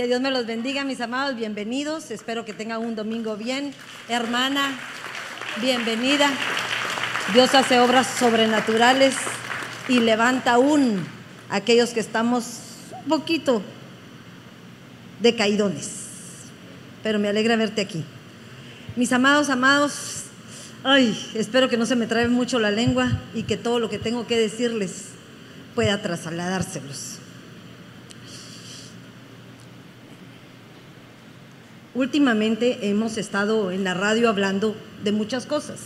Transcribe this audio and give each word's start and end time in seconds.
Que 0.00 0.06
Dios 0.06 0.22
me 0.22 0.30
los 0.30 0.46
bendiga, 0.46 0.82
mis 0.82 1.02
amados, 1.02 1.36
bienvenidos. 1.36 2.10
Espero 2.10 2.46
que 2.46 2.54
tengan 2.54 2.80
un 2.80 2.96
domingo 2.96 3.36
bien. 3.36 3.74
Hermana, 4.08 4.72
bienvenida. 5.60 6.30
Dios 7.34 7.54
hace 7.54 7.80
obras 7.80 8.06
sobrenaturales 8.06 9.14
y 9.90 10.00
levanta 10.00 10.52
aún 10.54 11.06
a 11.50 11.56
aquellos 11.56 11.90
que 11.90 12.00
estamos 12.00 12.46
un 13.02 13.10
poquito 13.10 13.60
decaídones. 15.20 15.90
Pero 17.02 17.18
me 17.18 17.28
alegra 17.28 17.56
verte 17.56 17.82
aquí. 17.82 18.02
Mis 18.96 19.12
amados, 19.12 19.50
amados, 19.50 20.22
ay, 20.82 21.14
espero 21.34 21.68
que 21.68 21.76
no 21.76 21.84
se 21.84 21.96
me 21.96 22.06
trabe 22.06 22.28
mucho 22.28 22.58
la 22.58 22.70
lengua 22.70 23.20
y 23.34 23.42
que 23.42 23.58
todo 23.58 23.78
lo 23.78 23.90
que 23.90 23.98
tengo 23.98 24.26
que 24.26 24.38
decirles 24.38 25.08
pueda 25.74 26.00
trasladárselos. 26.00 27.19
Últimamente 32.00 32.88
hemos 32.88 33.18
estado 33.18 33.70
en 33.70 33.84
la 33.84 33.92
radio 33.92 34.30
hablando 34.30 34.74
de 35.04 35.12
muchas 35.12 35.44
cosas. 35.44 35.80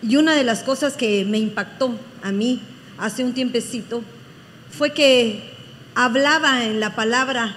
Y 0.00 0.16
una 0.16 0.34
de 0.34 0.42
las 0.42 0.62
cosas 0.62 0.94
que 0.94 1.26
me 1.26 1.36
impactó 1.36 1.94
a 2.22 2.32
mí 2.32 2.62
hace 2.96 3.22
un 3.22 3.34
tiempecito 3.34 4.02
fue 4.70 4.94
que 4.94 5.42
hablaba 5.94 6.64
en 6.64 6.80
la 6.80 6.96
palabra 6.96 7.54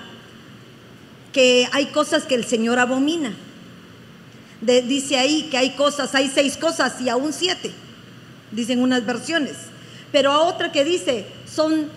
que 1.32 1.70
hay 1.72 1.86
cosas 1.86 2.24
que 2.24 2.36
el 2.36 2.44
Señor 2.44 2.78
abomina. 2.78 3.34
dice 4.60 5.18
ahí 5.18 5.48
que 5.50 5.58
hay 5.58 5.78
cosas, 5.78 6.14
hay 6.14 6.28
seis 6.28 6.58
cosas 6.58 7.00
y 7.00 7.08
aún 7.08 7.32
siete, 7.32 7.72
dicen 8.52 8.82
unas 8.82 9.06
versiones. 9.06 9.56
Pero 10.12 10.34
a 10.34 10.42
otra 10.42 10.74
que 10.74 10.84
dice, 10.84 11.26
son 11.50 11.88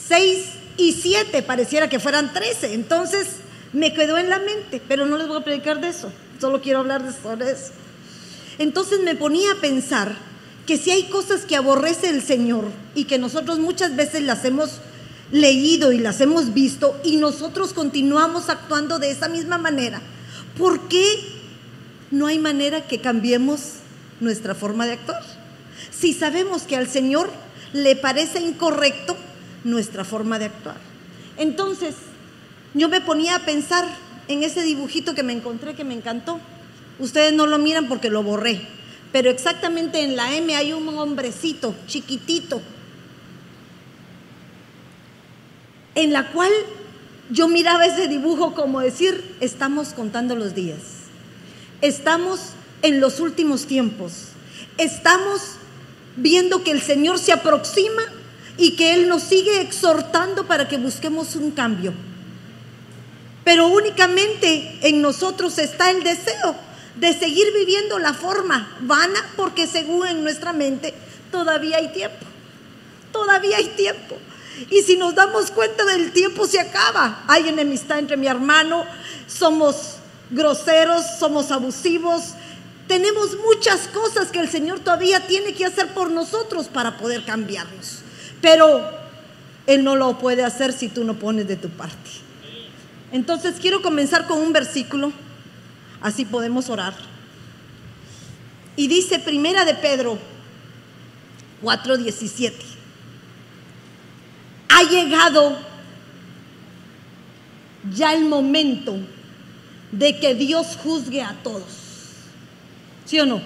seis 0.00 0.50
y 0.76 0.92
siete, 0.92 1.42
pareciera 1.42 1.88
que 1.88 1.98
fueran 1.98 2.32
trece. 2.32 2.72
Entonces, 2.72 3.40
me 3.76 3.92
quedó 3.92 4.16
en 4.16 4.30
la 4.30 4.38
mente, 4.38 4.80
pero 4.88 5.04
no 5.04 5.18
les 5.18 5.28
voy 5.28 5.36
a 5.36 5.44
predicar 5.44 5.82
de 5.82 5.88
eso, 5.88 6.10
solo 6.40 6.62
quiero 6.62 6.78
hablar 6.78 7.02
de 7.02 7.10
eso. 7.52 7.72
Entonces 8.58 9.00
me 9.00 9.14
ponía 9.14 9.52
a 9.52 9.60
pensar 9.60 10.16
que 10.64 10.78
si 10.78 10.90
hay 10.90 11.10
cosas 11.10 11.44
que 11.44 11.56
aborrece 11.56 12.08
el 12.08 12.22
Señor 12.22 12.64
y 12.94 13.04
que 13.04 13.18
nosotros 13.18 13.58
muchas 13.58 13.94
veces 13.94 14.22
las 14.22 14.46
hemos 14.46 14.78
leído 15.30 15.92
y 15.92 15.98
las 15.98 16.22
hemos 16.22 16.54
visto 16.54 16.98
y 17.04 17.18
nosotros 17.18 17.74
continuamos 17.74 18.48
actuando 18.48 18.98
de 18.98 19.10
esa 19.10 19.28
misma 19.28 19.58
manera, 19.58 20.00
¿por 20.56 20.88
qué 20.88 21.04
no 22.10 22.28
hay 22.28 22.38
manera 22.38 22.86
que 22.86 23.02
cambiemos 23.02 23.60
nuestra 24.20 24.54
forma 24.54 24.86
de 24.86 24.92
actuar? 24.92 25.22
Si 25.90 26.14
sabemos 26.14 26.62
que 26.62 26.78
al 26.78 26.88
Señor 26.88 27.28
le 27.74 27.94
parece 27.94 28.40
incorrecto 28.40 29.18
nuestra 29.64 30.02
forma 30.02 30.38
de 30.38 30.46
actuar. 30.46 30.78
Entonces, 31.36 31.94
yo 32.74 32.88
me 32.88 33.00
ponía 33.00 33.36
a 33.36 33.44
pensar 33.44 33.86
en 34.28 34.42
ese 34.42 34.62
dibujito 34.62 35.14
que 35.14 35.22
me 35.22 35.32
encontré 35.32 35.74
que 35.74 35.84
me 35.84 35.94
encantó. 35.94 36.40
Ustedes 36.98 37.32
no 37.32 37.46
lo 37.46 37.58
miran 37.58 37.88
porque 37.88 38.10
lo 38.10 38.22
borré, 38.22 38.60
pero 39.12 39.30
exactamente 39.30 40.02
en 40.02 40.16
la 40.16 40.34
M 40.34 40.54
hay 40.56 40.72
un 40.72 40.88
hombrecito 40.88 41.74
chiquitito, 41.86 42.60
en 45.94 46.12
la 46.12 46.32
cual 46.32 46.50
yo 47.30 47.48
miraba 47.48 47.86
ese 47.86 48.08
dibujo 48.08 48.54
como 48.54 48.80
decir, 48.80 49.36
estamos 49.40 49.88
contando 49.88 50.36
los 50.36 50.54
días, 50.54 50.80
estamos 51.82 52.52
en 52.82 53.00
los 53.00 53.20
últimos 53.20 53.66
tiempos, 53.66 54.28
estamos 54.78 55.56
viendo 56.16 56.64
que 56.64 56.70
el 56.70 56.80
Señor 56.80 57.18
se 57.18 57.32
aproxima 57.32 58.02
y 58.56 58.72
que 58.72 58.94
Él 58.94 59.08
nos 59.08 59.22
sigue 59.22 59.60
exhortando 59.60 60.46
para 60.46 60.68
que 60.68 60.78
busquemos 60.78 61.36
un 61.36 61.50
cambio. 61.50 61.92
Pero 63.46 63.68
únicamente 63.68 64.76
en 64.82 65.00
nosotros 65.00 65.58
está 65.58 65.92
el 65.92 66.02
deseo 66.02 66.56
de 66.96 67.16
seguir 67.16 67.46
viviendo 67.54 67.96
la 68.00 68.12
forma 68.12 68.76
vana 68.80 69.24
porque 69.36 69.68
según 69.68 70.04
en 70.08 70.24
nuestra 70.24 70.52
mente 70.52 70.92
todavía 71.30 71.76
hay 71.76 71.92
tiempo. 71.92 72.26
Todavía 73.12 73.58
hay 73.58 73.68
tiempo. 73.68 74.16
Y 74.68 74.82
si 74.82 74.96
nos 74.96 75.14
damos 75.14 75.52
cuenta 75.52 75.84
del 75.84 76.10
tiempo 76.10 76.48
se 76.48 76.58
acaba. 76.58 77.22
Hay 77.28 77.48
enemistad 77.48 78.00
entre 78.00 78.16
mi 78.16 78.26
hermano, 78.26 78.84
somos 79.28 79.98
groseros, 80.30 81.04
somos 81.20 81.52
abusivos. 81.52 82.32
Tenemos 82.88 83.36
muchas 83.44 83.86
cosas 83.86 84.32
que 84.32 84.40
el 84.40 84.50
Señor 84.50 84.80
todavía 84.80 85.24
tiene 85.24 85.54
que 85.54 85.66
hacer 85.66 85.94
por 85.94 86.10
nosotros 86.10 86.66
para 86.66 86.96
poder 86.98 87.24
cambiarnos. 87.24 88.00
Pero 88.42 88.90
Él 89.68 89.84
no 89.84 89.94
lo 89.94 90.18
puede 90.18 90.42
hacer 90.42 90.72
si 90.72 90.88
tú 90.88 91.04
no 91.04 91.14
pones 91.14 91.46
de 91.46 91.54
tu 91.54 91.68
parte. 91.68 92.25
Entonces 93.12 93.56
quiero 93.60 93.82
comenzar 93.82 94.26
con 94.26 94.38
un 94.38 94.52
versículo, 94.52 95.12
así 96.00 96.24
podemos 96.24 96.68
orar. 96.68 96.94
Y 98.76 98.88
dice 98.88 99.18
Primera 99.18 99.64
de 99.64 99.74
Pedro 99.74 100.18
4:17. 101.62 102.52
Ha 104.68 104.82
llegado 104.82 105.56
ya 107.94 108.12
el 108.12 108.24
momento 108.24 108.96
de 109.92 110.18
que 110.18 110.34
Dios 110.34 110.76
juzgue 110.82 111.22
a 111.22 111.34
todos. 111.42 111.86
¿Sí 113.04 113.18
o 113.20 113.26
no? 113.26 113.40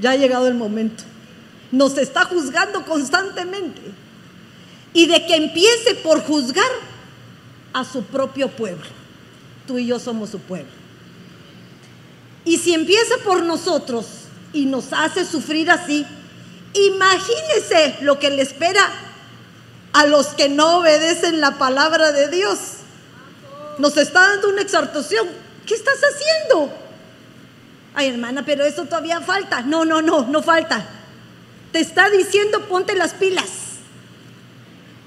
Ya 0.00 0.12
ha 0.12 0.16
llegado 0.16 0.48
el 0.48 0.54
momento. 0.54 1.04
Nos 1.70 1.96
está 1.98 2.24
juzgando 2.24 2.84
constantemente. 2.84 3.80
Y 4.94 5.06
de 5.06 5.24
que 5.26 5.36
empiece 5.36 5.94
por 6.02 6.22
juzgar 6.22 6.70
a 7.72 7.84
su 7.84 8.04
propio 8.04 8.48
pueblo. 8.48 8.86
Tú 9.66 9.78
y 9.78 9.86
yo 9.86 9.98
somos 9.98 10.30
su 10.30 10.38
pueblo. 10.38 10.70
Y 12.44 12.58
si 12.58 12.74
empieza 12.74 13.16
por 13.24 13.42
nosotros 13.42 14.06
y 14.52 14.66
nos 14.66 14.92
hace 14.92 15.24
sufrir 15.24 15.70
así, 15.70 16.04
imagínese 16.74 17.98
lo 18.00 18.18
que 18.18 18.30
le 18.30 18.42
espera 18.42 18.82
a 19.92 20.06
los 20.06 20.28
que 20.28 20.48
no 20.48 20.78
obedecen 20.78 21.40
la 21.40 21.58
palabra 21.58 22.12
de 22.12 22.28
Dios. 22.28 22.58
Nos 23.78 23.96
está 23.96 24.20
dando 24.20 24.48
una 24.48 24.62
exhortación. 24.62 25.28
¿Qué 25.66 25.74
estás 25.74 25.98
haciendo? 25.98 26.72
Ay, 27.94 28.08
hermana, 28.08 28.44
pero 28.44 28.64
eso 28.64 28.84
todavía 28.84 29.20
falta. 29.20 29.62
No, 29.62 29.84
no, 29.84 30.02
no, 30.02 30.26
no 30.26 30.42
falta. 30.42 30.84
Te 31.72 31.80
está 31.80 32.10
diciendo 32.10 32.60
ponte 32.68 32.94
las 32.94 33.14
pilas. 33.14 33.50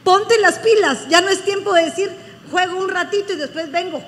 Ponte 0.03 0.40
las 0.40 0.59
pilas. 0.59 1.08
Ya 1.09 1.22
no 1.22 1.30
es 1.30 1.44
tiempo 1.44 1.74
de 1.74 1.86
decir, 1.86 2.12
juego 2.51 2.78
un 2.78 2.89
ratito 2.89 3.33
y 3.33 3.38
después 3.38 3.72
vengo. 3.72 4.03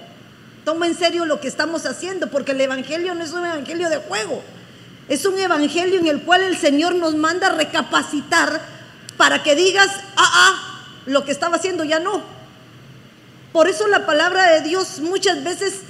Toma 0.66 0.88
en 0.88 0.96
serio 0.96 1.26
lo 1.26 1.40
que 1.40 1.48
estamos 1.48 1.86
haciendo, 1.86 2.30
porque 2.30 2.52
el 2.52 2.62
Evangelio 2.62 3.16
no 3.16 3.24
es 3.24 3.32
un 3.32 3.46
Evangelio 3.46 3.90
de 3.90 3.98
juego. 3.98 4.44
Es 5.08 5.26
un 5.26 5.40
Evangelio 5.40 6.00
en 6.00 6.08
el 6.08 6.24
cual 6.24 6.44
el 6.44 6.58
Señor 6.58 6.96
nos 6.96 7.16
manda 7.16 7.48
a 7.48 7.56
recapacitar 7.56 8.62
para 9.16 9.44
que 9.44 9.56
digas, 9.56 9.90
ah, 10.18 10.32
ah, 10.34 10.84
lo 11.06 11.24
que 11.24 11.32
estaba 11.32 11.56
haciendo 11.56 11.84
ya 11.84 12.00
no. 12.00 12.22
Por 13.54 13.70
eso 13.70 13.88
la 13.88 14.06
palabra 14.06 14.52
de 14.52 14.62
Dios 14.62 15.00
muchas 15.00 15.44
veces 15.44 15.82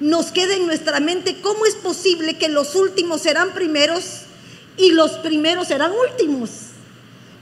nos 0.00 0.26
queda 0.26 0.54
en 0.54 0.66
nuestra 0.66 1.00
mente, 1.00 1.40
¿cómo 1.40 1.64
es 1.64 1.74
posible 1.74 2.36
que 2.36 2.48
los 2.48 2.74
últimos 2.74 3.22
serán 3.22 3.52
primeros 3.52 4.22
y 4.76 4.92
los 4.92 5.12
primeros 5.12 5.68
serán 5.68 5.92
últimos? 5.92 6.50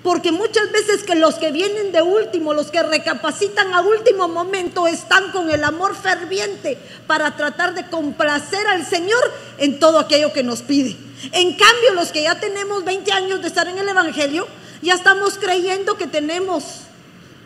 Porque 0.04 0.32
muchas 0.32 0.70
veces 0.70 1.03
que 1.03 1.15
los 1.15 1.37
que 1.37 1.50
vienen 1.50 1.91
de 1.91 2.03
último, 2.03 2.53
los 2.53 2.70
que 2.70 2.82
recapacitan 2.82 3.72
a 3.72 3.81
último 3.81 4.28
momento, 4.28 4.87
están 4.87 5.32
con 5.32 5.50
el 5.50 5.65
amor 5.65 5.97
ferviente 5.97 6.76
para 7.06 7.34
tratar 7.37 7.75
de 7.75 7.87
complacer 7.88 8.66
al 8.66 8.84
Señor 8.84 9.32
en 9.56 9.78
todo 9.78 9.98
aquello 9.98 10.31
que 10.31 10.42
nos 10.42 10.60
pide. 10.60 10.94
En 11.32 11.56
cambio, 11.56 11.94
los 11.94 12.12
que 12.12 12.22
ya 12.22 12.38
tenemos 12.38 12.84
20 12.84 13.10
años 13.12 13.41
de 13.41 13.48
estar 13.48 13.66
en 13.66 13.78
el 13.78 13.88
Evangelio, 13.88 14.47
ya 14.82 14.92
estamos 14.92 15.38
creyendo 15.38 15.97
que 15.97 16.06
tenemos 16.06 16.65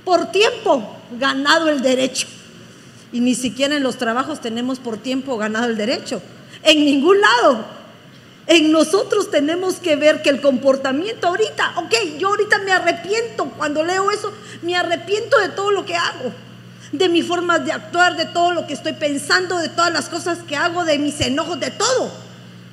por 0.04 0.32
tiempo 0.32 0.96
ganado 1.12 1.68
el 1.68 1.80
derecho. 1.80 2.26
Y 3.12 3.20
ni 3.20 3.36
siquiera 3.36 3.76
en 3.76 3.84
los 3.84 3.98
trabajos 3.98 4.40
tenemos 4.40 4.80
por 4.80 4.96
tiempo 4.96 5.36
ganado 5.36 5.66
el 5.66 5.76
derecho. 5.76 6.20
En 6.64 6.84
ningún 6.84 7.20
lado. 7.20 7.77
En 8.48 8.72
nosotros 8.72 9.30
tenemos 9.30 9.74
que 9.74 9.94
ver 9.96 10.22
que 10.22 10.30
el 10.30 10.40
comportamiento 10.40 11.28
ahorita, 11.28 11.74
ok, 11.76 11.94
yo 12.18 12.28
ahorita 12.28 12.58
me 12.60 12.72
arrepiento 12.72 13.44
cuando 13.58 13.84
leo 13.84 14.10
eso, 14.10 14.32
me 14.62 14.74
arrepiento 14.74 15.38
de 15.38 15.50
todo 15.50 15.70
lo 15.70 15.84
que 15.84 15.94
hago, 15.94 16.32
de 16.90 17.10
mi 17.10 17.20
forma 17.22 17.58
de 17.58 17.72
actuar, 17.72 18.16
de 18.16 18.24
todo 18.24 18.54
lo 18.54 18.66
que 18.66 18.72
estoy 18.72 18.94
pensando, 18.94 19.58
de 19.58 19.68
todas 19.68 19.92
las 19.92 20.08
cosas 20.08 20.38
que 20.38 20.56
hago, 20.56 20.86
de 20.86 20.98
mis 20.98 21.20
enojos, 21.20 21.60
de 21.60 21.70
todo. 21.70 22.10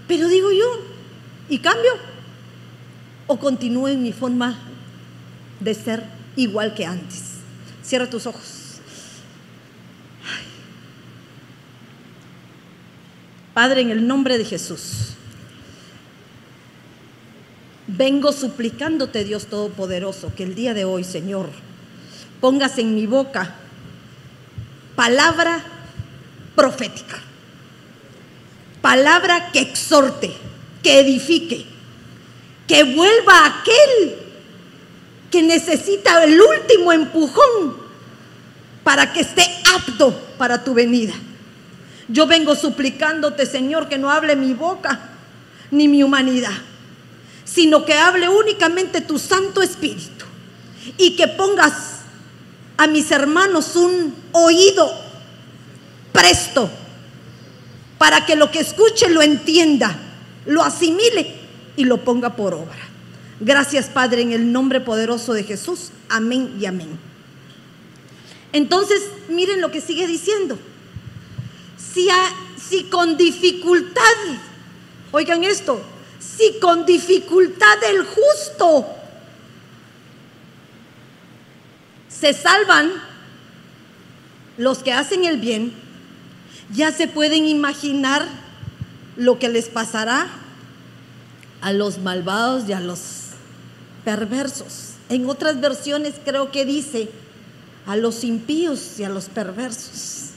Pero 0.08 0.30
digo 0.30 0.50
yo, 0.54 0.80
¿y 1.50 1.60
cambio? 1.60 1.92
¿O 3.28 3.38
continúo 3.38 3.90
en 3.90 4.02
mi 4.02 4.14
forma 4.14 4.58
de 5.60 5.74
ser 5.74 6.04
igual 6.38 6.74
que 6.74 6.86
antes? 6.86 7.22
Cierra 7.84 8.10
tus 8.10 8.26
ojos. 8.26 8.80
Padre, 13.54 13.82
en 13.82 13.92
el 13.92 14.08
nombre 14.08 14.38
de 14.38 14.46
Jesús. 14.46 15.15
Vengo 17.98 18.32
suplicándote, 18.32 19.24
Dios 19.24 19.46
Todopoderoso, 19.46 20.34
que 20.36 20.44
el 20.44 20.56
día 20.56 20.74
de 20.74 20.84
hoy, 20.84 21.04
Señor, 21.04 21.50
pongas 22.42 22.78
en 22.78 22.94
mi 22.94 23.06
boca 23.06 23.56
palabra 24.96 25.64
profética. 26.56 27.20
Palabra 28.82 29.52
que 29.52 29.60
exhorte, 29.62 30.32
que 30.84 31.00
edifique, 31.00 31.66
que 32.68 32.84
vuelva 32.84 33.46
aquel 33.46 34.16
que 35.32 35.42
necesita 35.42 36.24
el 36.24 36.40
último 36.40 36.92
empujón 36.92 37.78
para 38.84 39.12
que 39.12 39.22
esté 39.22 39.44
apto 39.76 40.14
para 40.38 40.64
tu 40.64 40.74
venida. 40.74 41.14
Yo 42.08 42.28
vengo 42.28 42.56
suplicándote, 42.56 43.46
Señor, 43.46 43.90
que 43.90 43.98
no 43.98 44.12
hable 44.12 44.36
mi 44.36 44.54
boca 44.54 45.10
ni 45.72 45.88
mi 45.88 46.04
humanidad, 46.04 46.54
sino 47.46 47.86
que 47.86 47.94
hable 47.94 48.28
únicamente 48.28 49.02
tu 49.02 49.18
Santo 49.20 49.62
Espíritu 49.62 50.26
y 50.98 51.16
que 51.16 51.28
pongas 51.28 52.02
a 52.78 52.88
mis 52.88 53.12
hermanos 53.12 53.76
un 53.76 54.14
oído 54.34 54.92
presto 56.12 56.70
para 57.98 58.26
que 58.26 58.36
lo 58.36 58.52
que 58.52 58.60
escuche 58.60 59.10
lo 59.10 59.22
entienda, 59.22 59.98
lo 60.46 60.64
asimile 60.64 61.36
y 61.78 61.86
lo 61.86 62.04
ponga 62.04 62.36
por 62.36 62.54
obra. 62.54 62.76
Gracias 63.40 63.88
Padre 63.88 64.22
en 64.22 64.32
el 64.32 64.52
nombre 64.52 64.82
poderoso 64.82 65.34
de 65.34 65.44
Jesús. 65.44 65.92
Amén 66.10 66.58
y 66.60 66.66
amén. 66.66 67.00
Entonces, 68.54 69.02
miren 69.28 69.60
lo 69.60 69.72
que 69.72 69.82
sigue 69.82 70.08
diciendo. 70.08 70.58
Si, 71.78 72.08
si 72.58 72.86
con 72.86 73.18
dificultad, 73.18 74.02
oigan 75.12 75.44
esto, 75.44 75.82
si 76.38 76.60
con 76.60 76.86
dificultad 76.86 77.84
el 77.90 78.06
justo 78.06 78.86
se 82.10 82.34
salvan 82.34 82.92
los 84.58 84.80
que 84.80 84.94
hacen 84.94 85.26
el 85.26 85.38
bien, 85.38 85.74
ya 86.74 86.92
se 86.92 87.08
pueden 87.08 87.46
imaginar 87.46 88.26
lo 89.18 89.38
que 89.40 89.50
les 89.50 89.70
pasará 89.70 90.28
a 91.62 91.74
los 91.74 92.00
malvados 92.00 92.68
y 92.68 92.74
a 92.74 92.80
los 92.80 93.00
perversos. 94.04 94.94
En 95.10 95.30
otras 95.30 95.60
versiones 95.62 96.16
creo 96.24 96.52
que 96.52 96.66
dice 96.66 97.10
a 97.86 97.96
los 97.96 98.24
impíos 98.24 99.00
y 99.00 99.04
a 99.04 99.10
los 99.10 99.26
perversos. 99.30 100.32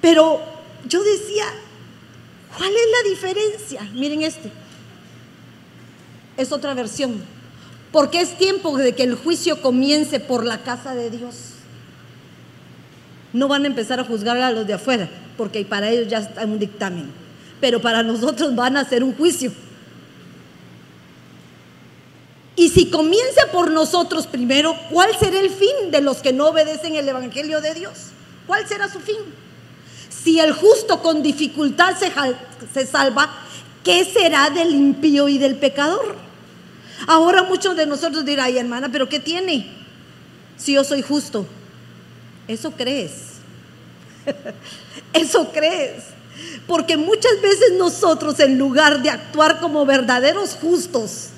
Pero 0.00 0.40
yo 0.86 1.02
decía, 1.02 1.44
¿cuál 2.56 2.70
es 2.70 2.86
la 3.02 3.10
diferencia? 3.10 3.82
Miren 3.94 4.22
este. 4.22 4.50
Es 6.36 6.52
otra 6.52 6.74
versión. 6.74 7.22
Porque 7.92 8.20
es 8.20 8.36
tiempo 8.36 8.76
de 8.76 8.94
que 8.94 9.04
el 9.04 9.14
juicio 9.14 9.62
comience 9.62 10.20
por 10.20 10.44
la 10.44 10.62
casa 10.62 10.94
de 10.94 11.10
Dios. 11.10 11.34
No 13.32 13.48
van 13.48 13.64
a 13.64 13.66
empezar 13.66 14.00
a 14.00 14.04
juzgar 14.04 14.36
a 14.38 14.50
los 14.50 14.66
de 14.66 14.74
afuera, 14.74 15.08
porque 15.36 15.64
para 15.64 15.90
ellos 15.90 16.08
ya 16.08 16.18
está 16.18 16.44
un 16.44 16.58
dictamen. 16.58 17.10
Pero 17.60 17.80
para 17.80 18.02
nosotros 18.02 18.54
van 18.54 18.76
a 18.76 18.80
hacer 18.80 19.02
un 19.02 19.14
juicio. 19.14 19.52
Y 22.56 22.70
si 22.70 22.90
comienza 22.90 23.52
por 23.52 23.70
nosotros 23.70 24.26
primero, 24.26 24.74
¿cuál 24.90 25.14
será 25.18 25.38
el 25.38 25.50
fin 25.50 25.90
de 25.90 26.00
los 26.00 26.18
que 26.18 26.32
no 26.32 26.48
obedecen 26.48 26.96
el 26.96 27.08
Evangelio 27.08 27.60
de 27.60 27.74
Dios? 27.74 28.08
¿Cuál 28.46 28.66
será 28.66 28.88
su 28.88 28.98
fin? 29.00 29.16
Si 30.26 30.40
el 30.40 30.50
justo 30.50 31.00
con 31.02 31.22
dificultad 31.22 31.94
se, 31.96 32.84
salva, 32.84 33.30
¿qué 33.84 34.04
será 34.04 34.50
del 34.50 34.74
impío 34.74 35.28
y 35.28 35.38
del 35.38 35.54
pecador? 35.54 36.16
Ahora 37.06 37.44
muchos 37.44 37.76
de 37.76 37.86
nosotros 37.86 38.24
dirán, 38.24 38.46
ay 38.46 38.58
hermana, 38.58 38.88
pero 38.90 39.08
¿qué 39.08 39.20
tiene? 39.20 39.70
Si 40.56 40.72
yo 40.72 40.82
soy 40.82 41.02
justo. 41.02 41.46
Eso 42.48 42.72
crees. 42.72 43.34
Eso 45.12 45.52
crees. 45.52 46.06
Porque 46.66 46.96
muchas 46.96 47.40
veces 47.40 47.74
nosotros, 47.78 48.40
en 48.40 48.58
lugar 48.58 49.04
de 49.04 49.10
actuar 49.10 49.60
como 49.60 49.86
verdaderos 49.86 50.58
justos, 50.60 51.28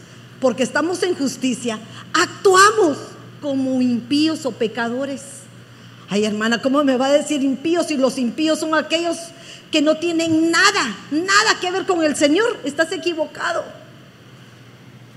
porque 0.41 0.63
estamos 0.63 1.03
en 1.03 1.15
justicia, 1.15 1.79
actuamos 2.15 2.97
como 3.43 3.83
impíos 3.83 4.47
o 4.47 4.53
pecadores. 4.53 5.39
Ay, 6.11 6.25
hermana, 6.25 6.63
¿cómo 6.63 6.83
me 6.85 6.97
va 6.97 7.07
a 7.07 7.13
decir 7.13 7.43
impíos 7.43 7.89
si 7.89 7.97
los 7.97 8.17
impíos 8.17 8.61
son 8.61 8.75
aquellos 8.75 9.17
que 9.71 9.83
no 9.83 9.99
tienen 9.99 10.51
nada, 10.51 10.97
nada 11.11 11.61
que 11.61 11.71
ver 11.71 11.85
con 11.85 12.03
el 12.03 12.17
Señor? 12.17 12.59
Estás 12.65 12.93
equivocado. 12.93 13.63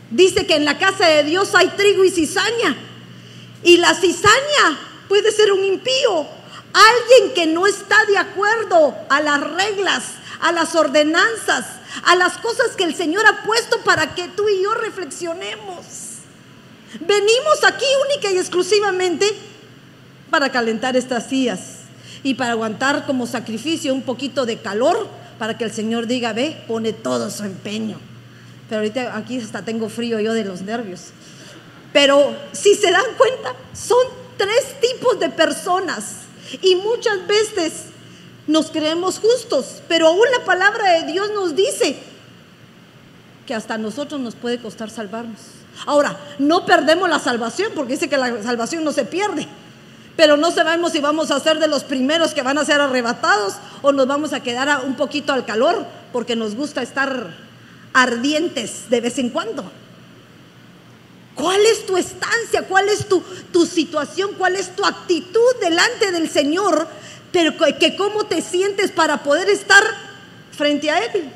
Dice 0.10 0.46
que 0.46 0.56
en 0.56 0.66
la 0.66 0.78
casa 0.78 1.08
de 1.08 1.24
Dios 1.24 1.56
hay 1.56 1.70
trigo 1.70 2.04
y 2.04 2.12
cizaña. 2.12 2.76
Y 3.64 3.78
la 3.78 3.94
cizaña 3.94 4.80
puede 5.08 5.32
ser 5.32 5.54
un 5.54 5.64
impío, 5.64 6.28
alguien 6.74 7.34
que 7.34 7.46
no 7.46 7.68
está 7.68 7.96
de 8.06 8.18
acuerdo 8.18 8.94
a 9.10 9.22
las 9.22 9.40
reglas, 9.40 10.04
a 10.42 10.52
las 10.52 10.76
ordenanzas, 10.76 11.66
a 12.04 12.16
las 12.16 12.38
cosas 12.38 12.76
que 12.76 12.84
el 12.84 12.96
Señor 12.96 13.26
ha 13.26 13.44
puesto 13.44 13.80
para 13.84 14.14
que 14.14 14.28
tú 14.30 14.50
y 14.50 14.64
yo 14.64 14.74
reflexionemos. 14.74 15.86
Venimos 17.00 17.64
aquí 17.64 17.86
única 18.10 18.32
y 18.32 18.38
exclusivamente 18.38 19.51
para 20.32 20.50
calentar 20.50 20.96
estas 20.98 21.28
sillas 21.28 21.60
y 22.24 22.34
para 22.34 22.54
aguantar 22.54 23.06
como 23.06 23.28
sacrificio 23.28 23.94
un 23.94 24.02
poquito 24.02 24.48
de 24.48 24.58
calor 24.58 25.08
para 25.38 25.58
que 25.58 25.64
el 25.64 25.72
Señor 25.72 26.08
diga, 26.08 26.34
ve, 26.34 26.64
pone 26.68 26.94
todo 26.94 27.30
su 27.30 27.44
empeño. 27.44 27.98
Pero 28.70 28.82
ahorita 28.82 29.18
aquí 29.18 29.40
hasta 29.40 29.64
tengo 29.64 29.90
frío 29.90 30.20
yo 30.20 30.34
de 30.34 30.46
los 30.46 30.62
nervios. 30.62 31.10
Pero 31.92 32.36
si 32.54 32.74
se 32.74 32.90
dan 32.90 33.06
cuenta, 33.18 33.54
son 33.74 34.06
tres 34.38 34.80
tipos 34.80 35.20
de 35.20 35.30
personas 35.30 36.22
y 36.62 36.76
muchas 36.76 37.28
veces 37.28 37.86
nos 38.48 38.72
creemos 38.72 39.20
justos, 39.20 39.82
pero 39.88 40.08
aún 40.08 40.26
la 40.38 40.46
palabra 40.46 40.94
de 40.94 41.12
Dios 41.12 41.30
nos 41.34 41.56
dice 41.56 41.98
que 43.46 43.54
hasta 43.54 43.78
nosotros 43.78 44.22
nos 44.22 44.36
puede 44.36 44.60
costar 44.60 44.90
salvarnos. 44.90 45.40
Ahora, 45.86 46.18
no 46.38 46.66
perdemos 46.66 47.10
la 47.10 47.20
salvación, 47.20 47.72
porque 47.76 47.94
dice 47.94 48.10
que 48.10 48.18
la 48.18 48.44
salvación 48.44 48.84
no 48.84 48.92
se 48.92 49.06
pierde, 49.06 49.48
pero 50.16 50.38
no 50.38 50.52
sabemos 50.52 50.92
si 50.92 51.00
vamos 51.00 51.32
a 51.32 51.40
ser 51.40 51.60
de 51.60 51.68
los 51.68 51.84
primeros 51.84 52.34
que 52.34 52.42
van 52.42 52.58
a 52.58 52.66
ser 52.66 52.82
arrebatados 52.82 53.56
o 53.82 53.92
nos 53.92 54.08
vamos 54.08 54.34
a 54.34 54.42
quedar 54.42 54.86
un 54.86 54.96
poquito 54.96 55.34
al 55.34 55.46
calor, 55.46 55.86
porque 56.12 56.36
nos 56.36 56.56
gusta 56.56 56.82
estar 56.82 57.36
ardientes 57.94 58.90
de 58.90 59.02
vez 59.02 59.18
en 59.18 59.30
cuando. 59.30 59.64
¿Cuál 61.36 61.62
es 61.66 61.86
tu 61.86 61.98
estancia? 61.98 62.64
¿Cuál 62.68 62.90
es 62.90 63.08
tu, 63.08 63.24
tu 63.52 63.66
situación? 63.66 64.32
¿Cuál 64.38 64.56
es 64.56 64.76
tu 64.76 64.86
actitud 64.86 65.56
delante 65.62 66.12
del 66.12 66.30
Señor 66.30 66.88
pero 67.32 67.54
que 67.80 67.96
cómo 67.96 68.26
te 68.26 68.42
sientes 68.42 68.92
para 68.92 69.24
poder 69.24 69.50
estar 69.50 69.84
frente 70.52 70.92
a 70.92 71.00
Él. 71.00 71.32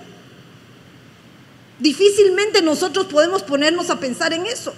Difícilmente 1.79 2.61
nosotros 2.61 3.07
podemos 3.07 3.43
ponernos 3.43 3.89
a 3.89 3.99
pensar 3.99 4.33
en 4.33 4.45
eso, 4.45 4.73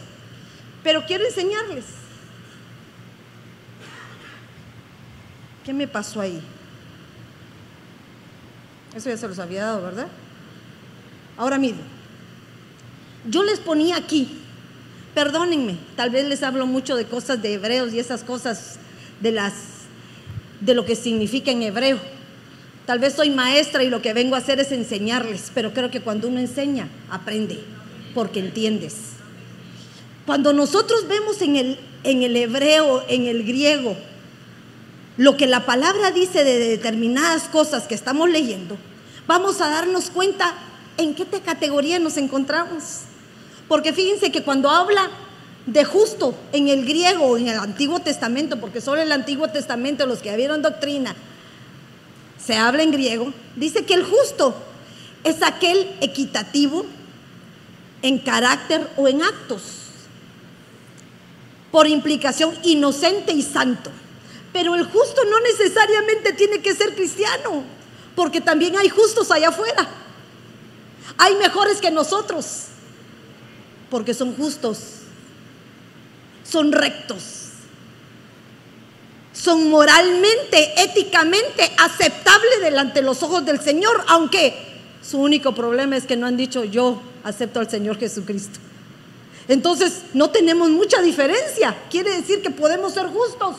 pero 0.84 1.06
quiero 1.06 1.26
enseñarles. 1.26 1.86
¿Qué 5.68 5.74
me 5.74 5.86
pasó 5.86 6.22
ahí? 6.22 6.40
Eso 8.96 9.10
ya 9.10 9.18
se 9.18 9.28
los 9.28 9.38
había 9.38 9.66
dado, 9.66 9.82
¿verdad? 9.82 10.08
Ahora 11.36 11.58
miren, 11.58 11.82
yo 13.30 13.44
les 13.44 13.60
ponía 13.60 13.98
aquí, 13.98 14.30
perdónenme, 15.14 15.78
tal 15.98 16.10
vez 16.10 16.26
les 16.26 16.42
hablo 16.42 16.68
mucho 16.68 16.96
de 16.96 17.04
cosas 17.04 17.42
de 17.42 17.56
hebreos 17.56 17.92
y 17.92 18.00
esas 18.00 18.24
cosas 18.24 18.80
de 19.20 19.34
las 19.34 19.54
de 20.62 20.74
lo 20.74 20.86
que 20.86 20.96
significa 20.96 21.52
en 21.52 21.62
hebreo. 21.62 22.00
Tal 22.86 23.00
vez 23.00 23.16
soy 23.16 23.30
maestra 23.30 23.84
y 23.84 23.90
lo 23.90 24.02
que 24.02 24.14
vengo 24.14 24.36
a 24.36 24.38
hacer 24.38 24.62
es 24.62 24.72
enseñarles, 24.72 25.52
pero 25.54 25.74
creo 25.74 25.92
que 25.92 26.00
cuando 26.00 26.30
uno 26.30 26.40
enseña, 26.40 26.88
aprende, 27.10 27.60
porque 28.14 28.40
entiendes. 28.40 28.96
Cuando 30.26 30.54
nosotros 30.54 31.10
vemos 31.10 31.42
en 31.42 31.58
el, 31.58 31.80
en 32.06 32.24
el 32.24 32.38
hebreo, 32.38 33.04
en 33.10 33.26
el 33.28 33.44
griego, 33.44 33.98
lo 35.18 35.36
que 35.36 35.48
la 35.48 35.66
palabra 35.66 36.12
dice 36.12 36.44
de 36.44 36.60
determinadas 36.60 37.44
cosas 37.44 37.88
que 37.88 37.96
estamos 37.96 38.30
leyendo, 38.30 38.78
vamos 39.26 39.62
a 39.62 39.70
darnos 39.70 40.10
cuenta 40.10 40.54
en 40.98 41.16
qué 41.16 41.26
categoría 41.26 42.00
nos 42.00 42.18
encontramos. 42.18 43.02
Porque 43.68 43.94
fíjense 43.94 44.32
que 44.32 44.44
cuando 44.44 44.70
habla 44.70 45.10
de 45.66 45.84
justo 45.84 46.34
en 46.54 46.70
el 46.70 46.86
griego, 46.86 47.38
en 47.38 47.50
el 47.50 47.60
Antiguo 47.60 48.00
Testamento, 48.00 48.60
porque 48.60 48.80
solo 48.80 49.02
el 49.02 49.12
Antiguo 49.12 49.50
Testamento 49.50 50.06
los 50.06 50.20
que 50.20 50.36
vieron 50.36 50.62
doctrina 50.62 51.16
se 52.44 52.56
habla 52.56 52.84
en 52.84 52.92
griego, 52.92 53.34
dice 53.56 53.86
que 53.86 53.96
el 53.96 54.06
justo 54.06 54.56
es 55.24 55.44
aquel 55.44 55.96
equitativo 56.00 56.86
en 58.02 58.20
carácter 58.20 58.88
o 58.96 59.08
en 59.08 59.22
actos, 59.24 59.64
por 61.72 61.88
implicación 61.88 62.54
inocente 62.64 63.34
y 63.34 63.42
santo. 63.42 63.92
Pero 64.58 64.74
el 64.74 64.86
justo 64.86 65.24
no 65.24 65.40
necesariamente 65.42 66.34
tiene 66.34 66.64
que 66.64 66.74
ser 66.74 66.96
cristiano, 66.96 67.64
porque 68.16 68.42
también 68.42 68.76
hay 68.76 68.90
justos 68.90 69.30
allá 69.30 69.50
afuera. 69.50 69.88
Hay 71.16 71.36
mejores 71.36 71.80
que 71.80 71.92
nosotros, 71.92 72.64
porque 73.92 74.16
son 74.16 74.36
justos 74.36 74.80
son 76.44 76.72
rectos, 76.72 77.24
son 79.32 79.70
moralmente, 79.70 80.82
éticamente 80.82 81.72
aceptables 81.78 82.62
delante 82.62 83.02
de 83.02 83.06
los 83.06 83.22
ojos 83.22 83.46
del 83.46 83.62
Señor, 83.62 84.04
aunque 84.08 84.56
su 85.04 85.20
único 85.20 85.54
problema 85.54 85.98
es 85.98 86.06
que 86.06 86.18
no 86.18 86.26
han 86.26 86.38
dicho 86.38 86.64
yo 86.64 87.02
acepto 87.24 87.60
al 87.60 87.70
Señor 87.70 88.00
Jesucristo. 88.00 88.60
Entonces 89.48 90.02
no 90.14 90.32
tenemos 90.32 90.70
mucha 90.70 91.02
diferencia. 91.02 91.78
Quiere 91.92 92.18
decir 92.18 92.42
que 92.42 92.50
podemos 92.50 92.94
ser 92.94 93.08
justos. 93.08 93.58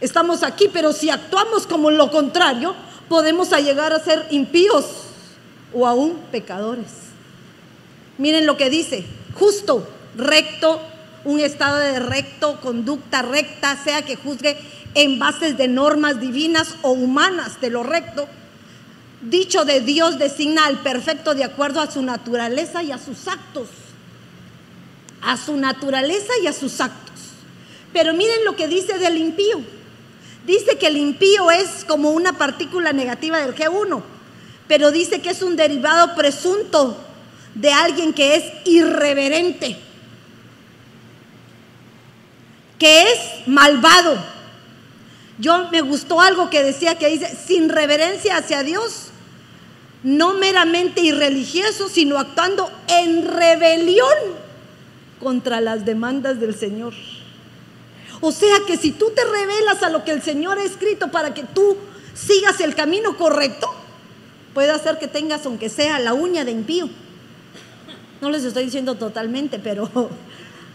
Estamos 0.00 0.42
aquí, 0.42 0.68
pero 0.72 0.92
si 0.92 1.10
actuamos 1.10 1.66
como 1.66 1.90
lo 1.90 2.10
contrario, 2.10 2.74
podemos 3.08 3.50
llegar 3.50 3.92
a 3.92 4.00
ser 4.00 4.26
impíos 4.30 4.84
o 5.72 5.86
aún 5.86 6.18
pecadores. 6.30 6.86
Miren 8.18 8.46
lo 8.46 8.56
que 8.56 8.70
dice, 8.70 9.04
justo, 9.34 9.86
recto, 10.16 10.80
un 11.24 11.40
estado 11.40 11.78
de 11.78 11.98
recto, 11.98 12.60
conducta 12.60 13.22
recta, 13.22 13.76
sea 13.82 14.02
que 14.02 14.16
juzgue 14.16 14.56
en 14.94 15.18
bases 15.18 15.58
de 15.58 15.68
normas 15.68 16.20
divinas 16.20 16.76
o 16.82 16.92
humanas 16.92 17.60
de 17.60 17.70
lo 17.70 17.82
recto. 17.82 18.28
Dicho 19.22 19.64
de 19.64 19.80
Dios 19.80 20.18
designa 20.18 20.66
al 20.66 20.78
perfecto 20.78 21.34
de 21.34 21.44
acuerdo 21.44 21.80
a 21.80 21.90
su 21.90 22.02
naturaleza 22.02 22.82
y 22.82 22.92
a 22.92 22.98
sus 22.98 23.28
actos. 23.28 23.68
A 25.22 25.36
su 25.36 25.56
naturaleza 25.56 26.32
y 26.42 26.46
a 26.46 26.52
sus 26.52 26.80
actos. 26.80 27.20
Pero 27.92 28.14
miren 28.14 28.44
lo 28.44 28.56
que 28.56 28.68
dice 28.68 28.98
del 28.98 29.16
impío. 29.16 29.75
Dice 30.46 30.78
que 30.78 30.86
el 30.86 30.96
impío 30.96 31.50
es 31.50 31.84
como 31.84 32.10
una 32.10 32.34
partícula 32.34 32.92
negativa 32.92 33.38
del 33.38 33.54
G1, 33.54 34.00
pero 34.68 34.92
dice 34.92 35.20
que 35.20 35.30
es 35.30 35.42
un 35.42 35.56
derivado 35.56 36.14
presunto 36.14 36.96
de 37.54 37.72
alguien 37.72 38.12
que 38.12 38.36
es 38.36 38.44
irreverente, 38.64 39.76
que 42.78 43.02
es 43.02 43.46
malvado. 43.46 44.16
Yo 45.38 45.68
me 45.70 45.80
gustó 45.80 46.20
algo 46.20 46.48
que 46.48 46.62
decía 46.62 46.96
que 46.96 47.08
dice, 47.08 47.36
sin 47.46 47.68
reverencia 47.68 48.36
hacia 48.36 48.62
Dios, 48.62 49.08
no 50.04 50.34
meramente 50.34 51.00
irreligioso, 51.00 51.88
sino 51.88 52.18
actuando 52.18 52.70
en 52.86 53.26
rebelión 53.26 54.14
contra 55.18 55.60
las 55.60 55.84
demandas 55.84 56.38
del 56.38 56.54
Señor. 56.54 56.94
O 58.20 58.32
sea 58.32 58.56
que 58.66 58.76
si 58.76 58.92
tú 58.92 59.10
te 59.14 59.24
revelas 59.24 59.82
a 59.82 59.90
lo 59.90 60.04
que 60.04 60.12
el 60.12 60.22
Señor 60.22 60.58
ha 60.58 60.64
escrito 60.64 61.10
para 61.10 61.34
que 61.34 61.42
tú 61.42 61.76
sigas 62.14 62.60
el 62.60 62.74
camino 62.74 63.16
correcto, 63.16 63.68
puede 64.54 64.70
hacer 64.70 64.98
que 64.98 65.08
tengas, 65.08 65.44
aunque 65.44 65.68
sea 65.68 65.98
la 65.98 66.14
uña 66.14 66.44
de 66.44 66.52
impío. 66.52 66.88
No 68.20 68.30
les 68.30 68.44
estoy 68.44 68.64
diciendo 68.64 68.94
totalmente, 68.94 69.58
pero 69.58 69.90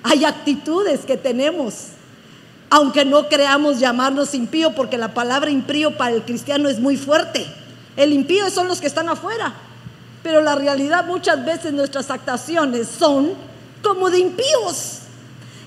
hay 0.04 0.24
actitudes 0.26 1.02
que 1.02 1.18
tenemos, 1.18 1.88
aunque 2.70 3.06
no 3.06 3.28
creamos 3.28 3.80
llamarnos 3.80 4.36
impío, 4.36 4.76
porque 4.76 4.98
la 4.98 5.14
palabra 5.14 5.50
impío 5.50 5.98
para 5.98 6.16
el 6.16 6.24
cristiano 6.24 6.70
es 6.70 6.80
muy 6.80 6.96
fuerte. 6.96 7.46
El 7.98 8.14
impío 8.14 8.50
son 8.50 8.68
los 8.68 8.80
que 8.80 8.88
están 8.88 9.10
afuera, 9.10 9.54
pero 10.24 10.42
la 10.42 10.56
realidad 10.56 11.06
muchas 11.06 11.44
veces 11.44 11.74
nuestras 11.74 12.10
actuaciones 12.12 12.88
son 12.88 13.34
como 13.82 14.10
de 14.10 14.20
impíos. 14.20 15.01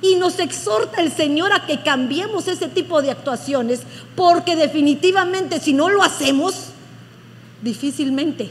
Y 0.05 0.17
nos 0.17 0.39
exhorta 0.39 1.01
el 1.01 1.11
Señor 1.11 1.55
a 1.55 1.65
que 1.65 1.83
cambiemos 1.83 2.47
ese 2.47 2.69
tipo 2.69 3.01
de 3.01 3.11
actuaciones, 3.11 3.81
porque 4.15 4.55
definitivamente 4.55 5.61
si 5.61 5.73
no 5.73 5.89
lo 5.89 6.03
hacemos, 6.03 6.67
difícilmente 7.63 8.51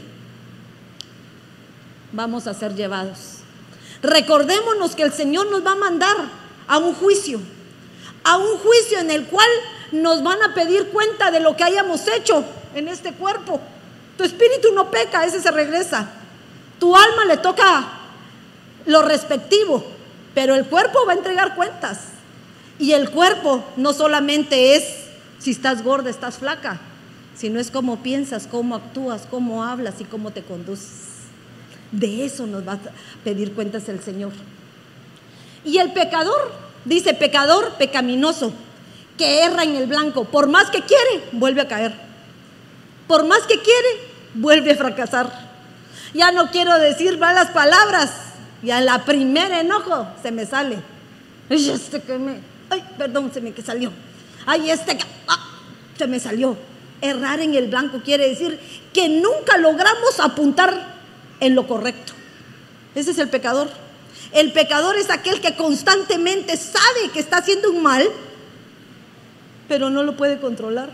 vamos 2.10 2.48
a 2.48 2.54
ser 2.54 2.74
llevados. 2.74 3.38
Recordémonos 4.02 4.96
que 4.96 5.04
el 5.04 5.12
Señor 5.12 5.48
nos 5.48 5.64
va 5.64 5.72
a 5.72 5.76
mandar 5.76 6.16
a 6.66 6.78
un 6.78 6.92
juicio, 6.92 7.38
a 8.24 8.36
un 8.36 8.58
juicio 8.58 8.98
en 8.98 9.12
el 9.12 9.26
cual 9.26 9.48
nos 9.92 10.24
van 10.24 10.42
a 10.42 10.54
pedir 10.54 10.88
cuenta 10.88 11.30
de 11.30 11.38
lo 11.38 11.56
que 11.56 11.62
hayamos 11.62 12.08
hecho 12.08 12.44
en 12.74 12.88
este 12.88 13.12
cuerpo. 13.12 13.60
Tu 14.18 14.24
espíritu 14.24 14.72
no 14.72 14.90
peca, 14.90 15.24
ese 15.24 15.40
se 15.40 15.52
regresa. 15.52 16.08
Tu 16.80 16.96
alma 16.96 17.26
le 17.26 17.36
toca 17.36 18.00
lo 18.86 19.02
respectivo, 19.02 19.93
pero 20.34 20.54
el 20.54 20.66
cuerpo 20.66 21.06
va 21.06 21.12
a 21.12 21.16
entregar 21.16 21.54
cuentas. 21.54 22.00
Y 22.78 22.92
el 22.92 23.10
cuerpo 23.10 23.64
no 23.76 23.92
solamente 23.92 24.74
es 24.74 24.84
si 25.38 25.52
estás 25.52 25.82
gorda, 25.82 26.10
estás 26.10 26.38
flaca, 26.38 26.80
sino 27.36 27.60
es 27.60 27.70
cómo 27.70 28.02
piensas, 28.02 28.46
cómo 28.46 28.74
actúas, 28.74 29.26
cómo 29.30 29.64
hablas 29.64 30.00
y 30.00 30.04
cómo 30.04 30.32
te 30.32 30.42
conduces. 30.42 31.14
De 31.92 32.24
eso 32.24 32.46
nos 32.46 32.66
va 32.66 32.72
a 32.72 32.78
pedir 33.22 33.52
cuentas 33.52 33.88
el 33.88 34.00
Señor. 34.02 34.32
Y 35.64 35.78
el 35.78 35.92
pecador, 35.92 36.52
dice 36.84 37.14
pecador 37.14 37.74
pecaminoso, 37.74 38.52
que 39.16 39.44
erra 39.44 39.62
en 39.62 39.76
el 39.76 39.86
blanco, 39.86 40.24
por 40.24 40.48
más 40.48 40.70
que 40.70 40.82
quiere, 40.82 41.24
vuelve 41.32 41.60
a 41.60 41.68
caer. 41.68 41.94
Por 43.06 43.24
más 43.26 43.40
que 43.42 43.60
quiere, 43.60 43.88
vuelve 44.34 44.72
a 44.72 44.76
fracasar. 44.76 45.30
Ya 46.14 46.32
no 46.32 46.50
quiero 46.50 46.78
decir 46.78 47.18
malas 47.18 47.50
palabras, 47.50 48.10
y 48.64 48.70
a 48.70 48.80
la 48.80 49.04
primera 49.04 49.60
enojo 49.60 50.08
se 50.22 50.32
me 50.32 50.46
sale. 50.46 50.78
Ay, 51.50 51.68
este 51.68 52.00
que 52.00 52.18
me, 52.18 52.38
ay, 52.70 52.82
perdón, 52.96 53.30
se 53.32 53.42
me 53.42 53.52
salió. 53.62 53.92
Ay, 54.46 54.70
este 54.70 54.96
que, 54.96 55.04
ah, 55.28 55.60
se 55.98 56.06
me 56.06 56.18
salió. 56.18 56.56
Errar 57.02 57.40
en 57.40 57.54
el 57.54 57.68
blanco 57.68 58.00
quiere 58.02 58.26
decir 58.26 58.58
que 58.94 59.10
nunca 59.10 59.58
logramos 59.58 60.18
apuntar 60.18 60.94
en 61.40 61.54
lo 61.54 61.68
correcto. 61.68 62.14
Ese 62.94 63.10
es 63.10 63.18
el 63.18 63.28
pecador. 63.28 63.68
El 64.32 64.52
pecador 64.52 64.96
es 64.96 65.10
aquel 65.10 65.42
que 65.42 65.54
constantemente 65.56 66.56
sabe 66.56 67.10
que 67.12 67.20
está 67.20 67.38
haciendo 67.38 67.70
un 67.70 67.82
mal, 67.82 68.08
pero 69.68 69.90
no 69.90 70.02
lo 70.02 70.16
puede 70.16 70.40
controlar. 70.40 70.90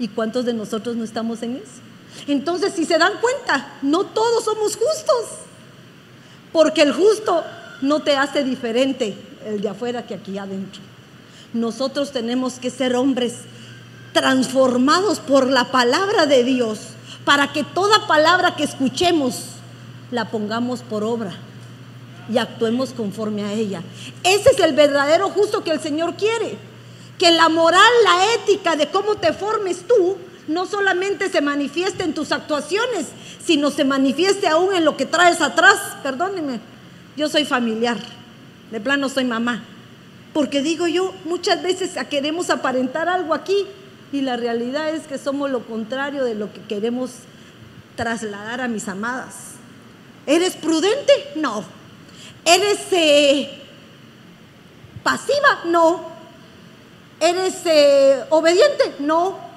¿Y 0.00 0.08
cuántos 0.08 0.46
de 0.46 0.54
nosotros 0.54 0.96
no 0.96 1.04
estamos 1.04 1.42
en 1.42 1.56
eso? 1.56 1.80
Entonces, 2.26 2.72
si 2.74 2.84
se 2.84 2.98
dan 2.98 3.12
cuenta, 3.20 3.74
no 3.82 4.04
todos 4.04 4.44
somos 4.44 4.76
justos. 4.76 5.49
Porque 6.52 6.82
el 6.82 6.92
justo 6.92 7.44
no 7.82 8.00
te 8.00 8.16
hace 8.16 8.44
diferente 8.44 9.16
el 9.46 9.60
de 9.60 9.68
afuera 9.68 10.06
que 10.06 10.14
aquí 10.14 10.38
adentro. 10.38 10.80
Nosotros 11.52 12.12
tenemos 12.12 12.54
que 12.54 12.70
ser 12.70 12.94
hombres 12.94 13.34
transformados 14.12 15.20
por 15.20 15.48
la 15.48 15.70
palabra 15.70 16.26
de 16.26 16.44
Dios 16.44 16.80
para 17.24 17.52
que 17.52 17.64
toda 17.64 18.06
palabra 18.06 18.56
que 18.56 18.64
escuchemos 18.64 19.42
la 20.10 20.30
pongamos 20.30 20.80
por 20.82 21.04
obra 21.04 21.32
y 22.32 22.38
actuemos 22.38 22.92
conforme 22.92 23.44
a 23.44 23.52
ella. 23.52 23.82
Ese 24.22 24.50
es 24.50 24.60
el 24.60 24.72
verdadero 24.74 25.30
justo 25.30 25.64
que 25.64 25.70
el 25.70 25.80
Señor 25.80 26.14
quiere. 26.14 26.56
Que 27.18 27.30
la 27.32 27.48
moral, 27.48 27.90
la 28.04 28.34
ética 28.34 28.76
de 28.76 28.88
cómo 28.88 29.16
te 29.16 29.32
formes 29.32 29.84
tú, 29.86 30.16
no 30.50 30.66
solamente 30.66 31.30
se 31.30 31.40
manifieste 31.40 32.02
en 32.02 32.12
tus 32.12 32.32
actuaciones, 32.32 33.06
sino 33.42 33.70
se 33.70 33.84
manifieste 33.84 34.48
aún 34.48 34.74
en 34.74 34.84
lo 34.84 34.96
que 34.96 35.06
traes 35.06 35.40
atrás. 35.40 35.78
Perdónenme, 36.02 36.58
yo 37.16 37.28
soy 37.28 37.44
familiar, 37.44 37.96
de 38.72 38.80
plano 38.80 39.08
soy 39.08 39.24
mamá. 39.24 39.62
Porque 40.34 40.60
digo 40.60 40.88
yo, 40.88 41.14
muchas 41.24 41.62
veces 41.62 41.92
queremos 42.10 42.50
aparentar 42.50 43.08
algo 43.08 43.32
aquí 43.32 43.64
y 44.12 44.22
la 44.22 44.36
realidad 44.36 44.90
es 44.90 45.06
que 45.06 45.18
somos 45.18 45.50
lo 45.50 45.64
contrario 45.66 46.24
de 46.24 46.34
lo 46.34 46.52
que 46.52 46.60
queremos 46.62 47.12
trasladar 47.94 48.60
a 48.60 48.66
mis 48.66 48.88
amadas. 48.88 49.52
¿Eres 50.26 50.56
prudente? 50.56 51.12
No. 51.36 51.64
¿Eres 52.44 52.80
eh, 52.90 53.62
pasiva? 55.04 55.60
No. 55.66 56.10
¿Eres 57.20 57.54
eh, 57.66 58.24
obediente? 58.30 58.96
No. 58.98 59.49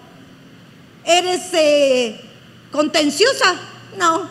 ¿Eres 1.05 1.53
eh, 1.53 2.19
contenciosa? 2.71 3.55
No. 3.97 4.27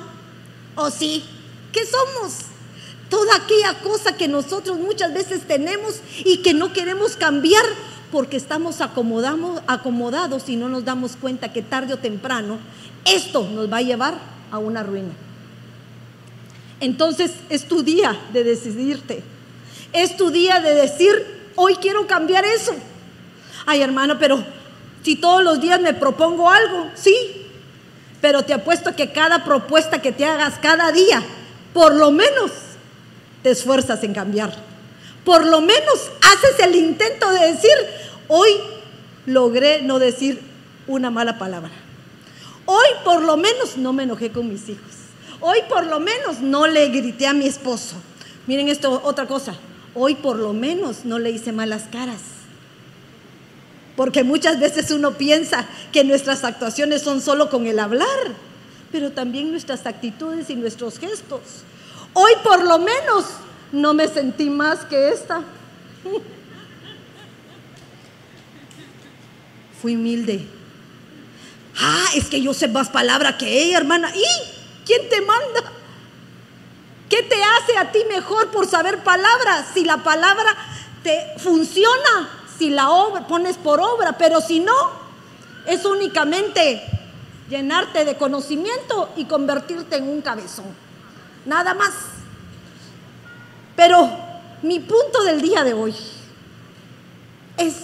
¿O 0.76 0.90
sí? 0.90 1.24
¿Qué 1.72 1.84
somos? 1.84 2.34
Toda 3.08 3.36
aquella 3.36 3.78
cosa 3.80 4.16
que 4.16 4.28
nosotros 4.28 4.78
muchas 4.78 5.12
veces 5.12 5.46
tenemos 5.46 6.00
y 6.24 6.38
que 6.38 6.54
no 6.54 6.72
queremos 6.72 7.16
cambiar 7.16 7.64
porque 8.10 8.36
estamos 8.36 8.80
acomodados 8.80 10.48
y 10.48 10.56
no 10.56 10.68
nos 10.68 10.84
damos 10.84 11.16
cuenta 11.16 11.52
que 11.52 11.62
tarde 11.62 11.94
o 11.94 11.98
temprano 11.98 12.58
esto 13.04 13.48
nos 13.48 13.72
va 13.72 13.78
a 13.78 13.82
llevar 13.82 14.14
a 14.50 14.58
una 14.58 14.82
ruina. 14.82 15.12
Entonces 16.80 17.32
es 17.48 17.68
tu 17.68 17.82
día 17.82 18.18
de 18.32 18.44
decidirte. 18.44 19.22
Es 19.92 20.16
tu 20.16 20.30
día 20.30 20.60
de 20.60 20.74
decir, 20.74 21.50
hoy 21.56 21.76
quiero 21.76 22.06
cambiar 22.06 22.44
eso. 22.44 22.72
Ay 23.66 23.82
hermano, 23.82 24.18
pero 24.18 24.44
si 25.02 25.16
todos 25.16 25.42
los 25.42 25.60
días 25.60 25.80
me 25.80 25.94
propongo 25.94 26.50
algo, 26.50 26.90
sí, 26.94 27.46
pero 28.20 28.44
te 28.44 28.54
apuesto 28.54 28.94
que 28.94 29.12
cada 29.12 29.44
propuesta 29.44 30.00
que 30.00 30.12
te 30.12 30.24
hagas 30.24 30.58
cada 30.60 30.92
día, 30.92 31.22
por 31.72 31.94
lo 31.94 32.12
menos 32.12 32.52
te 33.42 33.50
esfuerzas 33.50 34.02
en 34.04 34.14
cambiar. 34.14 34.54
Por 35.24 35.46
lo 35.46 35.60
menos 35.60 36.10
haces 36.20 36.66
el 36.66 36.76
intento 36.76 37.30
de 37.30 37.52
decir, 37.52 37.72
hoy 38.28 38.50
logré 39.26 39.82
no 39.82 39.98
decir 39.98 40.40
una 40.86 41.10
mala 41.10 41.38
palabra. 41.38 41.70
Hoy 42.66 42.86
por 43.04 43.22
lo 43.22 43.36
menos 43.36 43.76
no 43.76 43.92
me 43.92 44.04
enojé 44.04 44.30
con 44.30 44.48
mis 44.48 44.68
hijos. 44.68 44.92
Hoy 45.40 45.58
por 45.68 45.86
lo 45.86 45.98
menos 45.98 46.40
no 46.40 46.68
le 46.68 46.88
grité 46.88 47.26
a 47.26 47.32
mi 47.32 47.46
esposo. 47.46 47.96
Miren 48.46 48.68
esto, 48.68 49.00
otra 49.04 49.26
cosa. 49.26 49.54
Hoy 49.94 50.14
por 50.14 50.36
lo 50.36 50.52
menos 50.52 51.04
no 51.04 51.18
le 51.18 51.30
hice 51.30 51.52
malas 51.52 51.84
caras. 51.90 52.20
Porque 53.96 54.24
muchas 54.24 54.58
veces 54.58 54.90
uno 54.90 55.12
piensa 55.18 55.66
que 55.92 56.04
nuestras 56.04 56.44
actuaciones 56.44 57.02
son 57.02 57.20
solo 57.20 57.50
con 57.50 57.66
el 57.66 57.78
hablar, 57.78 58.08
pero 58.90 59.12
también 59.12 59.50
nuestras 59.50 59.86
actitudes 59.86 60.48
y 60.50 60.56
nuestros 60.56 60.98
gestos. 60.98 61.40
Hoy 62.14 62.32
por 62.42 62.64
lo 62.64 62.78
menos 62.78 63.24
no 63.70 63.94
me 63.94 64.08
sentí 64.08 64.50
más 64.50 64.80
que 64.86 65.08
esta. 65.10 65.42
Fui 69.80 69.96
humilde. 69.96 70.46
Ah, 71.78 72.06
es 72.14 72.26
que 72.26 72.40
yo 72.40 72.54
sé 72.54 72.68
más 72.68 72.88
palabra 72.88 73.36
que 73.36 73.62
ella, 73.62 73.78
hermana. 73.78 74.12
¿Y 74.14 74.24
quién 74.84 75.08
te 75.08 75.20
manda? 75.22 75.72
¿Qué 77.08 77.22
te 77.22 77.36
hace 77.42 77.76
a 77.76 77.92
ti 77.92 78.00
mejor 78.08 78.50
por 78.50 78.66
saber 78.66 79.02
palabras? 79.02 79.66
Si 79.74 79.84
la 79.84 79.98
palabra 79.98 80.56
te 81.02 81.34
funciona, 81.38 82.41
si 82.62 82.70
la 82.70 82.90
obra, 82.90 83.26
pones 83.26 83.56
por 83.56 83.80
obra, 83.80 84.16
pero 84.16 84.40
si 84.40 84.60
no, 84.60 84.72
es 85.66 85.84
únicamente 85.84 86.80
llenarte 87.48 88.04
de 88.04 88.14
conocimiento 88.14 89.08
y 89.16 89.24
convertirte 89.24 89.96
en 89.96 90.08
un 90.08 90.22
cabezón. 90.22 90.66
Nada 91.44 91.74
más. 91.74 91.92
Pero 93.74 94.08
mi 94.62 94.78
punto 94.78 95.24
del 95.24 95.42
día 95.42 95.64
de 95.64 95.74
hoy 95.74 95.92
es 97.56 97.74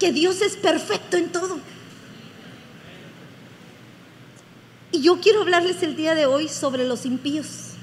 que 0.00 0.10
Dios 0.10 0.40
es 0.40 0.56
perfecto 0.56 1.16
en 1.16 1.30
todo. 1.30 1.60
Y 4.90 5.02
yo 5.02 5.20
quiero 5.20 5.42
hablarles 5.42 5.84
el 5.84 5.94
día 5.94 6.16
de 6.16 6.26
hoy 6.26 6.48
sobre 6.48 6.84
los 6.84 7.06
impíos. 7.06 7.74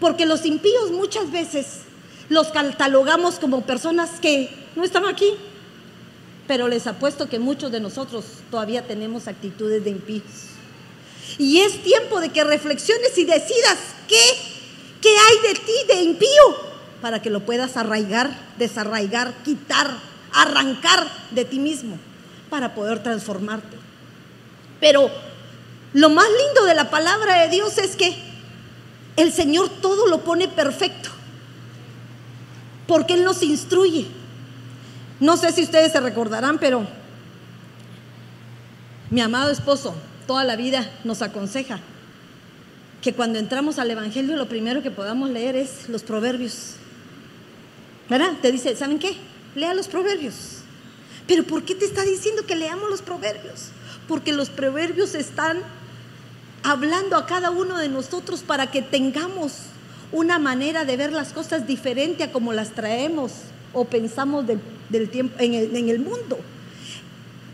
Porque 0.00 0.24
los 0.24 0.46
impíos 0.46 0.90
muchas 0.92 1.30
veces 1.30 1.82
los 2.28 2.48
catalogamos 2.48 3.38
como 3.38 3.62
personas 3.62 4.20
que 4.20 4.50
no 4.76 4.84
están 4.84 5.06
aquí. 5.06 5.30
Pero 6.46 6.68
les 6.68 6.86
apuesto 6.86 7.28
que 7.28 7.38
muchos 7.38 7.70
de 7.70 7.80
nosotros 7.80 8.24
todavía 8.50 8.86
tenemos 8.86 9.28
actitudes 9.28 9.84
de 9.84 9.90
impíos. 9.90 10.52
Y 11.38 11.60
es 11.60 11.82
tiempo 11.82 12.20
de 12.20 12.30
que 12.30 12.44
reflexiones 12.44 13.16
y 13.16 13.24
decidas 13.24 13.78
qué, 14.08 14.20
qué 15.00 15.08
hay 15.08 15.52
de 15.52 15.60
ti 15.60 15.72
de 15.88 16.02
impío 16.02 16.72
para 17.00 17.22
que 17.22 17.30
lo 17.30 17.40
puedas 17.44 17.76
arraigar, 17.76 18.30
desarraigar, 18.58 19.34
quitar, 19.44 19.90
arrancar 20.32 21.10
de 21.30 21.44
ti 21.44 21.58
mismo 21.58 21.98
para 22.50 22.74
poder 22.74 23.02
transformarte. 23.02 23.76
Pero 24.80 25.10
lo 25.94 26.10
más 26.10 26.26
lindo 26.26 26.64
de 26.64 26.74
la 26.74 26.90
palabra 26.90 27.42
de 27.42 27.48
Dios 27.48 27.78
es 27.78 27.96
que 27.96 28.16
el 29.16 29.32
Señor 29.32 29.68
todo 29.80 30.06
lo 30.06 30.22
pone 30.22 30.48
perfecto, 30.48 31.10
porque 32.86 33.14
Él 33.14 33.24
nos 33.24 33.42
instruye. 33.42 34.06
No 35.20 35.36
sé 35.36 35.52
si 35.52 35.62
ustedes 35.62 35.92
se 35.92 36.00
recordarán, 36.00 36.58
pero 36.58 36.86
mi 39.10 39.20
amado 39.20 39.50
esposo 39.50 39.94
toda 40.26 40.44
la 40.44 40.56
vida 40.56 40.90
nos 41.04 41.22
aconseja 41.22 41.80
que 43.02 43.12
cuando 43.12 43.38
entramos 43.38 43.78
al 43.78 43.90
Evangelio 43.90 44.36
lo 44.36 44.48
primero 44.48 44.82
que 44.82 44.90
podamos 44.90 45.28
leer 45.28 45.56
es 45.56 45.88
los 45.88 46.02
proverbios. 46.02 46.76
¿Verdad? 48.08 48.32
Te 48.40 48.52
dice, 48.52 48.76
¿saben 48.76 48.98
qué? 48.98 49.16
Lea 49.54 49.74
los 49.74 49.88
proverbios. 49.88 50.62
Pero 51.26 51.44
¿por 51.44 51.64
qué 51.64 51.74
te 51.74 51.84
está 51.84 52.02
diciendo 52.02 52.46
que 52.46 52.56
leamos 52.56 52.88
los 52.88 53.02
proverbios? 53.02 53.68
Porque 54.08 54.32
los 54.32 54.50
proverbios 54.50 55.14
están 55.14 55.58
hablando 56.62 57.16
a 57.16 57.26
cada 57.26 57.50
uno 57.50 57.76
de 57.78 57.88
nosotros 57.88 58.42
para 58.42 58.70
que 58.70 58.82
tengamos 58.82 59.52
una 60.12 60.38
manera 60.38 60.84
de 60.84 60.96
ver 60.96 61.12
las 61.12 61.32
cosas 61.32 61.66
diferente 61.66 62.24
a 62.24 62.32
como 62.32 62.52
las 62.52 62.70
traemos 62.70 63.32
o 63.72 63.84
pensamos 63.84 64.46
del, 64.46 65.08
tiempo 65.10 65.34
en 65.38 65.54
el, 65.54 65.74
en 65.74 65.88
el 65.88 65.98
mundo. 65.98 66.38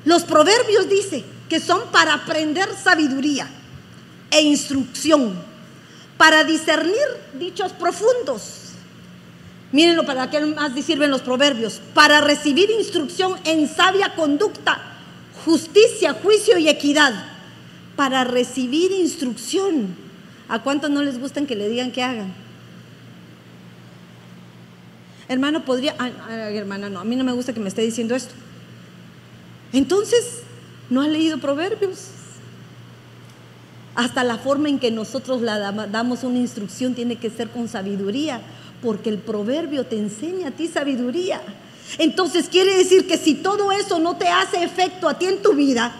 Los 0.04 0.24
proverbios 0.24 0.88
dice 0.88 1.24
que 1.48 1.60
son 1.60 1.80
para 1.92 2.14
aprender 2.14 2.68
sabiduría 2.74 3.48
e 4.30 4.42
instrucción, 4.42 5.34
para 6.16 6.44
discernir 6.44 6.94
dichos 7.38 7.72
profundos. 7.72 8.72
Mírenlo 9.70 10.04
para 10.04 10.30
qué 10.30 10.40
más 10.40 10.72
sirven 10.84 11.10
los 11.10 11.20
proverbios, 11.20 11.80
para 11.94 12.20
recibir 12.20 12.70
instrucción 12.70 13.34
en 13.44 13.68
sabia 13.68 14.14
conducta, 14.14 14.80
justicia, 15.44 16.14
juicio 16.14 16.58
y 16.58 16.68
equidad 16.68 17.38
para 17.98 18.22
recibir 18.22 18.92
instrucción. 18.92 19.96
¿A 20.48 20.62
cuántos 20.62 20.88
no 20.88 21.02
les 21.02 21.18
gustan 21.18 21.46
que 21.46 21.56
le 21.56 21.68
digan 21.68 21.90
que 21.90 22.04
hagan? 22.04 22.32
Hermano, 25.28 25.64
podría, 25.64 25.94
hermana, 26.30 26.88
no, 26.88 27.00
a 27.00 27.04
mí 27.04 27.14
no 27.16 27.24
me 27.24 27.32
gusta 27.32 27.52
que 27.52 27.60
me 27.60 27.68
esté 27.68 27.82
diciendo 27.82 28.14
esto. 28.14 28.34
Entonces, 29.72 30.42
¿no 30.88 31.02
ha 31.02 31.08
leído 31.08 31.38
proverbios? 31.38 32.08
Hasta 33.94 34.24
la 34.24 34.38
forma 34.38 34.68
en 34.68 34.78
que 34.78 34.90
nosotros 34.90 35.42
la 35.42 35.72
damos 35.72 36.24
una 36.24 36.38
instrucción 36.38 36.94
tiene 36.94 37.16
que 37.16 37.30
ser 37.30 37.50
con 37.50 37.68
sabiduría, 37.68 38.40
porque 38.80 39.10
el 39.10 39.18
proverbio 39.18 39.84
te 39.84 39.98
enseña 39.98 40.48
a 40.48 40.50
ti 40.52 40.68
sabiduría. 40.68 41.42
Entonces 41.98 42.48
quiere 42.48 42.76
decir 42.76 43.06
que 43.06 43.18
si 43.18 43.34
todo 43.34 43.72
eso 43.72 43.98
no 43.98 44.16
te 44.16 44.28
hace 44.28 44.62
efecto 44.62 45.08
a 45.08 45.18
ti 45.18 45.26
en 45.26 45.42
tu 45.42 45.54
vida, 45.54 45.92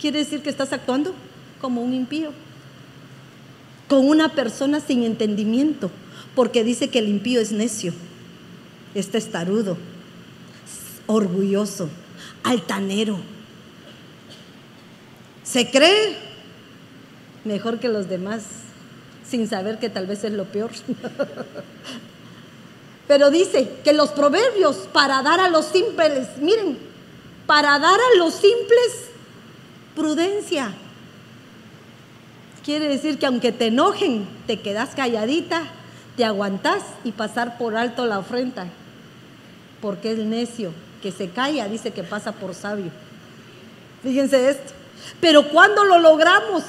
quiere 0.00 0.20
decir 0.20 0.40
que 0.40 0.50
estás 0.50 0.72
actuando 0.72 1.14
como 1.60 1.82
un 1.82 1.92
impío, 1.92 2.30
con 3.88 4.08
una 4.08 4.30
persona 4.30 4.80
sin 4.80 5.02
entendimiento, 5.02 5.90
porque 6.34 6.64
dice 6.64 6.88
que 6.88 7.00
el 7.00 7.08
impío 7.08 7.40
es 7.40 7.50
necio, 7.52 7.92
es 8.94 9.10
testarudo, 9.10 9.76
orgulloso, 11.06 11.88
altanero. 12.44 13.18
Se 15.42 15.70
cree 15.70 16.16
mejor 17.44 17.78
que 17.78 17.88
los 17.88 18.08
demás, 18.08 18.44
sin 19.28 19.48
saber 19.48 19.78
que 19.78 19.90
tal 19.90 20.06
vez 20.06 20.24
es 20.24 20.32
lo 20.32 20.44
peor. 20.44 20.70
Pero 23.08 23.30
dice 23.30 23.68
que 23.84 23.92
los 23.92 24.10
proverbios 24.10 24.88
para 24.92 25.22
dar 25.22 25.40
a 25.40 25.48
los 25.48 25.66
simples, 25.66 26.28
miren, 26.40 26.78
para 27.46 27.78
dar 27.78 27.98
a 27.98 28.18
los 28.18 28.34
simples 28.34 29.10
prudencia, 29.94 30.72
Quiere 32.64 32.86
decir 32.86 33.18
que 33.18 33.26
aunque 33.26 33.50
te 33.50 33.66
enojen, 33.66 34.24
te 34.46 34.60
quedas 34.60 34.94
calladita, 34.94 35.62
te 36.16 36.24
aguantas 36.24 36.84
y 37.02 37.10
pasar 37.10 37.58
por 37.58 37.76
alto 37.76 38.06
la 38.06 38.20
ofrenda. 38.20 38.66
Porque 39.82 40.12
el 40.12 40.30
necio 40.30 40.72
que 41.02 41.12
se 41.12 41.28
calla 41.28 41.68
dice 41.68 41.90
que 41.90 42.04
pasa 42.04 42.32
por 42.32 42.54
sabio. 42.54 42.90
Fíjense 44.02 44.48
esto. 44.48 44.72
Pero 45.20 45.48
cuando 45.48 45.84
lo 45.84 45.98
logramos, 45.98 46.62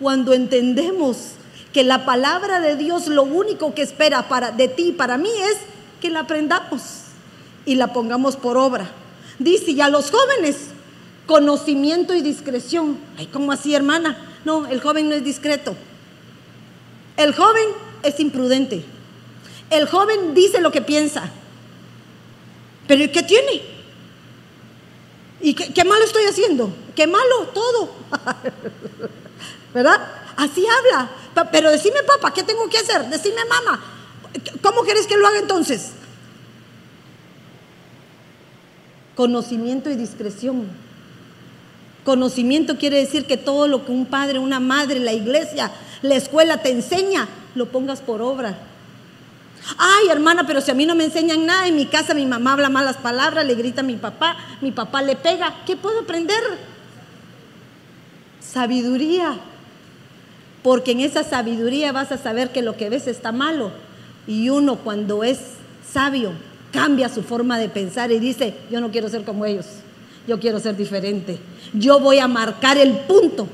cuando 0.00 0.32
entendemos 0.32 1.34
que 1.72 1.84
la 1.84 2.04
palabra 2.04 2.60
de 2.60 2.76
Dios 2.76 3.06
lo 3.06 3.22
único 3.22 3.74
que 3.74 3.82
espera 3.82 4.28
para, 4.28 4.50
de 4.50 4.68
ti 4.68 4.88
y 4.88 4.92
para 4.92 5.18
mí 5.18 5.30
es 5.50 5.58
que 6.00 6.10
la 6.10 6.20
aprendamos 6.20 7.02
y 7.66 7.74
la 7.74 7.92
pongamos 7.92 8.36
por 8.36 8.56
obra. 8.56 8.90
Dice, 9.38 9.72
y 9.72 9.80
a 9.80 9.88
los 9.88 10.10
jóvenes, 10.10 10.56
conocimiento 11.26 12.14
y 12.14 12.22
discreción. 12.22 12.98
Ay, 13.18 13.26
¿cómo 13.26 13.52
así, 13.52 13.74
hermana? 13.74 14.16
No, 14.44 14.66
el 14.66 14.80
joven 14.80 15.08
no 15.08 15.14
es 15.14 15.24
discreto. 15.24 15.74
El 17.16 17.34
joven 17.34 17.66
es 18.02 18.20
imprudente. 18.20 18.84
El 19.70 19.88
joven 19.88 20.34
dice 20.34 20.60
lo 20.60 20.70
que 20.70 20.82
piensa. 20.82 21.30
Pero 22.86 23.10
¿qué 23.12 23.22
tiene? 23.22 23.62
¿Y 25.40 25.54
qué, 25.54 25.84
malo 25.84 26.04
estoy 26.04 26.24
haciendo? 26.24 26.72
¿Qué 26.94 27.06
malo? 27.06 27.48
Todo. 27.52 27.90
¿Verdad? 29.74 30.00
Así 30.36 30.64
habla. 30.66 31.10
Pero 31.50 31.70
decime, 31.70 32.02
papá, 32.02 32.32
¿qué 32.32 32.42
tengo 32.42 32.68
que 32.68 32.78
hacer? 32.78 33.08
Decime, 33.10 33.44
mamá. 33.44 33.82
¿Cómo 34.62 34.82
quieres 34.82 35.06
que 35.06 35.16
lo 35.16 35.26
haga 35.26 35.38
entonces? 35.38 35.90
Conocimiento 39.14 39.90
y 39.90 39.96
discreción. 39.96 40.68
Conocimiento 42.04 42.78
quiere 42.78 42.98
decir 42.98 43.26
que 43.26 43.36
todo 43.36 43.68
lo 43.68 43.84
que 43.84 43.92
un 43.92 44.06
padre, 44.06 44.38
una 44.38 44.60
madre, 44.60 44.98
la 44.98 45.12
iglesia, 45.12 45.70
la 46.02 46.16
escuela 46.16 46.62
te 46.62 46.70
enseña, 46.70 47.28
lo 47.54 47.70
pongas 47.70 48.00
por 48.00 48.20
obra. 48.22 48.58
Ay, 49.78 50.08
hermana, 50.10 50.46
pero 50.46 50.60
si 50.60 50.70
a 50.70 50.74
mí 50.74 50.86
no 50.86 50.94
me 50.94 51.04
enseñan 51.04 51.46
nada, 51.46 51.66
en 51.66 51.76
mi 51.76 51.86
casa 51.86 52.14
mi 52.14 52.26
mamá 52.26 52.52
habla 52.52 52.68
malas 52.68 52.96
palabras, 52.96 53.46
le 53.46 53.54
grita 53.54 53.80
a 53.80 53.84
mi 53.84 53.96
papá, 53.96 54.36
mi 54.60 54.72
papá 54.72 55.02
le 55.02 55.16
pega, 55.16 55.62
¿qué 55.66 55.76
puedo 55.76 56.00
aprender? 56.00 56.42
Sabiduría. 58.40 59.38
Porque 60.62 60.92
en 60.92 61.00
esa 61.00 61.24
sabiduría 61.24 61.92
vas 61.92 62.12
a 62.12 62.18
saber 62.18 62.50
que 62.50 62.62
lo 62.62 62.76
que 62.76 62.90
ves 62.90 63.06
está 63.06 63.32
malo. 63.32 63.70
Y 64.26 64.48
uno 64.48 64.76
cuando 64.76 65.24
es 65.24 65.38
sabio 65.90 66.32
cambia 66.72 67.08
su 67.08 67.22
forma 67.22 67.58
de 67.58 67.68
pensar 67.68 68.10
y 68.10 68.18
dice, 68.18 68.54
yo 68.70 68.80
no 68.80 68.90
quiero 68.90 69.08
ser 69.08 69.24
como 69.24 69.44
ellos 69.44 69.66
yo 70.26 70.40
quiero 70.40 70.58
ser 70.60 70.76
diferente. 70.76 71.38
Yo 71.72 72.00
voy 72.00 72.18
a 72.18 72.28
marcar 72.28 72.78
el 72.78 72.92
punto 73.00 73.46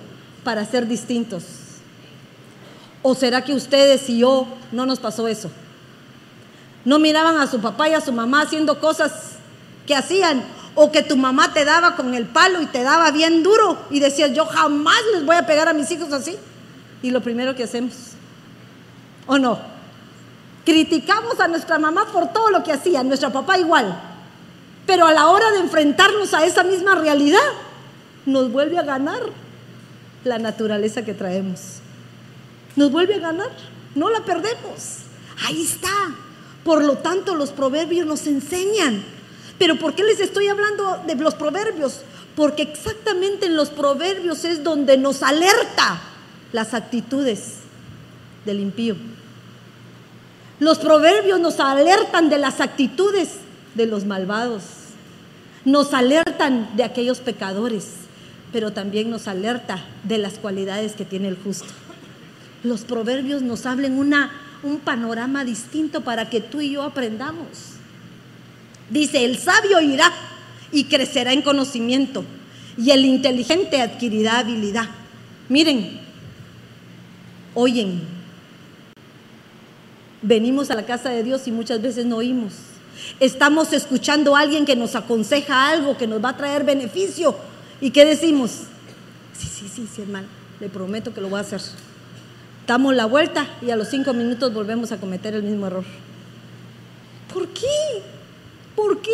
para 0.45 0.65
ser 0.65 0.87
distintos. 0.87 1.45
¿O 3.03 3.15
será 3.15 3.45
que 3.45 3.55
ustedes 3.55 4.09
y 4.09 4.19
yo 4.19 4.47
no 4.73 4.87
nos 4.87 5.01
pasó 5.01 5.27
eso? 5.27 5.51
No 6.85 6.99
miraban 6.99 7.39
a 7.39 7.47
su 7.47 7.61
papá 7.61 7.89
y 7.89 7.95
a 7.95 8.01
su 8.01 8.13
mamá 8.13 8.43
haciendo 8.43 8.81
cosas 8.81 9.13
que 9.87 9.95
hacían 9.95 10.43
o 10.75 10.91
que 10.93 11.03
tu 11.03 11.17
mamá 11.17 11.53
te 11.53 11.65
daba 11.65 11.97
con 11.97 12.15
el 12.15 12.27
palo 12.27 12.63
y 12.63 12.67
te 12.67 12.83
daba 12.83 13.11
bien 13.11 13.43
duro 13.43 13.79
y 13.91 14.01
decías, 14.01 14.33
yo 14.33 14.47
jamás 14.47 14.99
les 15.13 15.27
voy 15.27 15.37
a 15.37 15.47
pegar 15.47 15.69
a 15.69 15.73
mis 15.73 15.91
hijos 15.91 16.13
así. 16.13 16.37
Y 17.03 17.11
lo 17.11 17.21
primero 17.21 17.55
que 17.55 17.65
hacemos, 17.65 17.95
¿o 19.27 19.39
no? 19.39 19.59
Criticamos 20.65 21.41
a 21.41 21.49
nuestra 21.49 21.79
mamá 21.79 22.07
por 22.13 22.33
todo 22.33 22.51
lo 22.51 22.63
que 22.63 22.73
hacía, 22.73 23.03
nuestra 23.03 23.31
papá 23.31 23.59
igual. 23.59 24.01
Pero 24.87 25.07
a 25.07 25.13
la 25.13 25.29
hora 25.29 25.51
de 25.51 25.59
enfrentarnos 25.61 26.35
a 26.35 26.45
esa 26.45 26.63
misma 26.63 26.95
realidad, 26.95 27.39
nos 28.27 28.53
vuelve 28.53 28.79
a 28.79 28.83
ganar 28.83 29.21
la 30.25 30.39
naturaleza 30.39 31.05
que 31.05 31.15
traemos. 31.15 31.81
Nos 32.77 32.91
vuelve 32.91 33.15
a 33.15 33.21
ganar, 33.21 33.51
no 33.95 34.11
la 34.11 34.21
perdemos. 34.21 34.99
Ahí 35.47 35.63
está. 35.63 35.89
Por 36.65 36.85
lo 36.85 36.99
tanto, 36.99 37.35
los 37.35 37.51
proverbios 37.51 38.07
nos 38.07 38.27
enseñan 38.27 39.05
pero 39.61 39.77
¿por 39.77 39.95
qué 39.95 40.03
les 40.03 40.21
estoy 40.21 40.49
hablando 40.49 41.03
de 41.07 41.15
los 41.17 41.35
proverbios? 41.35 42.01
Porque 42.35 42.63
exactamente 42.63 43.45
en 43.45 43.57
los 43.57 43.69
proverbios 43.69 44.47
es 44.47 44.65
donde 44.65 44.97
nos 44.97 45.23
alerta 45.23 46.01
las 46.51 46.73
actitudes 46.73 47.57
del 48.47 48.59
impío. 48.59 48.97
Los 50.61 50.79
proverbios 50.79 51.39
nos 51.41 51.61
alertan 51.61 52.31
de 52.31 52.39
las 52.39 52.63
actitudes 52.63 53.33
de 53.75 53.85
los 53.85 54.07
malvados. 54.07 54.63
Nos 55.67 55.93
alertan 55.93 56.75
de 56.75 56.85
aquellos 56.85 57.21
pecadores, 57.21 57.85
pero 58.55 58.73
también 58.73 59.11
nos 59.11 59.29
alerta 59.29 59.85
de 60.05 60.17
las 60.17 60.39
cualidades 60.39 60.95
que 60.95 61.05
tiene 61.05 61.29
el 61.29 61.37
justo. 61.37 61.69
Los 62.63 62.85
proverbios 62.85 63.43
nos 63.43 63.67
hablan 63.67 63.99
una, 63.99 64.33
un 64.63 64.79
panorama 64.81 65.45
distinto 65.45 66.03
para 66.03 66.29
que 66.29 66.41
tú 66.41 66.61
y 66.61 66.73
yo 66.73 66.83
aprendamos. 66.83 67.75
Dice, 68.89 69.25
el 69.25 69.39
sabio 69.39 69.81
irá 69.81 70.13
y 70.73 70.85
crecerá 70.85 71.33
en 71.33 71.43
conocimiento 71.43 72.25
y 72.77 72.91
el 72.91 73.05
inteligente 73.05 73.81
adquirirá 73.81 74.39
habilidad. 74.39 74.89
Miren, 75.49 76.01
oyen, 77.55 78.03
venimos 80.23 80.71
a 80.71 80.75
la 80.75 80.85
casa 80.85 81.11
de 81.11 81.23
Dios 81.23 81.47
y 81.47 81.53
muchas 81.53 81.81
veces 81.81 82.07
no 82.07 82.17
oímos. 82.17 82.55
Estamos 83.19 83.73
escuchando 83.73 84.37
a 84.37 84.41
alguien 84.41 84.67
que 84.67 84.77
nos 84.77 84.95
aconseja 84.95 85.69
algo 85.69 85.97
que 85.97 86.07
nos 86.07 86.23
va 86.23 86.31
a 86.31 86.37
traer 86.37 86.65
beneficio. 86.65 87.37
¿Y 87.81 87.91
qué 87.91 88.05
decimos? 88.05 88.51
Sí, 89.37 89.49
sí, 89.49 89.69
sí, 89.69 89.89
sí, 89.93 90.03
hermano, 90.03 90.29
le 90.61 90.69
prometo 90.69 91.15
que 91.15 91.21
lo 91.21 91.29
voy 91.29 91.39
a 91.39 91.43
hacer. 91.43 91.61
Damos 92.71 92.95
la 92.95 93.07
vuelta 93.07 93.49
y 93.63 93.73
a 93.73 93.77
los 93.77 93.89
cinco 93.89 94.13
minutos 94.13 94.55
volvemos 94.55 94.93
a 94.93 94.99
cometer 94.99 95.35
el 95.35 95.43
mismo 95.43 95.67
error. 95.67 95.83
¿Por 97.35 97.49
qué? 97.49 97.67
¿Por 98.77 99.03
qué? 99.03 99.11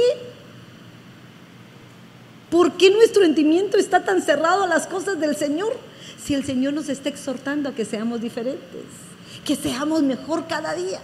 ¿Por 2.50 2.72
qué 2.72 2.90
nuestro 2.90 3.24
entendimiento 3.24 3.78
está 3.78 4.04
tan 4.04 4.20
cerrado 4.20 4.64
a 4.64 4.66
las 4.66 4.86
cosas 4.86 5.18
del 5.18 5.36
Señor? 5.36 5.74
Si 6.22 6.34
el 6.34 6.44
Señor 6.44 6.74
nos 6.74 6.90
está 6.90 7.08
exhortando 7.08 7.70
a 7.70 7.74
que 7.74 7.86
seamos 7.86 8.20
diferentes, 8.20 8.82
que 9.42 9.56
seamos 9.56 10.02
mejor 10.02 10.46
cada 10.46 10.74
día. 10.74 11.00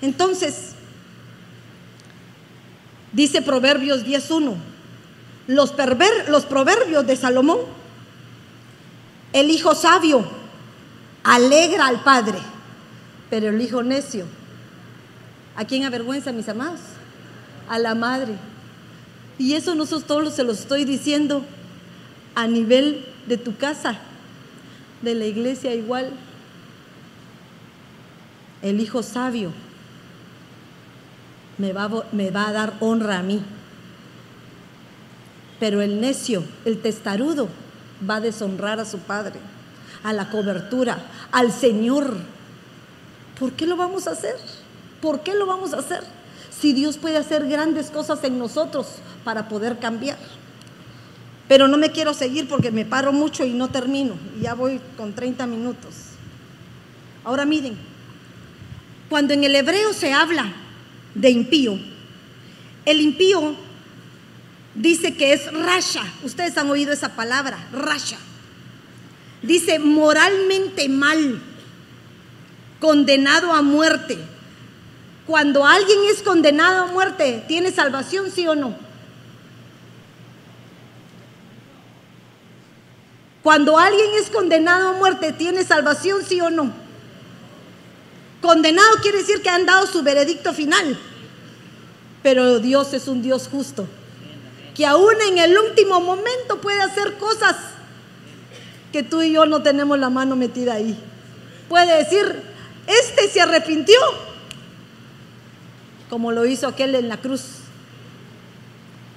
Entonces, 0.00 0.74
dice 3.12 3.42
Proverbios 3.42 4.06
10.1, 4.06 4.54
los, 5.48 5.74
los 6.28 6.46
proverbios 6.46 7.04
de 7.04 7.16
Salomón, 7.16 7.58
el 9.32 9.50
hijo 9.50 9.74
sabio 9.74 10.37
alegra 11.28 11.86
al 11.86 12.02
padre, 12.02 12.38
pero 13.30 13.48
el 13.48 13.60
hijo 13.60 13.82
necio, 13.82 14.24
¿a 15.56 15.64
quién 15.64 15.84
avergüenza, 15.84 16.32
mis 16.32 16.48
amados? 16.48 16.80
a 17.68 17.78
la 17.78 17.94
madre. 17.94 18.34
Y 19.38 19.54
eso 19.54 19.74
no 19.74 19.86
todos 19.86 20.34
se 20.34 20.42
lo 20.42 20.52
estoy 20.52 20.84
diciendo 20.84 21.44
a 22.34 22.46
nivel 22.46 23.06
de 23.26 23.36
tu 23.36 23.56
casa, 23.56 23.98
de 25.02 25.14
la 25.14 25.26
iglesia 25.26 25.74
igual. 25.74 26.10
El 28.62 28.80
hijo 28.80 29.02
sabio 29.02 29.52
me 31.58 31.72
va, 31.72 31.88
me 32.12 32.30
va 32.30 32.48
a 32.48 32.52
dar 32.52 32.74
honra 32.80 33.18
a 33.18 33.22
mí. 33.22 33.40
Pero 35.60 35.82
el 35.82 36.00
necio, 36.00 36.44
el 36.64 36.80
testarudo, 36.80 37.48
va 38.08 38.16
a 38.16 38.20
deshonrar 38.20 38.80
a 38.80 38.84
su 38.84 38.98
padre, 38.98 39.40
a 40.02 40.12
la 40.12 40.30
cobertura, 40.30 40.98
al 41.32 41.52
Señor. 41.52 42.16
¿Por 43.38 43.52
qué 43.52 43.66
lo 43.66 43.76
vamos 43.76 44.06
a 44.06 44.12
hacer? 44.12 44.36
¿Por 45.00 45.20
qué 45.20 45.34
lo 45.34 45.46
vamos 45.46 45.72
a 45.72 45.78
hacer? 45.78 46.02
si 46.60 46.72
Dios 46.72 46.96
puede 46.96 47.16
hacer 47.16 47.46
grandes 47.48 47.90
cosas 47.90 48.22
en 48.24 48.38
nosotros 48.38 48.86
para 49.24 49.48
poder 49.48 49.78
cambiar. 49.78 50.18
Pero 51.46 51.68
no 51.68 51.78
me 51.78 51.92
quiero 51.92 52.14
seguir 52.14 52.48
porque 52.48 52.70
me 52.70 52.84
paro 52.84 53.12
mucho 53.12 53.44
y 53.44 53.52
no 53.52 53.68
termino. 53.68 54.14
Ya 54.40 54.54
voy 54.54 54.80
con 54.96 55.14
30 55.14 55.46
minutos. 55.46 55.94
Ahora 57.24 57.44
miren, 57.44 57.76
cuando 59.08 59.34
en 59.34 59.44
el 59.44 59.54
hebreo 59.54 59.92
se 59.92 60.12
habla 60.12 60.52
de 61.14 61.30
impío, 61.30 61.78
el 62.84 63.00
impío 63.00 63.54
dice 64.74 65.16
que 65.16 65.32
es 65.32 65.50
rasha. 65.52 66.02
Ustedes 66.22 66.58
han 66.58 66.70
oído 66.70 66.92
esa 66.92 67.14
palabra, 67.14 67.58
rasha. 67.72 68.18
Dice 69.42 69.78
moralmente 69.78 70.88
mal, 70.88 71.40
condenado 72.80 73.52
a 73.52 73.62
muerte 73.62 74.18
cuando 75.28 75.66
alguien 75.66 75.98
es 76.10 76.22
condenado 76.22 76.84
a 76.84 76.86
muerte, 76.86 77.44
¿tiene 77.46 77.70
salvación, 77.70 78.30
sí 78.30 78.48
o 78.48 78.54
no? 78.54 78.74
Cuando 83.42 83.76
alguien 83.78 84.08
es 84.14 84.30
condenado 84.30 84.88
a 84.88 84.92
muerte, 84.94 85.34
¿tiene 85.34 85.64
salvación, 85.64 86.24
sí 86.26 86.40
o 86.40 86.48
no? 86.48 86.72
Condenado 88.40 88.88
quiere 89.02 89.18
decir 89.18 89.42
que 89.42 89.50
han 89.50 89.66
dado 89.66 89.86
su 89.86 90.02
veredicto 90.02 90.54
final. 90.54 90.98
Pero 92.22 92.58
Dios 92.58 92.94
es 92.94 93.06
un 93.06 93.20
Dios 93.20 93.50
justo, 93.52 93.86
que 94.74 94.86
aún 94.86 95.14
en 95.28 95.36
el 95.36 95.58
último 95.58 96.00
momento 96.00 96.58
puede 96.62 96.80
hacer 96.80 97.18
cosas 97.18 97.54
que 98.92 99.02
tú 99.02 99.22
y 99.22 99.32
yo 99.32 99.46
no 99.46 99.62
tenemos 99.62 99.98
la 99.98 100.10
mano 100.10 100.36
metida 100.36 100.74
ahí. 100.74 100.98
Puede 101.68 101.98
decir, 101.98 102.42
este 102.86 103.28
se 103.28 103.40
arrepintió, 103.40 103.98
como 106.08 106.32
lo 106.32 106.46
hizo 106.46 106.66
aquel 106.66 106.94
en 106.94 107.08
la 107.08 107.18
cruz. 107.18 107.42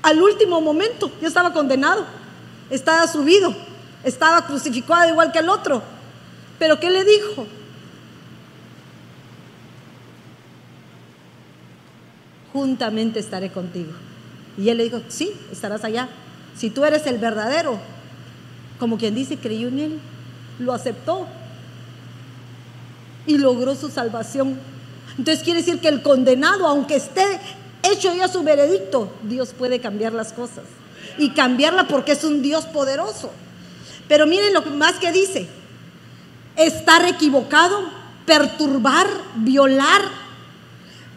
Al 0.02 0.22
último 0.22 0.60
momento, 0.62 1.12
yo 1.22 1.28
estaba 1.28 1.54
condenado, 1.54 2.06
estaba 2.70 3.08
subido, 3.08 3.56
estaba 4.04 4.46
crucificado 4.46 5.10
igual 5.10 5.32
que 5.32 5.40
el 5.40 5.50
otro. 5.50 5.82
Pero 6.60 6.80
¿qué 6.80 6.90
le 6.90 7.04
dijo? 7.04 7.48
Juntamente 12.52 13.20
estaré 13.20 13.52
contigo. 13.52 13.94
Y 14.58 14.70
él 14.70 14.78
le 14.78 14.84
dijo, 14.84 15.02
sí, 15.08 15.32
estarás 15.52 15.84
allá. 15.84 16.10
Si 16.56 16.70
tú 16.70 16.84
eres 16.84 17.06
el 17.08 17.18
verdadero, 17.18 17.80
como 18.82 18.98
quien 18.98 19.16
dice, 19.16 19.38
creyó 19.38 19.70
en 19.70 19.80
él, 19.80 20.00
lo 20.60 20.74
aceptó 20.74 21.26
y 23.26 23.38
logró 23.38 23.76
su 23.76 23.90
salvación 23.90 24.60
entonces 25.18 25.44
quiere 25.44 25.60
decir 25.60 25.80
que 25.80 25.88
el 25.88 26.02
condenado, 26.02 26.66
aunque 26.68 26.96
esté 26.96 27.40
hecho 27.84 28.14
ya 28.14 28.28
su 28.28 28.44
veredicto, 28.44 29.12
Dios 29.24 29.54
puede 29.58 29.80
cambiar 29.80 30.14
las 30.14 30.34
cosas. 30.34 30.64
Y 31.18 31.32
cambiarla 31.32 31.88
porque 31.88 32.14
es 32.14 32.24
un 32.24 32.42
Dios 32.42 32.66
poderoso. 32.66 33.32
Pero 34.08 34.26
miren 34.26 34.54
lo 34.54 34.62
más 34.64 34.94
que 34.94 35.12
dice. 35.12 35.48
Estar 36.56 37.06
equivocado, 37.06 37.84
perturbar, 38.26 39.08
violar. 39.36 40.02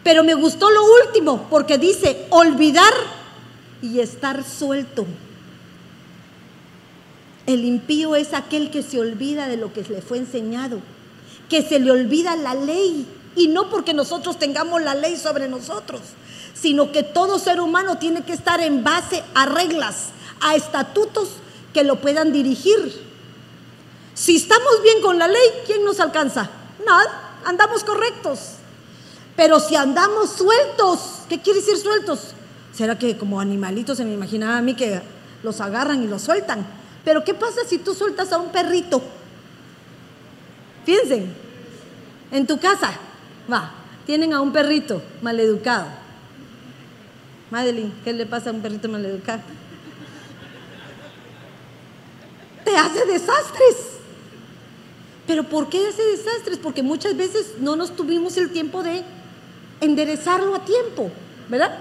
Pero 0.03 0.23
me 0.23 0.33
gustó 0.33 0.69
lo 0.69 0.81
último 1.05 1.47
porque 1.49 1.77
dice 1.77 2.27
olvidar 2.29 2.93
y 3.81 3.99
estar 3.99 4.43
suelto. 4.43 5.05
El 7.47 7.63
impío 7.63 8.15
es 8.15 8.33
aquel 8.33 8.71
que 8.71 8.81
se 8.81 8.99
olvida 8.99 9.47
de 9.47 9.57
lo 9.57 9.71
que 9.71 9.83
le 9.83 10.01
fue 10.01 10.17
enseñado, 10.17 10.79
que 11.49 11.61
se 11.61 11.79
le 11.79 11.91
olvida 11.91 12.35
la 12.35 12.55
ley 12.55 13.07
y 13.35 13.47
no 13.47 13.69
porque 13.69 13.93
nosotros 13.93 14.39
tengamos 14.39 14.81
la 14.81 14.95
ley 14.95 15.17
sobre 15.17 15.47
nosotros, 15.47 16.01
sino 16.53 16.91
que 16.91 17.03
todo 17.03 17.37
ser 17.37 17.61
humano 17.61 17.97
tiene 17.97 18.23
que 18.23 18.33
estar 18.33 18.61
en 18.61 18.83
base 18.83 19.23
a 19.35 19.45
reglas, 19.45 20.09
a 20.41 20.55
estatutos 20.55 21.29
que 21.73 21.83
lo 21.83 21.97
puedan 21.97 22.31
dirigir. 22.31 23.03
Si 24.15 24.37
estamos 24.37 24.81
bien 24.81 25.01
con 25.01 25.19
la 25.19 25.27
ley, 25.27 25.49
¿quién 25.67 25.83
nos 25.83 25.99
alcanza? 25.99 26.49
Nada, 26.85 27.41
andamos 27.45 27.83
correctos. 27.83 28.39
Pero 29.35 29.59
si 29.59 29.75
andamos 29.75 30.31
sueltos, 30.31 30.99
¿qué 31.27 31.41
quiere 31.41 31.59
decir 31.59 31.77
sueltos? 31.77 32.29
¿Será 32.73 32.97
que 32.97 33.17
como 33.17 33.39
animalitos 33.39 33.97
se 33.97 34.05
me 34.05 34.13
imaginaba 34.13 34.57
a 34.57 34.61
mí 34.61 34.73
que 34.75 35.01
los 35.43 35.59
agarran 35.61 36.03
y 36.03 36.07
los 36.07 36.21
sueltan? 36.21 36.65
Pero 37.05 37.23
¿qué 37.23 37.33
pasa 37.33 37.61
si 37.65 37.77
tú 37.77 37.93
sueltas 37.93 38.33
a 38.33 38.39
un 38.39 38.51
perrito? 38.51 39.01
Fíjense, 40.85 41.27
en 42.31 42.45
tu 42.45 42.59
casa, 42.59 42.99
Va, 43.51 43.71
tienen 44.05 44.33
a 44.33 44.41
un 44.41 44.51
perrito 44.51 45.01
maleducado. 45.21 45.85
Madeline, 47.51 47.93
¿qué 48.03 48.11
le 48.13 48.25
pasa 48.25 48.49
a 48.49 48.53
un 48.53 48.61
perrito 48.61 48.89
maleducado? 48.89 49.41
Te 52.63 52.75
hace 52.75 53.05
desastres. 53.05 53.75
¿Pero 55.27 55.43
por 55.43 55.69
qué 55.69 55.87
hace 55.87 56.03
desastres? 56.03 56.57
Porque 56.57 56.81
muchas 56.81 57.15
veces 57.15 57.55
no 57.59 57.75
nos 57.75 57.95
tuvimos 57.95 58.37
el 58.37 58.51
tiempo 58.51 58.81
de 58.83 59.03
enderezarlo 59.81 60.55
a 60.55 60.65
tiempo, 60.65 61.11
¿verdad? 61.49 61.77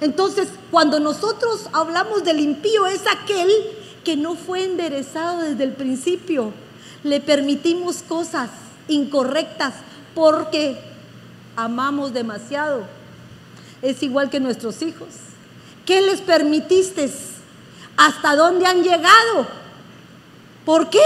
Entonces, 0.00 0.48
cuando 0.70 1.00
nosotros 1.00 1.68
hablamos 1.72 2.24
del 2.24 2.40
impío, 2.40 2.86
es 2.86 3.02
aquel 3.06 3.50
que 4.08 4.16
no 4.16 4.36
fue 4.36 4.64
enderezado 4.64 5.40
desde 5.40 5.64
el 5.64 5.72
principio. 5.72 6.54
Le 7.04 7.20
permitimos 7.20 7.96
cosas 7.96 8.48
incorrectas 8.88 9.74
porque 10.14 10.78
amamos 11.56 12.14
demasiado. 12.14 12.84
Es 13.82 14.02
igual 14.02 14.30
que 14.30 14.40
nuestros 14.40 14.80
hijos. 14.80 15.08
¿Qué 15.84 16.00
les 16.00 16.22
permitiste? 16.22 17.12
¿Hasta 17.98 18.34
dónde 18.34 18.64
han 18.64 18.82
llegado? 18.82 19.46
¿Por 20.64 20.88
qué? 20.88 21.04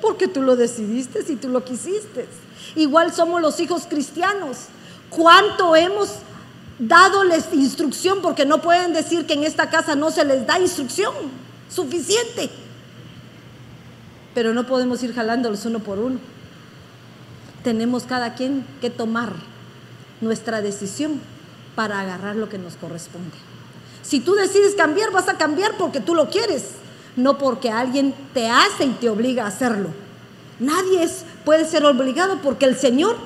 Porque 0.00 0.28
tú 0.28 0.40
lo 0.40 0.54
decidiste 0.54 1.24
y 1.26 1.34
tú 1.34 1.48
lo 1.48 1.64
quisiste. 1.64 2.28
Igual 2.76 3.12
somos 3.12 3.42
los 3.42 3.58
hijos 3.58 3.88
cristianos. 3.90 4.58
¿Cuánto 5.10 5.74
hemos 5.74 6.10
dadoles 6.78 7.46
instrucción? 7.52 8.22
Porque 8.22 8.46
no 8.46 8.62
pueden 8.62 8.92
decir 8.92 9.26
que 9.26 9.34
en 9.34 9.42
esta 9.42 9.70
casa 9.70 9.96
no 9.96 10.12
se 10.12 10.24
les 10.24 10.46
da 10.46 10.60
instrucción 10.60 11.42
suficiente. 11.68 12.50
Pero 14.34 14.52
no 14.52 14.66
podemos 14.66 15.02
ir 15.02 15.14
jalándolos 15.14 15.64
uno 15.66 15.80
por 15.80 15.98
uno. 15.98 16.18
Tenemos 17.62 18.04
cada 18.04 18.34
quien 18.34 18.66
que 18.80 18.90
tomar 18.90 19.32
nuestra 20.20 20.60
decisión 20.60 21.20
para 21.74 22.00
agarrar 22.00 22.36
lo 22.36 22.48
que 22.48 22.58
nos 22.58 22.76
corresponde. 22.76 23.36
Si 24.02 24.20
tú 24.20 24.34
decides 24.34 24.74
cambiar, 24.74 25.10
vas 25.12 25.28
a 25.28 25.38
cambiar 25.38 25.76
porque 25.76 26.00
tú 26.00 26.14
lo 26.14 26.28
quieres, 26.28 26.72
no 27.16 27.38
porque 27.38 27.70
alguien 27.70 28.14
te 28.34 28.48
hace 28.48 28.84
y 28.84 28.90
te 28.90 29.08
obliga 29.08 29.44
a 29.44 29.48
hacerlo. 29.48 29.90
Nadie 30.60 31.02
es, 31.02 31.24
puede 31.44 31.64
ser 31.64 31.84
obligado 31.84 32.40
porque 32.42 32.66
el 32.66 32.76
Señor 32.76 33.16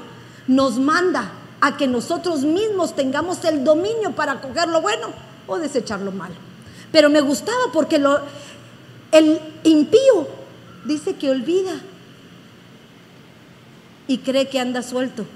nos 0.47 0.79
manda 0.79 1.33
a 1.61 1.77
que 1.77 1.89
nosotros 1.89 2.43
mismos 2.43 2.95
tengamos 2.95 3.45
el 3.45 3.65
dominio 3.65 4.13
para 4.13 4.41
coger 4.41 4.69
lo 4.69 4.81
bueno 4.81 5.09
o 5.47 5.59
desechar 5.59 6.01
lo 6.01 6.13
malo. 6.13 6.48
Pero 6.93 7.11
me 7.11 7.21
gustaba 7.21 7.73
porque 7.73 7.99
lo, 7.99 8.21
el 9.13 9.41
impío 9.65 10.29
dice 10.85 11.17
que 11.17 11.31
olvida 11.31 11.75
y 14.07 14.19
cree 14.19 14.49
que 14.49 14.59
anda 14.59 14.83
suelto, 14.83 15.27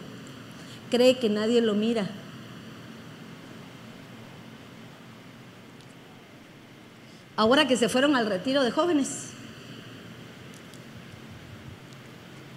cree 0.91 1.19
que 1.19 1.29
nadie 1.29 1.61
lo 1.61 1.75
mira. 1.75 2.09
Ahora 7.37 7.67
que 7.67 7.77
se 7.77 7.88
fueron 7.88 8.15
al 8.17 8.27
retiro 8.27 8.62
de 8.62 8.71
jóvenes, 8.71 9.31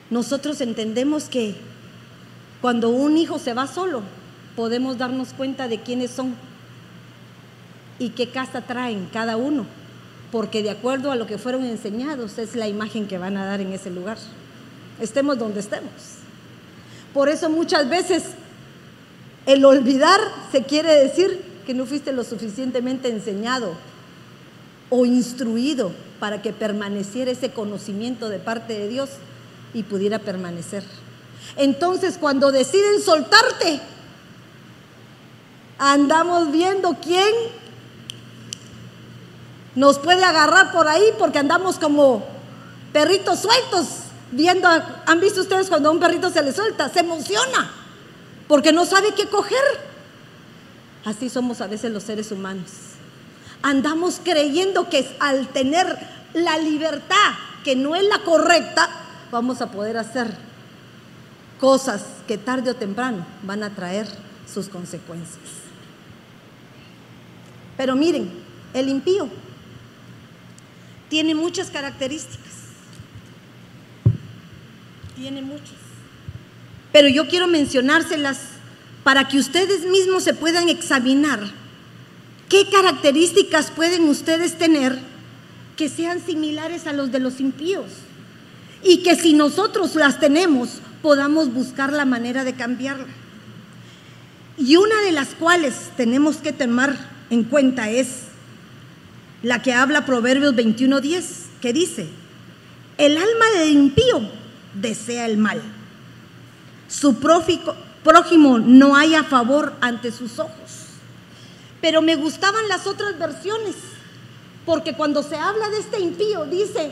nosotros 0.09 0.61
entendemos 0.61 1.25
que 1.25 1.55
cuando 2.61 2.89
un 2.89 3.17
hijo 3.17 3.39
se 3.39 3.53
va 3.53 3.67
solo, 3.67 4.01
podemos 4.55 4.97
darnos 4.97 5.33
cuenta 5.33 5.67
de 5.67 5.81
quiénes 5.81 6.11
son 6.11 6.35
y 7.99 8.09
qué 8.09 8.29
casa 8.29 8.61
traen 8.61 9.09
cada 9.11 9.37
uno, 9.37 9.65
porque 10.31 10.63
de 10.63 10.71
acuerdo 10.71 11.11
a 11.11 11.15
lo 11.15 11.27
que 11.27 11.37
fueron 11.37 11.63
enseñados 11.65 12.37
es 12.37 12.55
la 12.55 12.67
imagen 12.67 13.07
que 13.07 13.17
van 13.17 13.37
a 13.37 13.45
dar 13.45 13.61
en 13.61 13.71
ese 13.71 13.89
lugar, 13.89 14.17
estemos 14.99 15.37
donde 15.37 15.59
estemos. 15.59 15.91
Por 17.13 17.29
eso 17.29 17.49
muchas 17.49 17.87
veces 17.89 18.23
el 19.45 19.63
olvidar 19.63 20.19
se 20.51 20.63
quiere 20.63 20.93
decir 20.95 21.41
que 21.65 21.73
no 21.73 21.85
fuiste 21.85 22.11
lo 22.11 22.23
suficientemente 22.23 23.09
enseñado 23.09 23.73
o 24.89 25.05
instruido 25.05 25.91
para 26.19 26.41
que 26.41 26.53
permaneciera 26.53 27.31
ese 27.31 27.51
conocimiento 27.51 28.29
de 28.29 28.39
parte 28.39 28.73
de 28.73 28.87
Dios 28.87 29.09
y 29.73 29.83
pudiera 29.83 30.19
permanecer. 30.19 30.83
Entonces 31.57 32.17
cuando 32.17 32.51
deciden 32.51 33.01
soltarte, 33.01 33.79
andamos 35.77 36.51
viendo 36.51 36.97
quién 37.01 37.33
nos 39.75 39.99
puede 39.99 40.23
agarrar 40.23 40.71
por 40.71 40.87
ahí 40.87 41.03
porque 41.19 41.39
andamos 41.39 41.77
como 41.77 42.25
perritos 42.93 43.39
sueltos, 43.39 43.87
viendo, 44.31 44.67
han 44.67 45.19
visto 45.19 45.41
ustedes 45.41 45.67
cuando 45.67 45.89
a 45.89 45.91
un 45.91 45.99
perrito 45.99 46.29
se 46.29 46.41
le 46.41 46.53
suelta, 46.53 46.89
se 46.89 47.01
emociona 47.01 47.71
porque 48.47 48.71
no 48.71 48.85
sabe 48.85 49.13
qué 49.13 49.27
coger. 49.27 49.63
Así 51.03 51.29
somos 51.29 51.61
a 51.61 51.67
veces 51.67 51.91
los 51.91 52.03
seres 52.03 52.31
humanos. 52.31 52.71
Andamos 53.61 54.21
creyendo 54.23 54.89
que 54.89 55.15
al 55.19 55.47
tener 55.49 55.97
la 56.33 56.57
libertad, 56.57 57.33
que 57.63 57.75
no 57.75 57.95
es 57.95 58.03
la 58.03 58.19
correcta, 58.19 58.89
vamos 59.31 59.61
a 59.61 59.71
poder 59.71 59.97
hacer 59.97 60.35
cosas 61.59 62.03
que 62.27 62.37
tarde 62.37 62.71
o 62.71 62.75
temprano 62.75 63.25
van 63.43 63.63
a 63.63 63.73
traer 63.75 64.07
sus 64.51 64.67
consecuencias. 64.69 65.43
Pero 67.77 67.95
miren, 67.95 68.31
el 68.73 68.89
impío 68.89 69.29
tiene 71.15 71.33
muchas 71.33 71.69
características. 71.69 72.51
Tiene 75.15 75.41
muchas. 75.41 75.77
Pero 76.91 77.07
yo 77.07 77.29
quiero 77.29 77.47
mencionárselas 77.47 78.39
para 79.05 79.25
que 79.29 79.37
ustedes 79.37 79.85
mismos 79.85 80.25
se 80.25 80.33
puedan 80.33 80.67
examinar 80.67 81.39
qué 82.49 82.67
características 82.69 83.71
pueden 83.71 84.09
ustedes 84.09 84.57
tener 84.57 84.99
que 85.77 85.87
sean 85.87 86.19
similares 86.19 86.85
a 86.85 86.91
los 86.91 87.13
de 87.13 87.19
los 87.19 87.39
impíos. 87.39 87.91
Y 88.83 88.97
que 88.97 89.15
si 89.15 89.31
nosotros 89.31 89.95
las 89.95 90.19
tenemos, 90.19 90.81
podamos 91.01 91.53
buscar 91.53 91.93
la 91.93 92.03
manera 92.03 92.43
de 92.43 92.55
cambiarla. 92.55 93.07
Y 94.57 94.75
una 94.75 94.99
de 95.03 95.13
las 95.13 95.29
cuales 95.29 95.75
tenemos 95.95 96.35
que 96.35 96.51
tomar 96.51 96.97
en 97.29 97.45
cuenta 97.45 97.89
es 97.89 98.24
la 99.45 99.61
que 99.61 99.73
habla 99.73 100.07
Proverbios 100.07 100.55
21:10, 100.55 101.23
que 101.61 101.71
dice, 101.71 102.07
el 102.97 103.15
alma 103.15 103.45
del 103.59 103.69
impío 103.69 104.27
desea 104.73 105.27
el 105.27 105.37
mal, 105.37 105.61
su 106.87 107.19
prójimo 107.19 108.57
no 108.57 108.95
hay 108.95 109.13
a 109.13 109.23
favor 109.23 109.73
ante 109.81 110.11
sus 110.11 110.39
ojos. 110.39 110.87
Pero 111.79 112.01
me 112.01 112.15
gustaban 112.15 112.67
las 112.67 112.87
otras 112.87 113.19
versiones, 113.19 113.75
porque 114.65 114.93
cuando 114.93 115.21
se 115.21 115.35
habla 115.35 115.69
de 115.69 115.77
este 115.77 115.99
impío, 115.99 116.45
dice, 116.45 116.91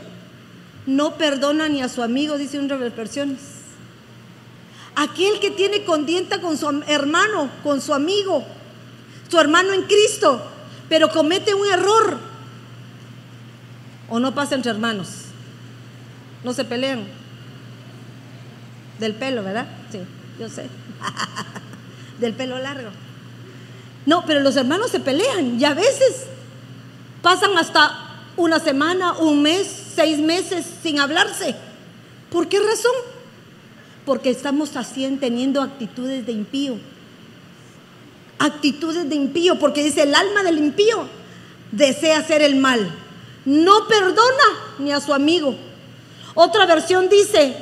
no 0.86 1.16
perdona 1.16 1.68
ni 1.68 1.82
a 1.82 1.88
su 1.88 2.04
amigo, 2.04 2.38
dice 2.38 2.60
una 2.60 2.76
de 2.76 2.84
las 2.84 2.96
versiones. 2.96 3.40
Aquel 4.94 5.40
que 5.40 5.50
tiene 5.50 5.84
condienta 5.84 6.40
con 6.40 6.56
su 6.56 6.68
hermano, 6.86 7.50
con 7.64 7.80
su 7.80 7.92
amigo, 7.92 8.44
su 9.28 9.40
hermano 9.40 9.72
en 9.72 9.82
Cristo, 9.82 10.40
pero 10.88 11.08
comete 11.08 11.52
un 11.52 11.66
error, 11.66 12.33
¿O 14.14 14.20
no 14.20 14.32
pasa 14.32 14.54
entre 14.54 14.70
hermanos? 14.70 15.08
No 16.44 16.52
se 16.52 16.64
pelean. 16.64 17.04
Del 19.00 19.12
pelo, 19.16 19.42
¿verdad? 19.42 19.66
Sí, 19.90 19.98
yo 20.38 20.48
sé. 20.48 20.68
Del 22.20 22.32
pelo 22.32 22.56
largo. 22.60 22.90
No, 24.06 24.24
pero 24.24 24.38
los 24.38 24.54
hermanos 24.54 24.92
se 24.92 25.00
pelean 25.00 25.58
y 25.58 25.64
a 25.64 25.74
veces 25.74 26.26
pasan 27.22 27.58
hasta 27.58 27.90
una 28.36 28.60
semana, 28.60 29.14
un 29.14 29.42
mes, 29.42 29.66
seis 29.96 30.20
meses 30.20 30.64
sin 30.80 31.00
hablarse. 31.00 31.56
¿Por 32.30 32.46
qué 32.48 32.60
razón? 32.60 32.94
Porque 34.06 34.30
estamos 34.30 34.76
así 34.76 35.04
teniendo 35.18 35.60
actitudes 35.60 36.24
de 36.24 36.30
impío. 36.30 36.78
Actitudes 38.38 39.08
de 39.08 39.16
impío, 39.16 39.58
porque 39.58 39.82
dice 39.82 40.04
el 40.04 40.14
alma 40.14 40.44
del 40.44 40.58
impío 40.58 41.08
desea 41.72 42.20
hacer 42.20 42.42
el 42.42 42.54
mal 42.54 43.00
no 43.44 43.86
perdona 43.88 44.76
ni 44.78 44.92
a 44.92 45.00
su 45.00 45.12
amigo. 45.12 45.56
Otra 46.34 46.66
versión 46.66 47.08
dice, 47.08 47.56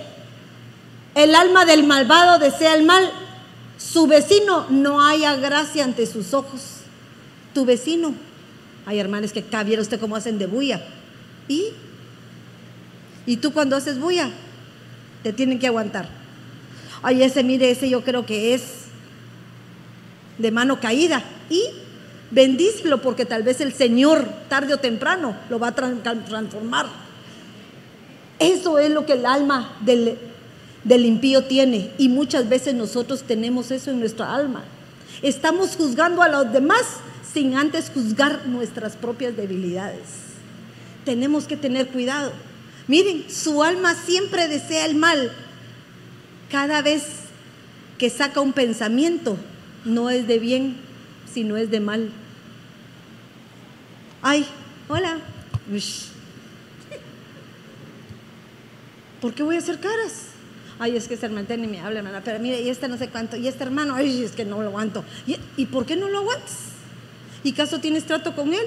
el 1.14 1.34
alma 1.34 1.64
del 1.64 1.84
malvado 1.84 2.38
desea 2.38 2.74
el 2.74 2.84
mal, 2.84 3.10
su 3.78 4.06
vecino 4.06 4.66
no 4.70 5.04
haya 5.04 5.36
gracia 5.36 5.84
ante 5.84 6.06
sus 6.06 6.32
ojos. 6.34 6.78
Tu 7.52 7.64
vecino, 7.64 8.14
hay 8.86 8.98
hermanos 8.98 9.32
que 9.32 9.40
acá 9.40 9.62
viera 9.62 9.82
usted 9.82 10.00
cómo 10.00 10.16
hacen 10.16 10.38
de 10.38 10.46
bulla. 10.46 10.82
¿Y? 11.48 11.66
¿Y 13.26 13.36
tú 13.36 13.52
cuando 13.52 13.76
haces 13.76 13.98
bulla? 13.98 14.30
Te 15.22 15.32
tienen 15.32 15.58
que 15.58 15.66
aguantar. 15.66 16.08
Ay, 17.02 17.22
ese, 17.22 17.42
mire, 17.42 17.70
ese 17.70 17.88
yo 17.88 18.02
creo 18.02 18.24
que 18.24 18.54
es 18.54 18.62
de 20.38 20.50
mano 20.50 20.80
caída. 20.80 21.22
¿Y? 21.50 21.62
Bendícelo 22.32 23.02
porque 23.02 23.26
tal 23.26 23.42
vez 23.42 23.60
el 23.60 23.74
Señor 23.74 24.26
tarde 24.48 24.72
o 24.72 24.78
temprano 24.78 25.36
lo 25.50 25.58
va 25.58 25.68
a 25.68 25.74
transformar. 25.74 26.86
Eso 28.38 28.78
es 28.78 28.90
lo 28.90 29.04
que 29.04 29.12
el 29.12 29.26
alma 29.26 29.76
del, 29.82 30.16
del 30.82 31.04
impío 31.04 31.44
tiene 31.44 31.90
y 31.98 32.08
muchas 32.08 32.48
veces 32.48 32.74
nosotros 32.74 33.22
tenemos 33.24 33.70
eso 33.70 33.90
en 33.90 34.00
nuestra 34.00 34.34
alma. 34.34 34.64
Estamos 35.20 35.76
juzgando 35.76 36.22
a 36.22 36.28
los 36.28 36.50
demás 36.50 36.84
sin 37.34 37.54
antes 37.54 37.90
juzgar 37.92 38.46
nuestras 38.46 38.96
propias 38.96 39.36
debilidades. 39.36 40.00
Tenemos 41.04 41.46
que 41.46 41.58
tener 41.58 41.88
cuidado. 41.88 42.32
Miren, 42.88 43.26
su 43.28 43.62
alma 43.62 43.94
siempre 43.94 44.48
desea 44.48 44.86
el 44.86 44.94
mal. 44.94 45.32
Cada 46.50 46.80
vez 46.80 47.04
que 47.98 48.08
saca 48.08 48.40
un 48.40 48.54
pensamiento, 48.54 49.36
no 49.84 50.08
es 50.08 50.26
de 50.26 50.38
bien, 50.38 50.76
sino 51.32 51.58
es 51.58 51.70
de 51.70 51.80
mal. 51.80 52.10
Ay, 54.22 54.46
hola. 54.88 55.18
¿Por 59.20 59.34
qué 59.34 59.42
voy 59.42 59.56
a 59.56 59.58
hacer 59.58 59.80
caras? 59.80 60.26
Ay, 60.78 60.96
es 60.96 61.08
que 61.08 61.14
ese 61.14 61.26
hermano 61.26 61.48
ni 61.56 61.66
me 61.66 61.80
habla, 61.80 61.98
hermana, 61.98 62.22
pero 62.24 62.38
mire, 62.38 62.60
y 62.60 62.68
este 62.68 62.88
no 62.88 62.96
sé 62.96 63.08
cuánto, 63.08 63.36
y 63.36 63.46
este 63.46 63.64
hermano, 63.64 63.94
ay, 63.94 64.22
es 64.22 64.32
que 64.32 64.44
no 64.44 64.60
lo 64.62 64.68
aguanto. 64.68 65.04
¿Y, 65.26 65.36
¿Y 65.56 65.66
por 65.66 65.86
qué 65.86 65.96
no 65.96 66.08
lo 66.08 66.18
aguantas? 66.18 66.58
¿Y 67.44 67.52
caso 67.52 67.80
tienes 67.80 68.04
trato 68.04 68.34
con 68.34 68.54
él? 68.54 68.66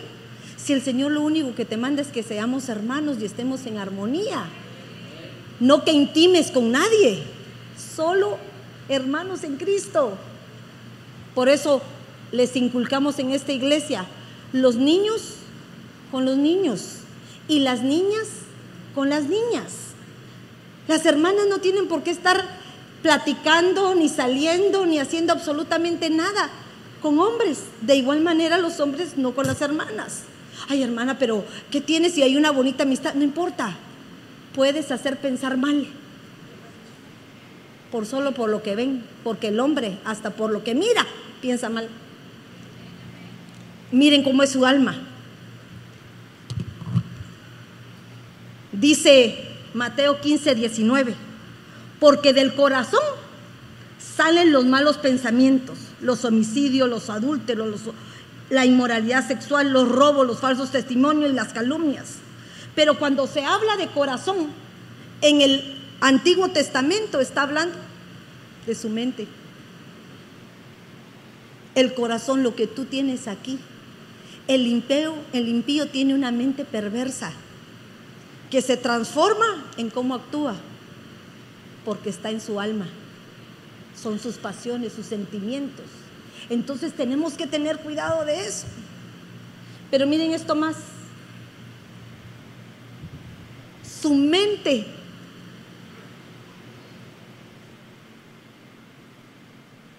Si 0.57 0.73
el 0.73 0.81
Señor 0.81 1.11
lo 1.11 1.21
único 1.21 1.55
que 1.55 1.65
te 1.65 1.77
manda 1.77 2.01
es 2.01 2.09
que 2.09 2.23
seamos 2.23 2.67
hermanos 2.69 3.17
y 3.21 3.25
estemos 3.25 3.65
en 3.65 3.77
armonía, 3.77 4.45
no 5.59 5.85
que 5.85 5.91
intimes 5.91 6.51
con 6.51 6.71
nadie, 6.71 7.23
solo 7.95 8.37
hermanos 8.89 9.43
en 9.43 9.55
Cristo. 9.55 10.17
Por 11.33 11.47
eso 11.47 11.81
les 12.31 12.55
inculcamos 12.55 13.19
en 13.19 13.31
esta 13.31 13.51
iglesia 13.51 14.05
los 14.51 14.75
niños 14.75 15.35
con 16.15 16.23
los 16.23 16.37
niños 16.37 16.99
y 17.49 17.59
las 17.59 17.81
niñas 17.81 18.29
con 18.95 19.09
las 19.09 19.23
niñas. 19.23 19.73
Las 20.87 21.05
hermanas 21.05 21.47
no 21.49 21.57
tienen 21.57 21.89
por 21.89 22.03
qué 22.03 22.11
estar 22.11 22.41
platicando, 23.01 23.95
ni 23.95 24.07
saliendo, 24.07 24.85
ni 24.85 24.97
haciendo 24.97 25.33
absolutamente 25.33 26.09
nada 26.09 26.49
con 27.01 27.19
hombres. 27.19 27.63
De 27.81 27.97
igual 27.97 28.21
manera 28.21 28.57
los 28.57 28.79
hombres 28.79 29.17
no 29.17 29.35
con 29.35 29.45
las 29.45 29.59
hermanas. 29.59 30.21
Ay, 30.69 30.83
hermana, 30.83 31.19
pero 31.19 31.43
¿qué 31.69 31.81
tienes 31.81 32.13
si 32.13 32.23
hay 32.23 32.37
una 32.37 32.51
bonita 32.51 32.83
amistad? 32.83 33.13
No 33.15 33.25
importa. 33.25 33.75
Puedes 34.53 34.93
hacer 34.93 35.17
pensar 35.17 35.57
mal. 35.57 35.85
Por 37.91 38.05
solo 38.05 38.31
por 38.31 38.49
lo 38.49 38.63
que 38.63 38.77
ven. 38.77 39.03
Porque 39.21 39.49
el 39.49 39.59
hombre, 39.59 39.97
hasta 40.05 40.29
por 40.29 40.49
lo 40.49 40.63
que 40.63 40.75
mira, 40.75 41.05
piensa 41.41 41.67
mal. 41.67 41.89
Miren 43.91 44.23
cómo 44.23 44.43
es 44.43 44.51
su 44.51 44.65
alma. 44.65 45.09
Dice 48.79 49.37
Mateo 49.73 50.19
15, 50.19 50.55
19. 50.55 51.15
Porque 51.99 52.33
del 52.33 52.53
corazón 52.53 53.03
salen 53.99 54.51
los 54.51 54.65
malos 54.65 54.97
pensamientos, 54.97 55.77
los 56.01 56.25
homicidios, 56.25 56.89
los 56.89 57.09
adúlteros, 57.09 57.81
la 58.49 58.65
inmoralidad 58.65 59.27
sexual, 59.27 59.71
los 59.71 59.89
robos, 59.89 60.27
los 60.27 60.39
falsos 60.39 60.71
testimonios 60.71 61.31
y 61.31 61.33
las 61.33 61.53
calumnias. 61.53 62.15
Pero 62.75 62.99
cuando 62.99 63.27
se 63.27 63.45
habla 63.45 63.77
de 63.77 63.87
corazón, 63.87 64.47
en 65.21 65.41
el 65.41 65.81
Antiguo 66.01 66.49
Testamento 66.49 67.21
está 67.21 67.43
hablando 67.43 67.77
de 68.67 68.75
su 68.75 68.89
mente. 68.89 69.27
El 71.75 71.93
corazón, 71.93 72.43
lo 72.43 72.55
que 72.55 72.67
tú 72.67 72.85
tienes 72.85 73.27
aquí. 73.27 73.57
El 74.47 74.67
impío, 74.67 75.15
el 75.33 75.47
impío 75.47 75.87
tiene 75.87 76.13
una 76.13 76.31
mente 76.31 76.65
perversa 76.65 77.31
que 78.55 78.61
se 78.61 78.77
transforma 78.77 79.65
en 79.75 79.89
cómo 79.89 80.15
actúa, 80.15 80.55
porque 81.83 82.09
está 82.09 82.29
en 82.29 82.39
su 82.39 82.61
alma, 82.61 82.87
son 84.01 84.17
sus 84.17 84.35
pasiones, 84.35 84.93
sus 84.93 85.07
sentimientos. 85.07 85.83
Entonces 86.49 86.93
tenemos 86.93 87.33
que 87.33 87.47
tener 87.47 87.79
cuidado 87.79 88.23
de 88.23 88.47
eso. 88.47 88.65
Pero 89.91 90.07
miren 90.07 90.31
esto 90.31 90.55
más, 90.55 90.77
su 94.01 94.13
mente 94.15 94.87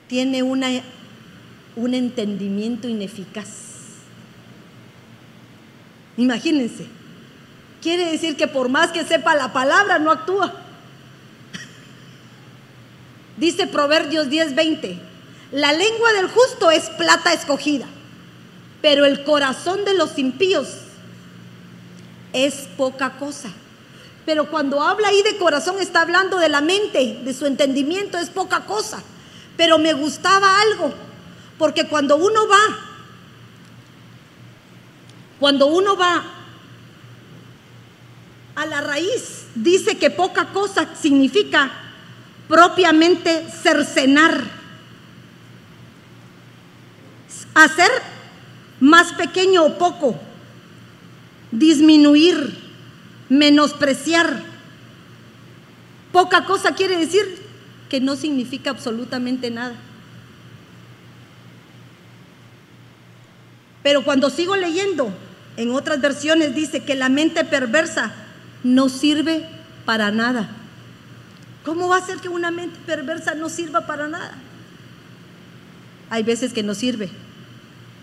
tiene 0.08 0.42
una, 0.42 0.68
un 1.76 1.92
entendimiento 1.92 2.88
ineficaz. 2.88 3.50
Imagínense, 6.16 6.95
quiere 7.86 8.10
decir 8.10 8.36
que 8.36 8.48
por 8.48 8.68
más 8.68 8.90
que 8.90 9.04
sepa 9.04 9.36
la 9.36 9.52
palabra, 9.52 10.00
no 10.00 10.10
actúa. 10.10 10.52
Dice 13.36 13.68
Proverbios 13.68 14.26
10:20, 14.26 14.98
la 15.52 15.72
lengua 15.72 16.12
del 16.14 16.26
justo 16.26 16.72
es 16.72 16.90
plata 16.90 17.32
escogida, 17.32 17.86
pero 18.82 19.04
el 19.04 19.22
corazón 19.22 19.84
de 19.84 19.94
los 19.94 20.18
impíos 20.18 20.66
es 22.32 22.66
poca 22.76 23.18
cosa. 23.18 23.50
Pero 24.24 24.50
cuando 24.50 24.82
habla 24.82 25.06
ahí 25.06 25.22
de 25.22 25.36
corazón 25.36 25.76
está 25.78 26.00
hablando 26.00 26.38
de 26.38 26.48
la 26.48 26.60
mente, 26.60 27.20
de 27.22 27.34
su 27.34 27.46
entendimiento, 27.46 28.18
es 28.18 28.30
poca 28.30 28.64
cosa. 28.64 29.00
Pero 29.56 29.78
me 29.78 29.92
gustaba 29.92 30.60
algo, 30.60 30.92
porque 31.56 31.86
cuando 31.86 32.16
uno 32.16 32.48
va, 32.48 32.80
cuando 35.38 35.66
uno 35.66 35.96
va 35.96 36.35
a 38.56 38.64
la 38.64 38.80
raíz, 38.80 39.46
dice 39.54 39.98
que 39.98 40.10
poca 40.10 40.46
cosa 40.46 40.88
significa 41.00 41.70
propiamente 42.48 43.46
cercenar, 43.50 44.44
hacer 47.54 47.90
más 48.80 49.12
pequeño 49.12 49.62
o 49.62 49.78
poco, 49.78 50.18
disminuir, 51.50 52.58
menospreciar. 53.28 54.42
Poca 56.10 56.46
cosa 56.46 56.74
quiere 56.74 56.96
decir 56.96 57.38
que 57.90 58.00
no 58.00 58.16
significa 58.16 58.70
absolutamente 58.70 59.50
nada. 59.50 59.74
Pero 63.82 64.02
cuando 64.02 64.30
sigo 64.30 64.56
leyendo, 64.56 65.12
en 65.58 65.72
otras 65.72 66.00
versiones 66.00 66.54
dice 66.54 66.84
que 66.84 66.94
la 66.94 67.10
mente 67.10 67.44
perversa 67.44 68.25
no 68.62 68.88
sirve 68.88 69.48
para 69.84 70.10
nada. 70.10 70.48
¿Cómo 71.64 71.88
va 71.88 71.96
a 71.96 72.06
ser 72.06 72.18
que 72.18 72.28
una 72.28 72.50
mente 72.50 72.76
perversa 72.86 73.34
no 73.34 73.48
sirva 73.48 73.86
para 73.86 74.08
nada? 74.08 74.34
Hay 76.10 76.22
veces 76.22 76.52
que 76.52 76.62
no 76.62 76.74
sirve. 76.74 77.10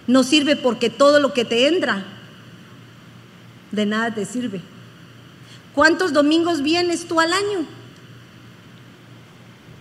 No 0.08 0.24
sirve 0.24 0.56
porque 0.56 0.90
todo 0.90 1.20
lo 1.20 1.34
que 1.34 1.46
te 1.46 1.68
entra, 1.68 2.04
de 3.72 3.86
nada 3.86 4.14
te 4.14 4.26
sirve. 4.26 4.62
¿Cuántos 5.74 6.14
domingos 6.14 6.62
vienes 6.62 7.08
tú 7.08 7.20
al 7.20 7.34
año? 7.34 7.66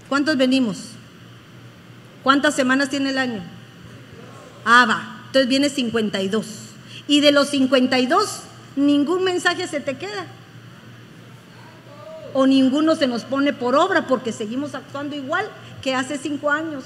¿Cuántos 0.08 0.36
venimos? 0.36 0.78
¿Cuántas 2.22 2.54
semanas 2.54 2.88
tiene 2.88 3.10
el 3.10 3.18
año? 3.18 3.42
Ah, 4.64 4.86
va. 4.88 5.22
Entonces 5.26 5.48
viene 5.48 5.68
52. 5.68 6.46
Y 7.08 7.20
de 7.20 7.32
los 7.32 7.48
52, 7.48 8.42
ningún 8.76 9.24
mensaje 9.24 9.66
se 9.66 9.80
te 9.80 9.98
queda. 9.98 10.26
O 12.34 12.46
ninguno 12.46 12.94
se 12.96 13.06
nos 13.06 13.24
pone 13.24 13.52
por 13.52 13.74
obra 13.74 14.06
porque 14.06 14.32
seguimos 14.32 14.74
actuando 14.74 15.16
igual 15.16 15.46
que 15.82 15.94
hace 15.94 16.18
cinco 16.18 16.50
años. 16.50 16.84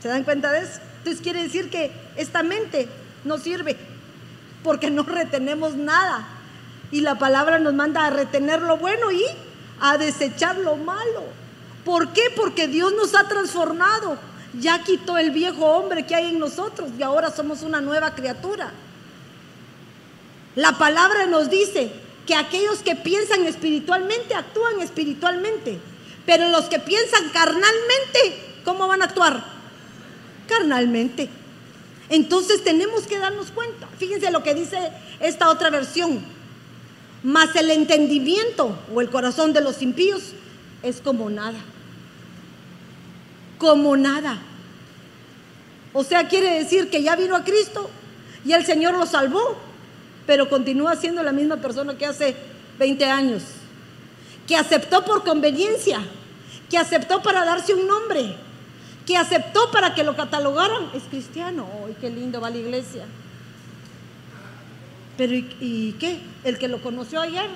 ¿Se 0.00 0.08
dan 0.08 0.24
cuenta 0.24 0.50
de 0.50 0.60
eso? 0.60 0.80
Entonces 0.98 1.22
quiere 1.22 1.42
decir 1.42 1.70
que 1.70 1.92
esta 2.16 2.42
mente 2.42 2.88
no 3.24 3.38
sirve 3.38 3.76
porque 4.62 4.90
no 4.90 5.02
retenemos 5.02 5.74
nada. 5.74 6.26
Y 6.90 7.00
la 7.00 7.18
palabra 7.18 7.58
nos 7.58 7.74
manda 7.74 8.06
a 8.06 8.10
retener 8.10 8.62
lo 8.62 8.76
bueno 8.76 9.10
y 9.10 9.24
a 9.80 9.96
desechar 9.98 10.56
lo 10.58 10.76
malo. 10.76 11.24
¿Por 11.84 12.12
qué? 12.12 12.22
Porque 12.36 12.68
Dios 12.68 12.92
nos 12.94 13.14
ha 13.14 13.28
transformado. 13.28 14.18
Ya 14.58 14.82
quitó 14.84 15.16
el 15.16 15.30
viejo 15.30 15.64
hombre 15.64 16.06
que 16.06 16.14
hay 16.14 16.28
en 16.28 16.38
nosotros 16.38 16.90
y 16.98 17.02
ahora 17.02 17.30
somos 17.30 17.62
una 17.62 17.80
nueva 17.80 18.14
criatura. 18.14 18.70
La 20.54 20.72
palabra 20.78 21.26
nos 21.26 21.48
dice 21.48 21.92
que 22.26 22.34
aquellos 22.34 22.80
que 22.80 22.96
piensan 22.96 23.46
espiritualmente 23.46 24.34
actúan 24.34 24.80
espiritualmente, 24.80 25.78
pero 26.24 26.48
los 26.48 26.66
que 26.66 26.78
piensan 26.78 27.28
carnalmente, 27.30 28.60
¿cómo 28.64 28.86
van 28.86 29.02
a 29.02 29.06
actuar? 29.06 29.44
Carnalmente. 30.46 31.28
Entonces 32.08 32.62
tenemos 32.62 33.06
que 33.06 33.18
darnos 33.18 33.50
cuenta. 33.50 33.88
Fíjense 33.98 34.30
lo 34.30 34.42
que 34.42 34.54
dice 34.54 34.92
esta 35.20 35.50
otra 35.50 35.70
versión. 35.70 36.22
Mas 37.22 37.54
el 37.56 37.70
entendimiento 37.70 38.76
o 38.94 39.00
el 39.00 39.10
corazón 39.10 39.52
de 39.52 39.60
los 39.60 39.80
impíos 39.82 40.32
es 40.82 41.00
como 41.00 41.30
nada. 41.30 41.58
Como 43.58 43.96
nada. 43.96 44.42
O 45.92 46.04
sea, 46.04 46.28
quiere 46.28 46.58
decir 46.58 46.90
que 46.90 47.02
ya 47.02 47.16
vino 47.16 47.36
a 47.36 47.44
Cristo 47.44 47.88
y 48.44 48.52
el 48.52 48.64
Señor 48.66 48.94
lo 48.94 49.06
salvó, 49.06 49.56
pero 50.26 50.48
continúa 50.48 50.96
siendo 50.96 51.22
la 51.22 51.32
misma 51.32 51.56
persona 51.56 51.96
que 51.96 52.06
hace 52.06 52.36
20 52.78 53.04
años. 53.06 53.42
Que 54.46 54.56
aceptó 54.56 55.04
por 55.04 55.24
conveniencia, 55.24 56.00
que 56.68 56.78
aceptó 56.78 57.22
para 57.22 57.44
darse 57.44 57.74
un 57.74 57.86
nombre, 57.86 58.34
que 59.06 59.16
aceptó 59.16 59.70
para 59.70 59.94
que 59.94 60.04
lo 60.04 60.16
catalogaran, 60.16 60.90
es 60.94 61.02
cristiano. 61.04 61.66
¡Ay, 61.86 61.96
qué 62.00 62.10
lindo 62.10 62.40
va 62.40 62.50
la 62.50 62.58
iglesia! 62.58 63.04
Pero 65.16 65.34
¿y, 65.34 65.94
qué? 65.98 66.20
El 66.44 66.58
que 66.58 66.68
lo 66.68 66.82
conoció 66.82 67.20
ayer, 67.20 67.48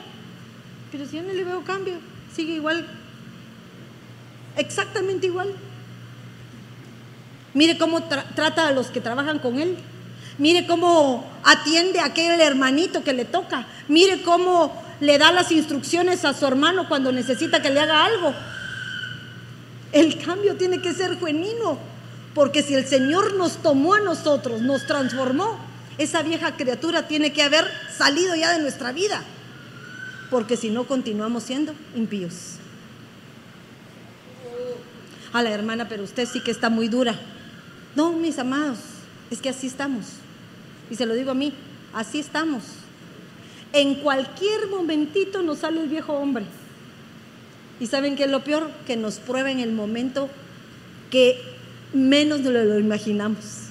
pero 0.93 1.07
si 1.07 1.21
no 1.21 1.33
le 1.33 1.45
veo 1.45 1.65
cambio, 1.65 1.95
sigue 2.35 2.55
igual, 2.55 2.87
exactamente 4.57 5.27
igual. 5.27 5.55
Mire 7.55 7.79
cómo 7.79 8.03
trata 8.05 8.69
a 8.69 8.73
los 8.73 8.89
que 8.89 9.01
trabajan 9.01 9.39
con 9.39 9.59
él. 9.59 9.79
Mire 10.39 10.67
cómo 10.67 11.25
atiende 11.45 12.01
a 12.01 12.07
aquel 12.07 12.41
hermanito 12.41 13.03
que 13.03 13.13
le 13.13 13.25
toca. 13.25 13.67
Mire 13.89 14.23
cómo 14.23 14.83
le 15.01 15.19
da 15.19 15.33
las 15.33 15.51
instrucciones 15.51 16.25
a 16.25 16.35
su 16.35 16.47
hermano 16.47 16.89
cuando 16.89 17.13
necesita 17.13 17.63
que 17.63 17.71
le 17.71 17.81
haga 17.81 18.05
algo. 18.05 18.35
El 19.93 20.23
cambio 20.23 20.57
tiene 20.57 20.83
que 20.83 20.93
ser 20.93 21.19
genuino, 21.19 21.79
porque 22.35 22.63
si 22.63 22.75
el 22.75 22.87
Señor 22.87 23.35
nos 23.35 23.63
tomó 23.63 23.95
a 23.95 24.01
nosotros, 24.01 24.61
nos 24.61 24.87
transformó, 24.87 25.59
esa 25.97 26.23
vieja 26.23 26.57
criatura 26.57 27.09
tiene 27.09 27.33
que 27.33 27.43
haber 27.43 27.65
salido 27.97 28.35
ya 28.35 28.53
de 28.53 28.59
nuestra 28.61 28.93
vida, 28.93 29.23
porque 30.31 30.57
si 30.57 30.69
no 30.69 30.85
continuamos 30.85 31.45
siendo 31.45 31.75
impíos. 31.95 32.57
A 35.33 35.43
la 35.43 35.51
hermana, 35.51 35.89
pero 35.89 36.05
usted 36.05 36.29
sí 36.31 36.41
que 36.41 36.51
está 36.51 36.69
muy 36.69 36.89
dura. 36.89 37.15
No, 37.95 38.13
mis 38.13 38.39
amados, 38.39 38.79
es 39.31 39.41
que 39.41 39.49
así 39.49 39.67
estamos. 39.67 40.05
Y 40.91 40.97
se 40.97 41.07
lo 41.07 41.15
digo 41.15 41.31
a 41.31 41.35
mí, 41.35 41.53
así 41.93 42.21
estamos. 42.21 42.63
En 43.73 43.97
cualquier 43.97 44.69
momentito 44.69 45.43
nos 45.43 45.59
sale 45.59 45.81
el 45.81 45.89
viejo 45.89 46.13
hombre. 46.15 46.45
Y 47.79 47.87
saben 47.89 48.17
qué 48.17 48.25
es 48.25 48.31
lo 48.31 48.43
peor? 48.43 48.71
Que 48.87 48.97
nos 48.97 49.19
prueba 49.19 49.51
en 49.51 49.61
el 49.61 49.73
momento 49.73 50.29
que 51.11 51.41
menos 51.93 52.41
lo 52.41 52.79
imaginamos. 52.79 53.67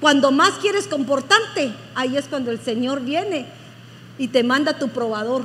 Cuando 0.00 0.30
más 0.30 0.52
quieres 0.60 0.86
comportarte, 0.86 1.72
ahí 1.94 2.16
es 2.16 2.26
cuando 2.26 2.50
el 2.50 2.60
Señor 2.60 3.00
viene 3.00 3.46
y 4.18 4.28
te 4.28 4.42
manda 4.42 4.78
tu 4.78 4.88
probador. 4.88 5.44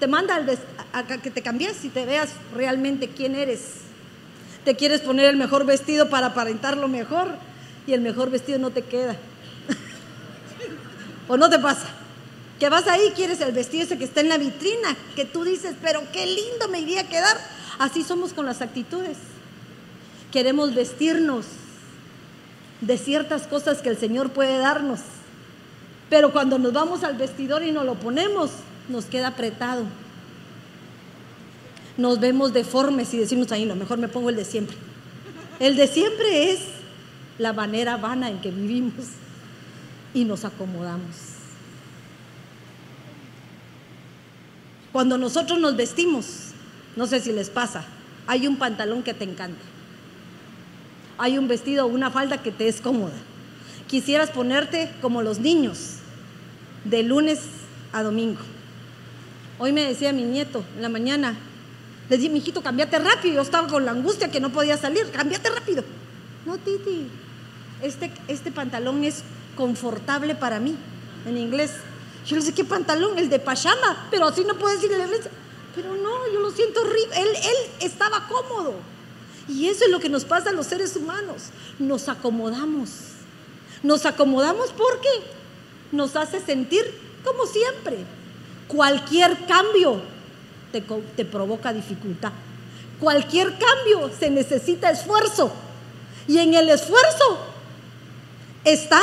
Te 0.00 0.06
manda 0.06 0.44
a 0.92 1.04
que 1.04 1.30
te 1.30 1.42
cambies 1.42 1.84
y 1.84 1.90
te 1.90 2.06
veas 2.06 2.30
realmente 2.54 3.08
quién 3.08 3.34
eres. 3.34 3.82
Te 4.64 4.74
quieres 4.74 5.00
poner 5.00 5.26
el 5.26 5.36
mejor 5.36 5.64
vestido 5.64 6.10
para 6.10 6.28
aparentarlo 6.28 6.88
mejor 6.88 7.28
y 7.86 7.92
el 7.92 8.00
mejor 8.00 8.30
vestido 8.30 8.58
no 8.58 8.70
te 8.70 8.82
queda. 8.82 9.16
¿O 11.30 11.36
no 11.36 11.48
te 11.48 11.60
pasa? 11.60 11.86
Que 12.58 12.68
vas 12.68 12.88
ahí, 12.88 13.12
quieres 13.14 13.40
el 13.40 13.52
vestido 13.52 13.84
ese 13.84 13.96
que 13.96 14.02
está 14.02 14.20
en 14.20 14.28
la 14.28 14.36
vitrina, 14.36 14.96
que 15.14 15.24
tú 15.24 15.44
dices, 15.44 15.76
pero 15.80 16.02
qué 16.12 16.26
lindo 16.26 16.66
me 16.68 16.80
iría 16.80 17.02
a 17.02 17.08
quedar. 17.08 17.36
Así 17.78 18.02
somos 18.02 18.32
con 18.32 18.46
las 18.46 18.60
actitudes. 18.62 19.16
Queremos 20.32 20.74
vestirnos 20.74 21.46
de 22.80 22.98
ciertas 22.98 23.46
cosas 23.46 23.78
que 23.78 23.90
el 23.90 23.96
Señor 23.96 24.30
puede 24.30 24.58
darnos. 24.58 24.98
Pero 26.08 26.32
cuando 26.32 26.58
nos 26.58 26.72
vamos 26.72 27.04
al 27.04 27.16
vestidor 27.16 27.62
y 27.62 27.70
nos 27.70 27.84
lo 27.84 27.94
ponemos, 27.94 28.50
nos 28.88 29.04
queda 29.04 29.28
apretado. 29.28 29.84
Nos 31.96 32.18
vemos 32.18 32.52
deformes 32.52 33.14
y 33.14 33.18
decimos, 33.18 33.52
ahí 33.52 33.66
no, 33.66 33.76
mejor 33.76 33.98
me 33.98 34.08
pongo 34.08 34.30
el 34.30 34.36
de 34.36 34.44
siempre. 34.44 34.76
El 35.60 35.76
de 35.76 35.86
siempre 35.86 36.50
es 36.50 36.58
la 37.38 37.52
manera 37.52 37.98
vana 37.98 38.30
en 38.30 38.40
que 38.40 38.50
vivimos 38.50 39.04
y 40.14 40.24
nos 40.24 40.44
acomodamos. 40.44 41.16
Cuando 44.92 45.18
nosotros 45.18 45.60
nos 45.60 45.76
vestimos, 45.76 46.52
no 46.96 47.06
sé 47.06 47.20
si 47.20 47.32
les 47.32 47.50
pasa, 47.50 47.84
hay 48.26 48.46
un 48.46 48.56
pantalón 48.56 49.02
que 49.02 49.14
te 49.14 49.24
encanta. 49.24 49.62
Hay 51.18 51.38
un 51.38 51.48
vestido 51.48 51.86
o 51.86 51.88
una 51.88 52.10
falda 52.10 52.42
que 52.42 52.50
te 52.50 52.68
es 52.68 52.80
cómoda. 52.80 53.16
Quisieras 53.86 54.30
ponerte 54.30 54.90
como 55.00 55.22
los 55.22 55.38
niños, 55.38 55.96
de 56.84 57.02
lunes 57.02 57.40
a 57.92 58.02
domingo. 58.02 58.40
Hoy 59.58 59.72
me 59.72 59.82
decía 59.82 60.12
mi 60.12 60.22
nieto 60.22 60.64
en 60.76 60.82
la 60.82 60.88
mañana, 60.88 61.36
le 62.08 62.16
dije, 62.16 62.30
mijito, 62.30 62.62
cambiate 62.62 62.98
rápido. 62.98 63.36
Yo 63.36 63.42
estaba 63.42 63.68
con 63.68 63.84
la 63.84 63.92
angustia 63.92 64.30
que 64.30 64.40
no 64.40 64.50
podía 64.50 64.76
salir, 64.76 65.10
cambiate 65.12 65.50
rápido. 65.50 65.84
No, 66.44 66.56
Titi, 66.58 67.06
este, 67.82 68.10
este 68.26 68.50
pantalón 68.50 69.04
es 69.04 69.22
confortable 69.60 70.34
para 70.34 70.58
mí, 70.58 70.74
en 71.26 71.36
inglés. 71.36 71.72
Yo 72.24 72.34
le 72.34 72.40
dije, 72.40 72.54
¿qué 72.54 72.64
pantalón? 72.64 73.18
El 73.18 73.28
de 73.28 73.38
pachama, 73.38 74.08
pero 74.10 74.24
así 74.24 74.42
no 74.42 74.54
puedo 74.56 74.74
decirle 74.74 75.04
Pero 75.74 75.94
no, 75.96 76.32
yo 76.32 76.40
lo 76.40 76.50
siento 76.50 76.80
horrible. 76.80 77.14
Él, 77.14 77.28
él 77.28 77.56
estaba 77.80 78.26
cómodo. 78.26 78.72
Y 79.48 79.68
eso 79.68 79.84
es 79.84 79.90
lo 79.90 80.00
que 80.00 80.08
nos 80.08 80.24
pasa 80.24 80.48
a 80.48 80.54
los 80.54 80.66
seres 80.66 80.96
humanos. 80.96 81.50
Nos 81.78 82.08
acomodamos. 82.08 82.90
Nos 83.82 84.06
acomodamos 84.06 84.70
porque 84.70 85.10
nos 85.92 86.16
hace 86.16 86.40
sentir 86.40 86.82
como 87.22 87.44
siempre. 87.44 87.98
Cualquier 88.66 89.44
cambio 89.44 90.00
te, 90.72 90.80
te 90.80 91.26
provoca 91.26 91.70
dificultad. 91.74 92.32
Cualquier 92.98 93.58
cambio 93.58 94.10
se 94.18 94.30
necesita 94.30 94.90
esfuerzo. 94.90 95.52
Y 96.26 96.38
en 96.38 96.54
el 96.54 96.70
esfuerzo 96.70 97.38
está 98.64 99.02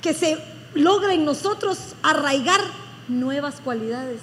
que 0.00 0.14
se 0.14 0.38
logra 0.74 1.14
en 1.14 1.24
nosotros 1.24 1.94
arraigar 2.02 2.60
nuevas 3.08 3.60
cualidades 3.60 4.20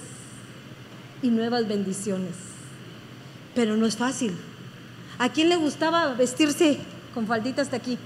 y 1.21 1.29
nuevas 1.29 1.67
bendiciones. 1.67 2.33
Pero 3.53 3.75
no 3.75 3.85
es 3.85 3.97
fácil. 3.97 4.37
¿A 5.19 5.29
quién 5.29 5.49
le 5.49 5.55
gustaba 5.55 6.13
vestirse 6.13 6.79
con 7.13 7.27
faldita 7.27 7.61
hasta 7.61 7.77
aquí? 7.77 7.97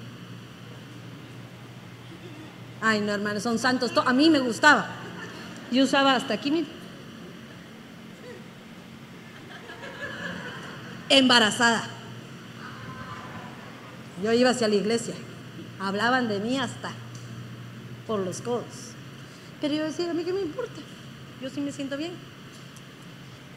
Ay, 2.81 3.01
no, 3.01 3.11
hermano, 3.11 3.39
son 3.39 3.59
santos. 3.59 3.91
A 4.05 4.13
mí 4.13 4.29
me 4.29 4.39
gustaba. 4.39 4.87
Yo 5.71 5.83
usaba 5.83 6.15
hasta 6.15 6.33
aquí, 6.33 6.51
mira. 6.51 6.67
Embarazada. 11.09 11.83
Yo 14.23 14.31
iba 14.33 14.49
hacia 14.49 14.67
la 14.67 14.75
iglesia. 14.75 15.13
Hablaban 15.79 16.27
de 16.27 16.39
mí 16.39 16.57
hasta 16.57 16.91
por 18.11 18.19
los 18.19 18.41
codos. 18.41 18.91
Pero 19.61 19.73
yo 19.73 19.85
decía, 19.85 20.11
a 20.11 20.13
mí 20.13 20.25
qué 20.25 20.33
me 20.33 20.41
importa, 20.41 20.81
yo 21.41 21.49
sí 21.49 21.61
me 21.61 21.71
siento 21.71 21.95
bien. 21.95 22.11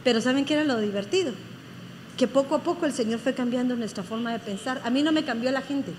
Pero 0.05 0.21
¿saben 0.21 0.45
qué 0.45 0.55
era 0.55 0.63
lo 0.63 0.79
divertido? 0.79 1.33
Que 2.17 2.29
poco 2.29 2.55
a 2.55 2.61
poco 2.61 2.87
el 2.87 2.93
Señor 2.93 3.19
fue 3.19 3.35
cambiando 3.35 3.75
nuestra 3.75 4.05
forma 4.05 4.31
de 4.31 4.39
pensar. 4.39 4.81
A 4.85 4.91
mí 4.91 5.03
no 5.03 5.11
me 5.11 5.25
cambió 5.25 5.51
la 5.51 5.61
gente, 5.61 5.91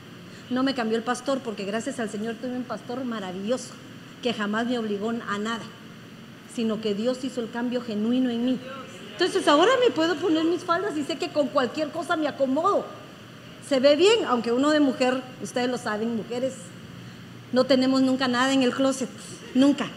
no 0.49 0.63
me 0.63 0.73
cambió 0.73 0.97
el 0.97 1.03
pastor, 1.03 1.39
porque 1.39 1.65
gracias 1.65 1.99
al 1.99 2.09
Señor 2.09 2.35
tuve 2.35 2.55
un 2.55 2.63
pastor 2.63 3.03
maravilloso, 3.03 3.73
que 4.23 4.33
jamás 4.33 4.67
me 4.67 4.79
obligó 4.79 5.09
a 5.09 5.37
nada, 5.37 5.63
sino 6.55 6.79
que 6.79 6.95
Dios 6.95 7.25
hizo 7.25 7.41
el 7.41 7.51
cambio 7.51 7.81
genuino 7.81 8.29
en 8.29 8.45
mí. 8.45 8.59
Entonces 9.11 9.49
ahora 9.49 9.71
me 9.85 9.91
puedo 9.91 10.15
poner 10.15 10.45
mis 10.45 10.63
faldas 10.63 10.95
y 10.95 11.03
sé 11.03 11.17
que 11.17 11.27
con 11.27 11.49
cualquier 11.49 11.89
cosa 11.89 12.15
me 12.15 12.29
acomodo. 12.29 12.85
Se 13.67 13.81
ve 13.81 13.97
bien, 13.97 14.23
aunque 14.29 14.53
uno 14.53 14.69
de 14.69 14.79
mujer, 14.79 15.21
ustedes 15.43 15.69
lo 15.69 15.77
saben, 15.77 16.15
mujeres 16.15 16.53
no 17.51 17.65
tenemos 17.65 18.01
nunca 18.01 18.27
nada 18.27 18.53
en 18.53 18.63
el 18.63 18.73
closet, 18.73 19.09
nunca. 19.53 19.87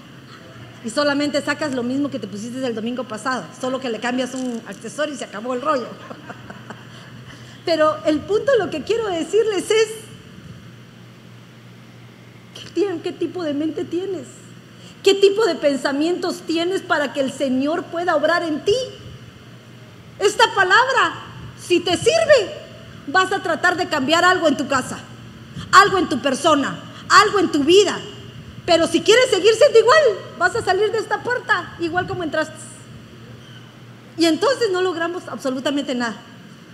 Y 0.84 0.90
solamente 0.90 1.42
sacas 1.42 1.74
lo 1.74 1.82
mismo 1.82 2.10
que 2.10 2.18
te 2.18 2.28
pusiste 2.28 2.64
el 2.64 2.74
domingo 2.74 3.04
pasado, 3.04 3.44
solo 3.60 3.80
que 3.80 3.88
le 3.88 3.98
cambias 3.98 4.34
un 4.34 4.62
accesorio 4.66 5.14
y 5.14 5.18
se 5.18 5.24
acabó 5.24 5.54
el 5.54 5.60
rollo. 5.60 5.88
Pero 7.64 7.96
el 8.06 8.20
punto, 8.20 8.52
lo 8.58 8.70
que 8.70 8.82
quiero 8.82 9.08
decirles 9.08 9.70
es, 9.70 9.88
¿qué, 12.74 13.00
qué 13.02 13.12
tipo 13.12 13.42
de 13.42 13.54
mente 13.54 13.84
tienes? 13.84 14.26
¿Qué 15.02 15.14
tipo 15.14 15.44
de 15.44 15.54
pensamientos 15.54 16.42
tienes 16.46 16.82
para 16.82 17.12
que 17.12 17.20
el 17.20 17.32
Señor 17.32 17.84
pueda 17.84 18.16
obrar 18.16 18.42
en 18.42 18.64
ti? 18.64 18.74
Esta 20.18 20.44
palabra, 20.54 21.14
si 21.60 21.80
te 21.80 21.96
sirve, 21.96 22.52
vas 23.06 23.32
a 23.32 23.42
tratar 23.42 23.76
de 23.76 23.88
cambiar 23.88 24.24
algo 24.24 24.48
en 24.48 24.56
tu 24.56 24.66
casa, 24.66 24.98
algo 25.72 25.98
en 25.98 26.08
tu 26.08 26.20
persona, 26.20 26.78
algo 27.08 27.38
en 27.38 27.50
tu 27.50 27.64
vida. 27.64 27.98
Pero 28.66 28.86
si 28.86 29.00
quieres 29.00 29.30
seguir 29.30 29.54
siendo 29.54 29.78
igual, 29.78 30.02
vas 30.38 30.54
a 30.54 30.62
salir 30.62 30.92
de 30.92 30.98
esta 30.98 31.22
puerta 31.22 31.74
igual 31.80 32.06
como 32.06 32.22
entraste. 32.22 32.54
Y 34.18 34.26
entonces 34.26 34.70
no 34.72 34.82
logramos 34.82 35.22
absolutamente 35.28 35.94
nada. 35.94 36.16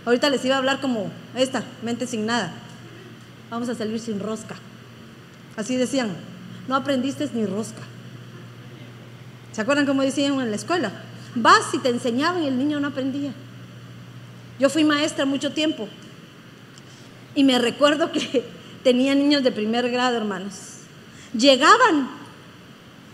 Ahorita 0.05 0.29
les 0.29 0.43
iba 0.45 0.55
a 0.55 0.57
hablar 0.57 0.81
como 0.81 1.11
esta, 1.35 1.63
mente 1.83 2.05
sin 2.07 2.25
nada. 2.25 2.51
Vamos 3.49 3.69
a 3.69 3.75
salir 3.75 3.99
sin 3.99 4.19
rosca. 4.19 4.55
Así 5.55 5.77
decían, 5.77 6.15
no 6.67 6.75
aprendiste 6.75 7.29
ni 7.33 7.45
rosca. 7.45 7.81
¿Se 9.51 9.61
acuerdan 9.61 9.85
cómo 9.85 10.01
decían 10.01 10.39
en 10.41 10.49
la 10.49 10.55
escuela? 10.57 10.91
Vas 11.35 11.73
y 11.73 11.79
te 11.79 11.89
enseñaban 11.89 12.43
y 12.43 12.47
el 12.47 12.57
niño 12.57 12.79
no 12.79 12.87
aprendía. 12.87 13.31
Yo 14.59 14.69
fui 14.69 14.83
maestra 14.83 15.25
mucho 15.25 15.51
tiempo 15.53 15.87
y 17.35 17.43
me 17.43 17.59
recuerdo 17.59 18.11
que 18.11 18.45
tenía 18.85 19.15
niños 19.15 19.41
de 19.41 19.51
primer 19.51 19.89
grado, 19.89 20.15
hermanos. 20.15 20.53
Llegaban 21.33 22.07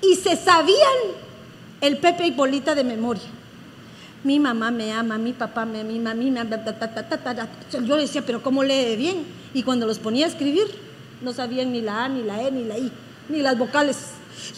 y 0.01 0.15
se 0.15 0.36
sabían 0.36 0.97
el 1.80 1.97
Pepe 1.97 2.28
y 2.28 2.32
Polita 2.34 2.76
de 2.76 2.84
memoria. 2.84 3.24
Mi 4.26 4.38
mamá 4.38 4.69
me 4.69 4.91
ama, 4.91 5.17
mi 5.17 5.32
papá 5.32 5.63
me 5.63 5.80
ama, 5.80 6.13
mi 6.13 6.30
mamá, 6.30 6.57
yo 7.72 7.95
le 7.95 8.01
decía, 8.01 8.22
pero 8.26 8.43
¿cómo 8.43 8.65
lee 8.65 8.97
bien? 8.97 9.24
Y 9.53 9.63
cuando 9.63 9.88
los 9.88 9.97
ponía 9.97 10.26
a 10.26 10.30
escribir, 10.30 10.67
no 11.22 11.32
sabían 11.32 11.72
ni 11.72 11.80
la 11.80 12.03
A, 12.03 12.09
ni 12.09 12.24
la 12.24 12.41
E, 12.41 12.51
ni 12.51 12.65
la 12.65 12.78
I, 12.78 12.91
ni 13.30 13.39
las 13.39 13.57
vocales. 13.57 13.97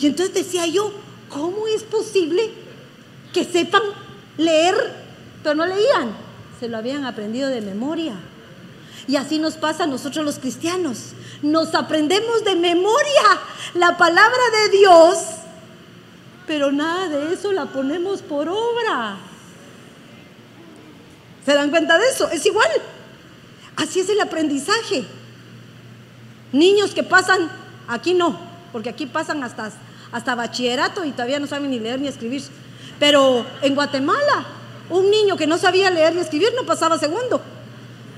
Y 0.01 0.07
entonces 0.07 0.33
decía 0.33 0.65
yo, 0.65 0.91
¿cómo 1.29 1.67
es 1.67 1.83
posible 1.83 2.49
que 3.31 3.43
sepan 3.43 3.83
leer, 4.39 4.73
pero 5.43 5.53
no 5.53 5.67
leían? 5.67 6.09
Se 6.59 6.67
lo 6.67 6.77
habían 6.77 7.05
aprendido 7.05 7.49
de 7.49 7.61
memoria. 7.61 8.15
Y 9.07 9.15
así 9.17 9.37
nos 9.37 9.55
pasa 9.55 9.83
a 9.83 9.87
nosotros 9.87 10.25
los 10.25 10.39
cristianos. 10.39 11.13
Nos 11.41 11.75
aprendemos 11.75 12.43
de 12.43 12.55
memoria 12.55 13.23
la 13.73 13.97
palabra 13.97 14.39
de 14.61 14.77
Dios, 14.77 15.17
pero 16.47 16.71
nada 16.71 17.09
de 17.09 17.33
eso 17.33 17.51
la 17.51 17.65
ponemos 17.65 18.21
por 18.21 18.47
obra. 18.47 19.17
¿Se 21.45 21.53
dan 21.53 21.69
cuenta 21.69 21.97
de 21.97 22.07
eso? 22.07 22.29
Es 22.29 22.45
igual. 22.45 22.69
Así 23.75 23.99
es 23.99 24.09
el 24.09 24.21
aprendizaje. 24.21 25.05
Niños 26.53 26.91
que 26.91 27.03
pasan, 27.03 27.51
aquí 27.87 28.13
no, 28.13 28.37
porque 28.71 28.89
aquí 28.89 29.05
pasan 29.05 29.43
hasta, 29.43 29.71
hasta 30.11 30.35
bachillerato 30.35 31.03
y 31.03 31.11
todavía 31.11 31.39
no 31.39 31.47
saben 31.47 31.71
ni 31.71 31.79
leer 31.79 31.99
ni 31.99 32.07
escribir. 32.07 32.43
Pero 32.99 33.45
en 33.61 33.75
Guatemala, 33.75 34.45
un 34.89 35.09
niño 35.09 35.35
que 35.35 35.47
no 35.47 35.57
sabía 35.57 35.89
leer 35.89 36.15
ni 36.15 36.21
escribir 36.21 36.53
no 36.55 36.65
pasaba 36.65 36.97
segundo. 36.97 37.41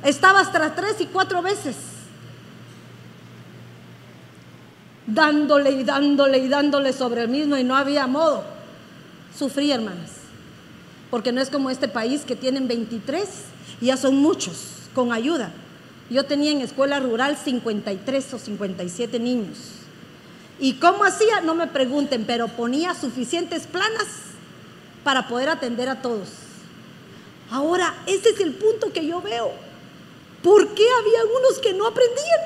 Estaba 0.06 0.39
hasta 0.39 0.76
tres 0.76 1.01
y 1.01 1.08
cuatro 1.08 1.41
veces. 1.41 1.76
Dándole 5.08 5.72
y 5.72 5.84
dándole 5.84 6.38
y 6.38 6.47
dándole 6.47 6.93
sobre 6.93 7.24
el 7.24 7.30
mismo 7.30 7.58
y 7.58 7.64
no 7.64 7.76
había 7.76 8.06
modo. 8.06 8.43
Sufrí, 9.38 9.72
hermanas. 9.72 10.12
Porque 11.10 11.32
no 11.32 11.41
es 11.41 11.49
como 11.49 11.72
este 11.72 11.88
país 11.88 12.22
que 12.22 12.36
tienen 12.36 12.68
23 12.68 13.28
y 13.82 13.88
ya 13.88 13.97
son 13.97 14.18
muchos 14.18 14.74
con 14.93 15.12
ayuda. 15.12 15.51
Yo 16.12 16.24
tenía 16.26 16.51
en 16.51 16.62
escuela 16.62 16.99
rural 16.99 17.36
53 17.36 18.34
o 18.36 18.38
57 18.38 19.20
niños. 19.20 19.58
¿Y 20.60 20.74
cómo 20.74 21.03
hacía? 21.03 21.41
No 21.41 21.56
me 21.56 21.66
pregunten, 21.66 22.26
pero 22.26 22.47
ponía 22.47 22.93
suficientes 22.93 23.66
planas 23.66 24.06
para 25.03 25.28
poder 25.28 25.49
atender 25.49 25.89
a 25.89 26.03
todos. 26.03 26.30
Ahora, 27.49 27.95
ese 28.06 28.30
es 28.30 28.39
el 28.39 28.53
punto 28.53 28.93
que 28.93 29.06
yo 29.08 29.20
veo. 29.20 29.66
¿Por 30.46 30.76
qué 30.76 30.86
había 31.00 31.24
unos 31.39 31.58
que 31.58 31.74
no 31.74 31.88
aprendían? 31.88 32.39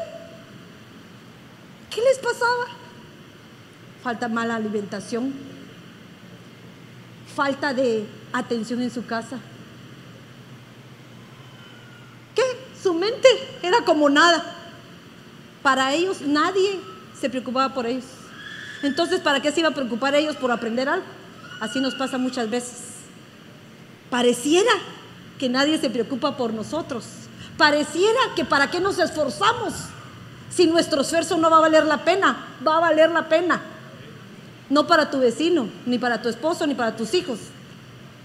¿Qué 1.94 2.00
les 2.00 2.18
pasaba? 2.18 2.68
Falta 4.02 4.30
mala 4.30 4.56
alimentación, 4.56 5.34
falta 7.36 7.74
de 7.74 8.08
atención 8.32 8.82
en 8.82 8.90
su 8.90 9.06
casa. 9.06 9.38
¿Qué? 12.34 12.44
Su 12.82 12.94
mente 12.94 13.28
era 13.64 13.84
como 13.84 14.10
nada. 14.10 14.46
Para 15.62 15.94
ellos 15.94 16.22
nadie 16.22 16.80
se 17.20 17.30
preocupaba 17.30 17.74
por 17.74 17.86
ellos. 17.86 18.06
Entonces, 18.82 19.20
¿para 19.20 19.42
qué 19.42 19.52
se 19.52 19.60
iba 19.60 19.68
a 19.68 19.74
preocupar 19.74 20.16
ellos 20.16 20.38
por 20.38 20.54
aprender 20.54 20.88
algo? 20.88 21.06
Así 21.60 21.82
nos 21.82 21.96
pasa 21.96 22.18
muchas 22.18 22.50
veces. 22.50 22.78
Pareciera 24.10 24.72
que 25.38 25.50
nadie 25.50 25.78
se 25.80 25.90
preocupa 25.90 26.38
por 26.38 26.54
nosotros. 26.54 27.04
Pareciera 27.60 28.20
que 28.38 28.46
para 28.46 28.72
qué 28.72 28.80
nos 28.80 29.00
esforzamos 29.00 29.74
si 30.50 30.66
nuestro 30.66 31.02
esfuerzo 31.02 31.36
no 31.36 31.50
va 31.50 31.58
a 31.58 31.60
valer 31.60 31.86
la 31.86 32.06
pena. 32.06 32.48
Va 32.66 32.78
a 32.78 32.80
valer 32.80 33.12
la 33.12 33.28
pena. 33.28 33.60
No 34.70 34.88
para 34.88 35.12
tu 35.12 35.20
vecino, 35.20 35.68
ni 35.86 36.00
para 36.00 36.22
tu 36.22 36.30
esposo, 36.30 36.66
ni 36.66 36.74
para 36.74 36.96
tus 36.96 37.14
hijos, 37.14 37.38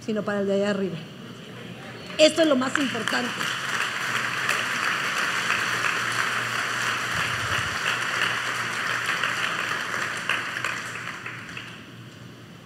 sino 0.06 0.22
para 0.22 0.38
el 0.40 0.46
de 0.46 0.54
allá 0.54 0.70
arriba. 0.70 0.94
Esto 2.16 2.42
es 2.42 2.48
lo 2.48 2.54
más 2.54 2.78
importante. 2.78 3.28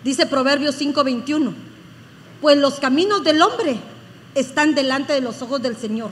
Dice 0.04 0.26
Proverbios 0.26 0.74
5:21, 0.78 1.54
pues 2.42 2.58
los 2.58 2.78
caminos 2.78 3.24
del 3.24 3.40
hombre 3.40 3.78
están 4.34 4.74
delante 4.74 5.14
de 5.14 5.22
los 5.22 5.40
ojos 5.40 5.62
del 5.62 5.74
Señor, 5.74 6.10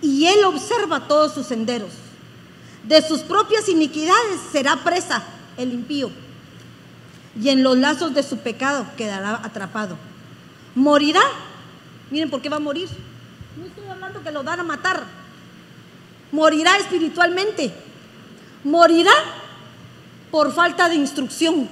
y 0.00 0.26
Él 0.26 0.44
observa 0.44 1.06
todos 1.08 1.34
sus 1.34 1.46
senderos. 1.46 1.90
De 2.84 3.02
sus 3.02 3.20
propias 3.20 3.68
iniquidades 3.68 4.40
será 4.52 4.76
presa 4.84 5.22
el 5.56 5.72
impío, 5.72 6.10
y 7.40 7.48
en 7.50 7.62
los 7.62 7.76
lazos 7.76 8.14
de 8.14 8.22
su 8.22 8.38
pecado 8.38 8.86
quedará 8.96 9.40
atrapado. 9.44 9.96
Morirá. 10.74 11.20
Miren 12.10 12.30
por 12.30 12.40
qué 12.40 12.48
va 12.48 12.56
a 12.56 12.60
morir. 12.60 12.88
No 13.56 13.66
estoy 13.66 13.86
hablando 13.86 14.22
que 14.22 14.30
lo 14.30 14.42
van 14.42 14.60
a 14.60 14.64
matar. 14.64 15.04
Morirá 16.32 16.76
espiritualmente. 16.78 17.72
Morirá 18.64 19.12
por 20.30 20.52
falta 20.52 20.88
de 20.88 20.96
instrucción. 20.96 21.68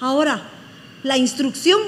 Ahora, 0.00 0.42
la 1.02 1.16
instrucción 1.16 1.80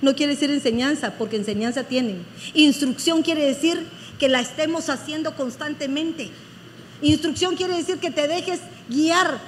no 0.00 0.14
quiere 0.14 0.34
decir 0.34 0.50
enseñanza, 0.50 1.12
porque 1.18 1.36
enseñanza 1.36 1.84
tienen. 1.84 2.24
Instrucción 2.54 3.22
quiere 3.22 3.46
decir 3.46 3.86
que 4.22 4.28
la 4.28 4.38
estemos 4.38 4.88
haciendo 4.88 5.34
constantemente. 5.34 6.30
Instrucción 7.00 7.56
quiere 7.56 7.74
decir 7.74 7.98
que 7.98 8.12
te 8.12 8.28
dejes 8.28 8.60
guiar. 8.88 9.40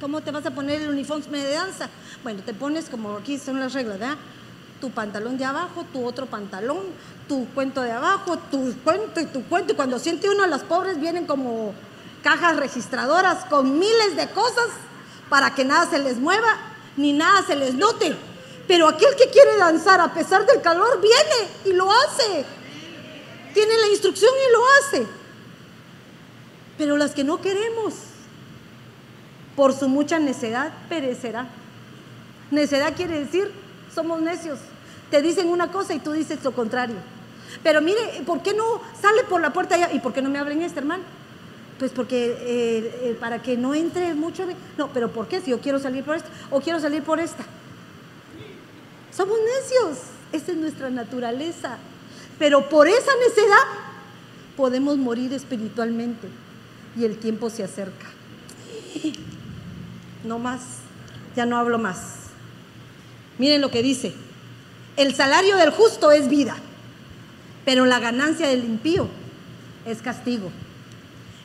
¿Cómo 0.00 0.20
te 0.20 0.32
vas 0.32 0.44
a 0.44 0.50
poner 0.50 0.82
el 0.82 0.88
uniforme 0.88 1.38
de 1.38 1.54
danza? 1.54 1.88
Bueno, 2.24 2.42
te 2.44 2.52
pones 2.52 2.86
como 2.86 3.18
aquí 3.18 3.38
son 3.38 3.60
las 3.60 3.72
reglas, 3.72 4.00
¿verdad? 4.00 4.16
Tu 4.80 4.90
pantalón 4.90 5.38
de 5.38 5.44
abajo, 5.44 5.86
tu 5.92 6.04
otro 6.04 6.26
pantalón, 6.26 6.78
tu 7.28 7.46
cuento 7.54 7.82
de 7.82 7.92
abajo, 7.92 8.36
tu 8.50 8.74
cuento 8.82 9.20
y 9.20 9.26
tu 9.26 9.44
cuento. 9.44 9.74
Y 9.74 9.76
cuando 9.76 10.00
siente 10.00 10.28
uno, 10.28 10.44
las 10.48 10.62
pobres 10.62 10.98
vienen 10.98 11.24
como 11.24 11.72
cajas 12.24 12.56
registradoras 12.56 13.44
con 13.44 13.78
miles 13.78 14.16
de 14.16 14.28
cosas 14.30 14.70
para 15.28 15.54
que 15.54 15.64
nada 15.64 15.88
se 15.88 16.00
les 16.00 16.16
mueva 16.16 16.58
ni 16.96 17.12
nada 17.12 17.44
se 17.46 17.54
les 17.54 17.74
note. 17.74 18.16
Pero 18.66 18.88
aquel 18.88 19.14
que 19.14 19.30
quiere 19.30 19.56
danzar 19.56 20.00
a 20.00 20.12
pesar 20.12 20.46
del 20.46 20.60
calor 20.62 21.00
viene 21.00 21.48
y 21.64 21.72
lo 21.74 21.88
hace. 21.92 22.44
Tiene 23.54 23.76
la 23.78 23.88
instrucción 23.88 24.30
y 24.48 24.52
lo 24.52 24.60
hace. 24.78 25.06
Pero 26.78 26.96
las 26.96 27.12
que 27.12 27.24
no 27.24 27.40
queremos, 27.40 27.94
por 29.56 29.74
su 29.74 29.88
mucha 29.88 30.18
necedad, 30.18 30.72
perecerá. 30.88 31.48
Necedad 32.50 32.94
quiere 32.96 33.18
decir, 33.18 33.50
somos 33.94 34.20
necios. 34.20 34.58
Te 35.10 35.22
dicen 35.22 35.48
una 35.48 35.70
cosa 35.70 35.94
y 35.94 35.98
tú 35.98 36.12
dices 36.12 36.42
lo 36.44 36.52
contrario. 36.52 36.96
Pero 37.62 37.80
mire, 37.80 38.22
¿por 38.24 38.42
qué 38.42 38.54
no 38.54 38.80
sale 39.00 39.24
por 39.24 39.40
la 39.40 39.52
puerta 39.52 39.74
allá? 39.74 39.92
¿Y 39.92 39.98
por 39.98 40.12
qué 40.12 40.22
no 40.22 40.30
me 40.30 40.38
hablen 40.38 40.62
este 40.62 40.78
hermano? 40.78 41.02
Pues 41.78 41.92
porque 41.92 42.36
eh, 42.40 43.00
eh, 43.02 43.16
para 43.18 43.42
que 43.42 43.56
no 43.56 43.74
entre 43.74 44.14
mucho. 44.14 44.44
No, 44.78 44.92
pero 44.92 45.10
¿por 45.10 45.26
qué? 45.28 45.40
Si 45.40 45.50
yo 45.50 45.60
quiero 45.60 45.78
salir 45.78 46.04
por 46.04 46.16
esta 46.16 46.28
o 46.50 46.60
quiero 46.60 46.78
salir 46.78 47.02
por 47.02 47.18
esta. 47.18 47.44
Somos 49.12 49.36
necios. 49.38 49.98
Esa 50.32 50.52
es 50.52 50.58
nuestra 50.58 50.90
naturaleza. 50.90 51.78
Pero 52.40 52.70
por 52.70 52.88
esa 52.88 53.12
necedad 53.28 53.66
podemos 54.56 54.96
morir 54.96 55.32
espiritualmente 55.34 56.26
y 56.98 57.04
el 57.04 57.18
tiempo 57.18 57.50
se 57.50 57.62
acerca. 57.62 58.06
No 60.22 60.38
más, 60.38 60.60
ya 61.34 61.46
no 61.46 61.56
hablo 61.56 61.78
más. 61.78 62.26
Miren 63.38 63.62
lo 63.62 63.70
que 63.70 63.82
dice. 63.82 64.12
El 64.98 65.14
salario 65.14 65.56
del 65.56 65.70
justo 65.70 66.12
es 66.12 66.28
vida, 66.28 66.56
pero 67.64 67.86
la 67.86 68.00
ganancia 68.00 68.46
del 68.46 68.64
impío 68.64 69.08
es 69.86 70.02
castigo. 70.02 70.50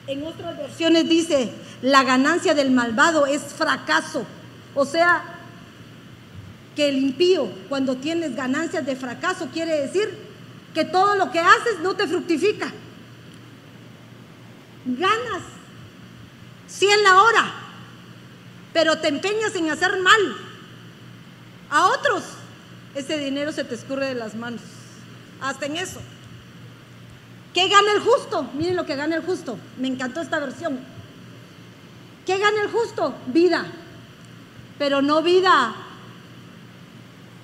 En 0.07 0.23
otras 0.27 0.57
versiones 0.57 1.07
dice, 1.07 1.51
la 1.81 2.03
ganancia 2.03 2.53
del 2.53 2.69
malvado 2.71 3.27
es 3.27 3.43
fracaso. 3.43 4.25
O 4.73 4.83
sea, 4.83 5.23
que 6.75 6.89
el 6.89 6.97
impío, 6.97 7.47
cuando 7.69 7.95
tienes 7.95 8.35
ganancias 8.35 8.85
de 8.85 8.97
fracaso, 8.97 9.47
quiere 9.53 9.79
decir 9.79 10.24
que 10.75 10.83
todo 10.83 11.15
lo 11.15 11.31
que 11.31 11.39
haces 11.39 11.79
no 11.81 11.95
te 11.95 12.05
fructifica. 12.05 12.69
Ganas 14.85 15.41
100 16.67 17.03
la 17.03 17.21
hora, 17.23 17.53
pero 18.73 18.99
te 18.99 19.07
empeñas 19.07 19.55
en 19.55 19.71
hacer 19.71 19.97
mal 20.01 20.35
a 21.69 21.87
otros. 21.87 22.23
Ese 22.93 23.17
dinero 23.17 23.53
se 23.53 23.63
te 23.63 23.73
escurre 23.73 24.07
de 24.07 24.15
las 24.15 24.35
manos. 24.35 24.61
Hasta 25.41 25.65
en 25.65 25.77
eso. 25.77 26.01
¿Qué 27.53 27.69
gana 27.69 27.93
el 27.93 28.01
justo? 28.01 28.43
Miren 28.53 28.75
lo 28.75 28.85
que 28.85 28.97
gana 28.97 29.15
el 29.15 29.23
justo. 29.23 29.57
Me 29.77 29.87
encantó 29.87 30.21
esta 30.21 30.39
versión. 30.39 30.79
¿Qué 32.25 32.37
gana 32.37 32.61
el 32.63 32.69
justo? 32.69 33.15
Vida. 33.27 33.65
Pero 34.77 35.01
no 35.01 35.21
vida 35.21 35.73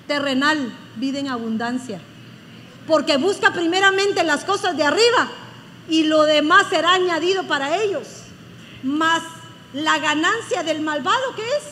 terrenal, 0.06 0.70
vida 0.96 1.18
en 1.18 1.28
abundancia. 1.28 1.98
Porque 2.86 3.16
busca 3.16 3.52
primeramente 3.52 4.24
las 4.24 4.44
cosas 4.44 4.76
de 4.76 4.84
arriba 4.84 5.30
y 5.88 6.04
lo 6.04 6.22
demás 6.24 6.66
será 6.68 6.94
añadido 6.94 7.44
para 7.44 7.76
ellos. 7.76 8.06
Más 8.82 9.22
la 9.72 9.98
ganancia 9.98 10.62
del 10.62 10.80
malvado, 10.80 11.34
que 11.34 11.42
es? 11.42 11.64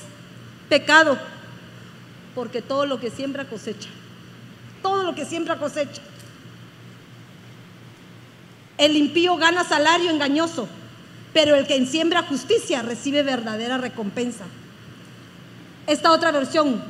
Pecado. 0.68 1.18
Porque 2.34 2.62
todo 2.62 2.86
lo 2.86 3.00
que 3.00 3.10
siembra 3.10 3.44
cosecha. 3.44 3.88
Todo 4.82 5.02
lo 5.02 5.14
que 5.14 5.24
siembra 5.24 5.58
cosecha. 5.58 6.00
El 8.78 8.96
impío 8.96 9.36
gana 9.36 9.62
salario 9.62 10.10
engañoso, 10.10 10.66
pero 11.34 11.54
el 11.54 11.66
que 11.66 11.84
siembra 11.86 12.22
justicia 12.22 12.80
recibe 12.80 13.22
verdadera 13.22 13.76
recompensa. 13.76 14.44
Esta 15.86 16.12
otra 16.12 16.30
versión, 16.30 16.82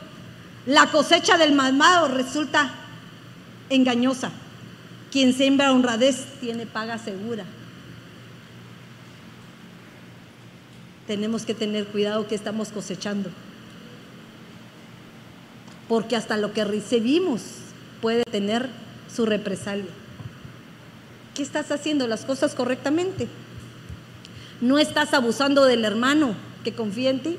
la 0.66 0.86
cosecha 0.86 1.36
del 1.36 1.52
malvado 1.52 2.08
resulta 2.08 2.72
engañosa. 3.70 4.30
Quien 5.10 5.32
siembra 5.32 5.72
honradez 5.72 6.26
tiene 6.40 6.66
paga 6.66 6.98
segura. 6.98 7.44
Tenemos 11.06 11.44
que 11.44 11.54
tener 11.54 11.86
cuidado 11.86 12.28
que 12.28 12.34
estamos 12.34 12.68
cosechando. 12.68 13.30
Porque 15.88 16.14
hasta 16.14 16.36
lo 16.36 16.52
que 16.52 16.64
recibimos 16.64 17.42
puede 18.00 18.22
tener 18.24 18.68
su 19.12 19.26
represalia. 19.26 19.90
¿Qué 21.34 21.42
estás 21.42 21.72
haciendo 21.72 22.06
las 22.06 22.24
cosas 22.24 22.54
correctamente? 22.54 23.28
¿No 24.60 24.78
estás 24.78 25.14
abusando 25.14 25.64
del 25.64 25.84
hermano 25.84 26.34
que 26.62 26.74
confía 26.74 27.10
en 27.10 27.20
ti? 27.20 27.36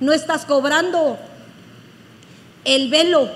¿No 0.00 0.12
estás 0.12 0.46
cobrando 0.46 1.18
el 2.64 2.88
velo 2.88 3.28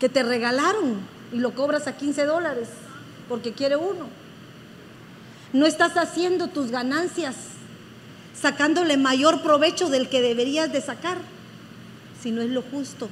que 0.00 0.08
te 0.08 0.22
regalaron 0.22 0.98
y 1.32 1.36
lo 1.36 1.54
cobras 1.54 1.86
a 1.86 1.96
15 1.96 2.24
dólares 2.24 2.68
porque 3.28 3.52
quiere 3.52 3.76
uno. 3.76 4.08
No 5.52 5.66
estás 5.66 5.96
haciendo 5.96 6.48
tus 6.48 6.70
ganancias 6.70 7.36
sacándole 8.34 8.96
mayor 8.96 9.42
provecho 9.42 9.90
del 9.90 10.08
que 10.08 10.22
deberías 10.22 10.72
de 10.72 10.80
sacar, 10.80 11.18
sino 12.20 12.40
es 12.40 12.48
lo 12.48 12.62
justo, 12.62 13.08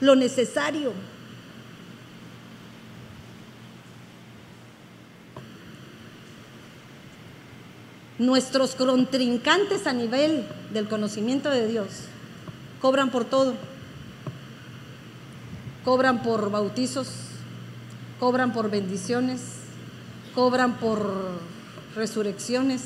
lo 0.00 0.16
necesario. 0.16 0.92
Nuestros 8.18 8.74
contrincantes 8.74 9.86
a 9.86 9.92
nivel 9.92 10.44
del 10.72 10.88
conocimiento 10.88 11.50
de 11.50 11.68
Dios 11.68 11.86
cobran 12.80 13.10
por 13.10 13.24
todo 13.24 13.54
cobran 15.88 16.22
por 16.22 16.50
bautizos, 16.50 17.08
cobran 18.20 18.52
por 18.52 18.70
bendiciones, 18.70 19.40
cobran 20.34 20.76
por 20.76 21.00
resurrecciones, 21.96 22.82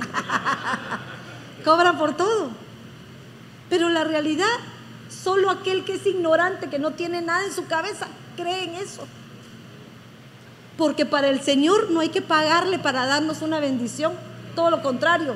cobran 1.62 1.98
por 1.98 2.16
todo. 2.16 2.48
Pero 3.68 3.90
la 3.90 4.04
realidad, 4.04 4.46
solo 5.10 5.50
aquel 5.50 5.84
que 5.84 5.96
es 5.96 6.06
ignorante, 6.06 6.70
que 6.70 6.78
no 6.78 6.92
tiene 6.92 7.20
nada 7.20 7.44
en 7.44 7.52
su 7.52 7.66
cabeza, 7.66 8.06
cree 8.34 8.64
en 8.64 8.76
eso. 8.76 9.06
Porque 10.78 11.04
para 11.04 11.28
el 11.28 11.42
Señor 11.42 11.90
no 11.90 12.00
hay 12.00 12.08
que 12.08 12.22
pagarle 12.22 12.78
para 12.78 13.04
darnos 13.04 13.42
una 13.42 13.60
bendición, 13.60 14.14
todo 14.54 14.70
lo 14.70 14.80
contrario, 14.80 15.34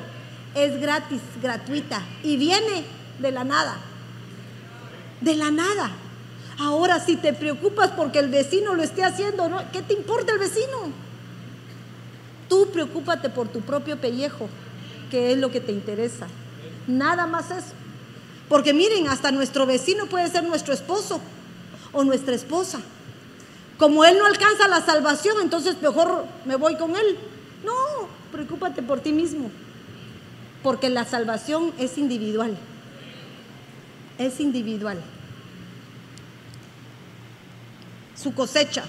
es 0.55 0.81
gratis, 0.81 1.21
gratuita 1.43 2.01
y 2.23 2.37
viene 2.37 2.85
de 3.19 3.31
la 3.31 3.43
nada. 3.43 3.77
De 5.21 5.35
la 5.35 5.51
nada. 5.51 5.91
Ahora, 6.61 6.99
si 6.99 7.15
te 7.15 7.33
preocupas 7.33 7.89
porque 7.89 8.19
el 8.19 8.29
vecino 8.29 8.75
lo 8.75 8.83
esté 8.83 9.03
haciendo, 9.03 9.49
¿qué 9.73 9.81
te 9.81 9.93
importa 9.93 10.31
el 10.31 10.37
vecino? 10.37 10.91
Tú 12.47 12.69
preocúpate 12.71 13.29
por 13.29 13.47
tu 13.47 13.61
propio 13.61 13.97
pellejo, 13.99 14.47
que 15.09 15.31
es 15.31 15.39
lo 15.39 15.49
que 15.49 15.59
te 15.59 15.71
interesa. 15.71 16.27
Nada 16.85 17.25
más 17.25 17.49
eso. 17.49 17.73
Porque 18.47 18.73
miren, 18.73 19.07
hasta 19.07 19.31
nuestro 19.31 19.65
vecino 19.65 20.05
puede 20.05 20.29
ser 20.29 20.43
nuestro 20.43 20.71
esposo 20.71 21.19
o 21.93 22.03
nuestra 22.03 22.35
esposa. 22.35 22.79
Como 23.79 24.05
él 24.05 24.19
no 24.19 24.27
alcanza 24.27 24.67
la 24.67 24.85
salvación, 24.85 25.37
entonces 25.41 25.81
mejor 25.81 26.25
me 26.45 26.57
voy 26.57 26.75
con 26.75 26.95
él. 26.95 27.17
No, 27.65 27.73
preocúpate 28.31 28.83
por 28.83 28.99
ti 28.99 29.13
mismo. 29.13 29.49
Porque 30.61 30.91
la 30.91 31.05
salvación 31.05 31.73
es 31.79 31.97
individual. 31.97 32.55
Es 34.19 34.39
individual. 34.39 35.01
Su 38.21 38.33
cosecha. 38.33 38.83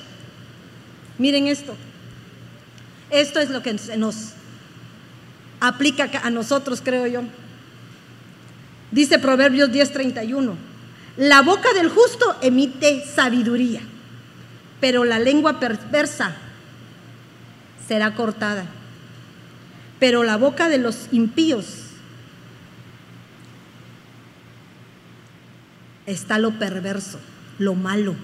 Miren 1.18 1.46
esto. 1.46 1.74
Esto 3.10 3.40
es 3.40 3.50
lo 3.50 3.62
que 3.62 3.76
se 3.78 3.96
nos 3.96 4.32
aplica 5.60 6.10
a 6.22 6.30
nosotros, 6.30 6.80
creo 6.82 7.06
yo. 7.06 7.22
Dice 8.90 9.18
Proverbios 9.18 9.70
10:31, 9.70 10.54
la 11.16 11.42
boca 11.42 11.72
del 11.72 11.88
justo 11.88 12.36
emite 12.42 13.04
sabiduría, 13.06 13.80
pero 14.80 15.04
la 15.04 15.18
lengua 15.18 15.60
perversa 15.60 16.34
será 17.86 18.14
cortada. 18.14 18.66
Pero 19.98 20.24
la 20.24 20.36
boca 20.36 20.68
de 20.68 20.78
los 20.78 21.08
impíos 21.12 21.66
está 26.06 26.38
lo 26.38 26.58
perverso, 26.58 27.20
lo 27.58 27.74
malo. 27.74 28.16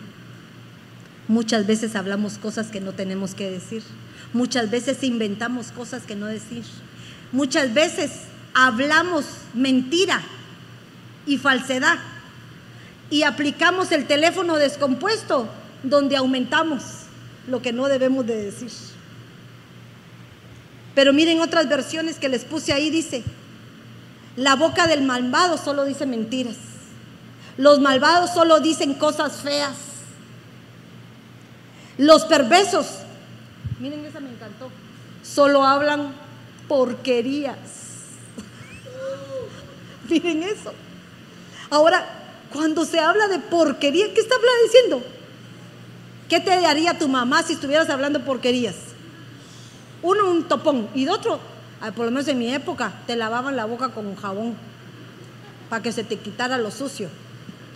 Muchas 1.29 1.67
veces 1.67 1.95
hablamos 1.95 2.39
cosas 2.39 2.69
que 2.69 2.81
no 2.81 2.93
tenemos 2.93 3.35
que 3.35 3.51
decir. 3.51 3.83
Muchas 4.33 4.71
veces 4.71 5.03
inventamos 5.03 5.71
cosas 5.73 6.03
que 6.03 6.17
no 6.17 6.27
decir. 6.27 6.65
Muchas 7.33 7.75
veces 7.75 8.11
hablamos 8.55 9.27
mentira 9.53 10.23
y 11.27 11.37
falsedad. 11.37 11.99
Y 13.11 13.23
aplicamos 13.23 13.93
el 13.93 14.07
teléfono 14.07 14.57
descompuesto 14.57 15.49
donde 15.83 16.17
aumentamos 16.17 16.83
lo 17.47 17.63
que 17.63 17.73
no 17.73 17.89
debemos 17.89 18.27
de 18.27 18.45
decir. 18.45 18.71
Pero 20.95 21.13
miren 21.13 21.41
otras 21.41 21.69
versiones 21.69 22.19
que 22.19 22.29
les 22.29 22.45
puse 22.45 22.73
ahí, 22.73 22.91
dice, 22.91 23.23
la 24.37 24.57
boca 24.57 24.87
del 24.87 25.03
malvado 25.03 25.59
solo 25.59 25.85
dice 25.85 26.07
mentiras. 26.07 26.57
Los 27.57 27.81
malvados 27.81 28.33
solo 28.33 28.61
dicen 28.61 28.95
cosas 28.95 29.43
feas. 29.43 29.77
Los 31.99 32.25
perversos, 32.25 32.87
miren 33.81 34.05
esa 34.05 34.21
me 34.21 34.31
encantó, 34.31 34.71
solo 35.23 35.65
hablan 35.65 36.13
porquerías. 36.69 37.59
miren 40.09 40.45
eso. 40.45 40.73
Ahora, 41.71 42.07
cuando 42.53 42.85
se 42.85 43.01
habla 43.01 43.27
de 43.29 43.41
porquería, 43.41 44.15
¿qué 44.15 44.21
está 44.21 44.37
diciendo? 44.65 45.03
¿Qué 46.29 46.41
te 46.41 46.61
daría 46.61 46.99
tu 46.99 47.09
mamá 47.09 47.43
si 47.43 47.55
estuvieras 47.55 47.91
hablando 47.91 48.25
porquerías? 48.25 48.77
Uno, 50.03 50.31
un 50.31 50.45
topón, 50.45 50.89
y 50.95 51.05
de 51.05 51.11
otro, 51.11 51.41
por 51.97 52.05
lo 52.05 52.11
menos 52.13 52.29
en 52.29 52.39
mi 52.39 52.55
época, 52.55 52.93
te 53.07 53.17
lavaban 53.17 53.57
la 53.57 53.65
boca 53.65 53.89
con 53.89 54.07
un 54.07 54.15
jabón 54.15 54.55
para 55.69 55.83
que 55.83 55.93
se 55.93 56.05
te 56.05 56.17
quitara 56.17 56.59
lo 56.59 56.71
sucio. 56.71 57.09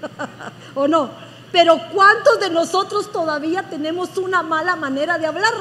¿O 0.75 0.87
no? 0.87 1.11
Pero 1.53 1.79
¿cuántos 1.93 2.41
de 2.41 2.49
nosotros 2.49 3.13
todavía 3.13 3.69
tenemos 3.69 4.17
una 4.17 4.43
mala 4.43 4.75
manera 4.75 5.19
de 5.19 5.27
hablar? 5.27 5.53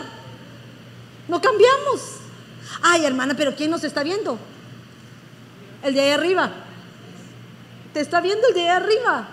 No 1.27 1.41
cambiamos. 1.41 2.01
Ay, 2.81 3.05
hermana, 3.05 3.35
pero 3.35 3.55
¿quién 3.55 3.69
nos 3.69 3.83
está 3.83 4.01
viendo? 4.01 4.39
El 5.83 5.93
de 5.93 6.01
ahí 6.01 6.11
arriba. 6.11 6.51
Te 7.93 7.99
está 7.99 8.21
viendo 8.21 8.47
el 8.47 8.53
de 8.53 8.61
ahí 8.61 8.67
arriba. 8.67 9.27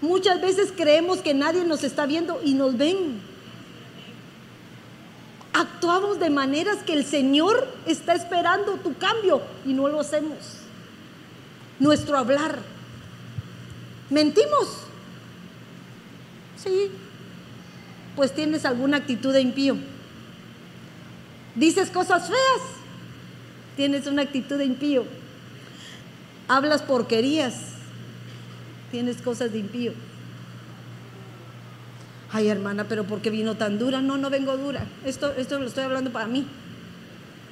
Muchas 0.00 0.40
veces 0.40 0.72
creemos 0.76 1.20
que 1.20 1.34
nadie 1.34 1.64
nos 1.64 1.84
está 1.84 2.04
viendo 2.04 2.40
y 2.44 2.54
nos 2.54 2.76
ven. 2.76 3.20
Actuamos 5.52 6.18
de 6.18 6.30
maneras 6.30 6.78
que 6.84 6.94
el 6.94 7.04
Señor 7.04 7.68
está 7.86 8.14
esperando 8.14 8.72
tu 8.76 8.96
cambio 8.96 9.42
y 9.64 9.72
no 9.72 9.88
lo 9.88 10.00
hacemos. 10.00 10.36
Nuestro 11.78 12.18
hablar. 12.18 12.58
Mentimos. 14.08 14.89
Sí, 16.62 16.90
pues 18.16 18.34
tienes 18.34 18.66
alguna 18.66 18.98
actitud 18.98 19.32
de 19.32 19.40
impío. 19.40 19.76
Dices 21.54 21.90
cosas 21.90 22.28
feas, 22.28 22.68
tienes 23.76 24.06
una 24.06 24.22
actitud 24.22 24.58
de 24.58 24.66
impío. 24.66 25.04
Hablas 26.48 26.82
porquerías, 26.82 27.54
tienes 28.90 29.22
cosas 29.22 29.52
de 29.52 29.58
impío. 29.58 29.92
Ay, 32.32 32.48
hermana, 32.48 32.84
pero 32.84 33.04
¿por 33.04 33.22
qué 33.22 33.30
vino 33.30 33.56
tan 33.56 33.78
dura? 33.78 34.00
No, 34.00 34.16
no 34.16 34.30
vengo 34.30 34.56
dura. 34.56 34.86
Esto, 35.04 35.32
esto 35.36 35.58
lo 35.58 35.66
estoy 35.66 35.84
hablando 35.84 36.12
para 36.12 36.26
mí. 36.26 36.46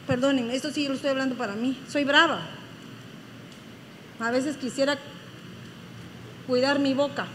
Perdonen, 0.07 0.51
esto 0.51 0.71
sí 0.71 0.87
lo 0.87 0.95
estoy 0.95 1.11
hablando 1.11 1.35
para 1.37 1.55
mí. 1.55 1.79
Soy 1.89 2.05
brava. 2.05 2.41
A 4.21 4.31
veces 4.31 4.57
quisiera 4.57 4.99
cuidar 6.47 6.79
mi 6.79 6.95
boca. 6.95 7.27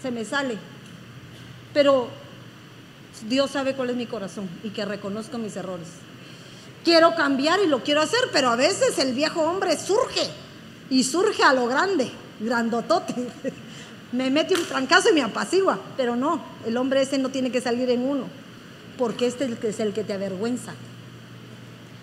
Se 0.00 0.10
me 0.10 0.24
sale. 0.24 0.56
Pero 1.76 2.08
Dios 3.28 3.50
sabe 3.50 3.74
cuál 3.74 3.90
es 3.90 3.96
mi 3.96 4.06
corazón 4.06 4.48
y 4.64 4.70
que 4.70 4.86
reconozco 4.86 5.36
mis 5.36 5.56
errores. 5.56 5.88
Quiero 6.86 7.14
cambiar 7.14 7.60
y 7.62 7.66
lo 7.66 7.84
quiero 7.84 8.00
hacer, 8.00 8.18
pero 8.32 8.48
a 8.48 8.56
veces 8.56 8.98
el 8.98 9.12
viejo 9.12 9.42
hombre 9.42 9.76
surge 9.76 10.26
y 10.88 11.04
surge 11.04 11.42
a 11.42 11.52
lo 11.52 11.66
grande. 11.66 12.10
grandotote. 12.40 13.14
Me 14.12 14.30
mete 14.30 14.54
un 14.54 14.64
trancazo 14.64 15.10
y 15.10 15.12
me 15.12 15.20
apacigua, 15.20 15.78
pero 15.98 16.16
no, 16.16 16.40
el 16.64 16.78
hombre 16.78 17.02
ese 17.02 17.18
no 17.18 17.28
tiene 17.28 17.50
que 17.50 17.60
salir 17.60 17.90
en 17.90 18.08
uno, 18.08 18.24
porque 18.96 19.26
este 19.26 19.54
es 19.62 19.78
el 19.78 19.92
que 19.92 20.04
te 20.04 20.14
avergüenza. 20.14 20.72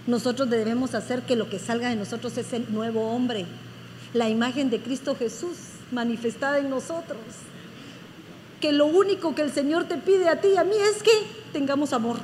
Nosotros 0.06 0.52
debemos 0.52 0.94
hacer 0.94 1.24
que 1.24 1.36
lo 1.36 1.50
que 1.50 1.58
salga 1.58 1.90
de 1.90 1.96
nosotros 1.96 2.38
es 2.38 2.54
el 2.54 2.72
nuevo 2.72 3.10
hombre, 3.10 3.48
la 4.14 4.30
imagen 4.30 4.70
de 4.70 4.82
Cristo 4.82 5.16
Jesús 5.18 5.58
manifestada 5.92 6.60
en 6.60 6.70
nosotros. 6.70 7.18
Que 8.64 8.72
lo 8.72 8.86
único 8.86 9.36
que 9.36 9.42
el 9.42 9.52
Señor 9.52 9.90
te 9.90 9.98
pide 9.98 10.30
a 10.30 10.40
ti 10.40 10.48
y 10.54 10.58
a 10.58 10.64
mí 10.64 10.78
es 10.78 11.04
que 11.04 11.12
tengamos 11.52 11.92
amor, 11.92 12.16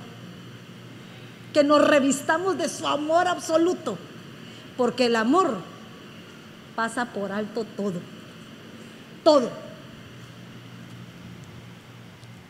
que 1.54 1.66
nos 1.66 1.86
revistamos 1.86 2.58
de 2.58 2.70
su 2.70 2.88
amor 2.88 3.28
absoluto, 3.28 3.98
porque 4.78 5.08
el 5.08 5.18
amor 5.18 5.58
pasa 6.78 7.08
por 7.08 7.34
alto 7.34 7.66
todo, 7.76 8.00
todo. 9.22 9.52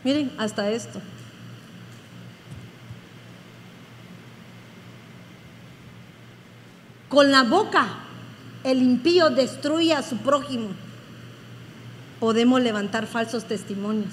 Miren, 0.04 0.30
hasta 0.38 0.70
esto. 0.70 1.00
Con 7.08 7.32
la 7.32 7.42
boca 7.42 7.88
el 8.62 8.82
impío 8.82 9.30
destruye 9.30 9.94
a 9.94 10.02
su 10.04 10.16
prójimo. 10.18 10.68
Podemos 12.20 12.60
levantar 12.60 13.06
falsos 13.06 13.48
testimonios 13.48 14.12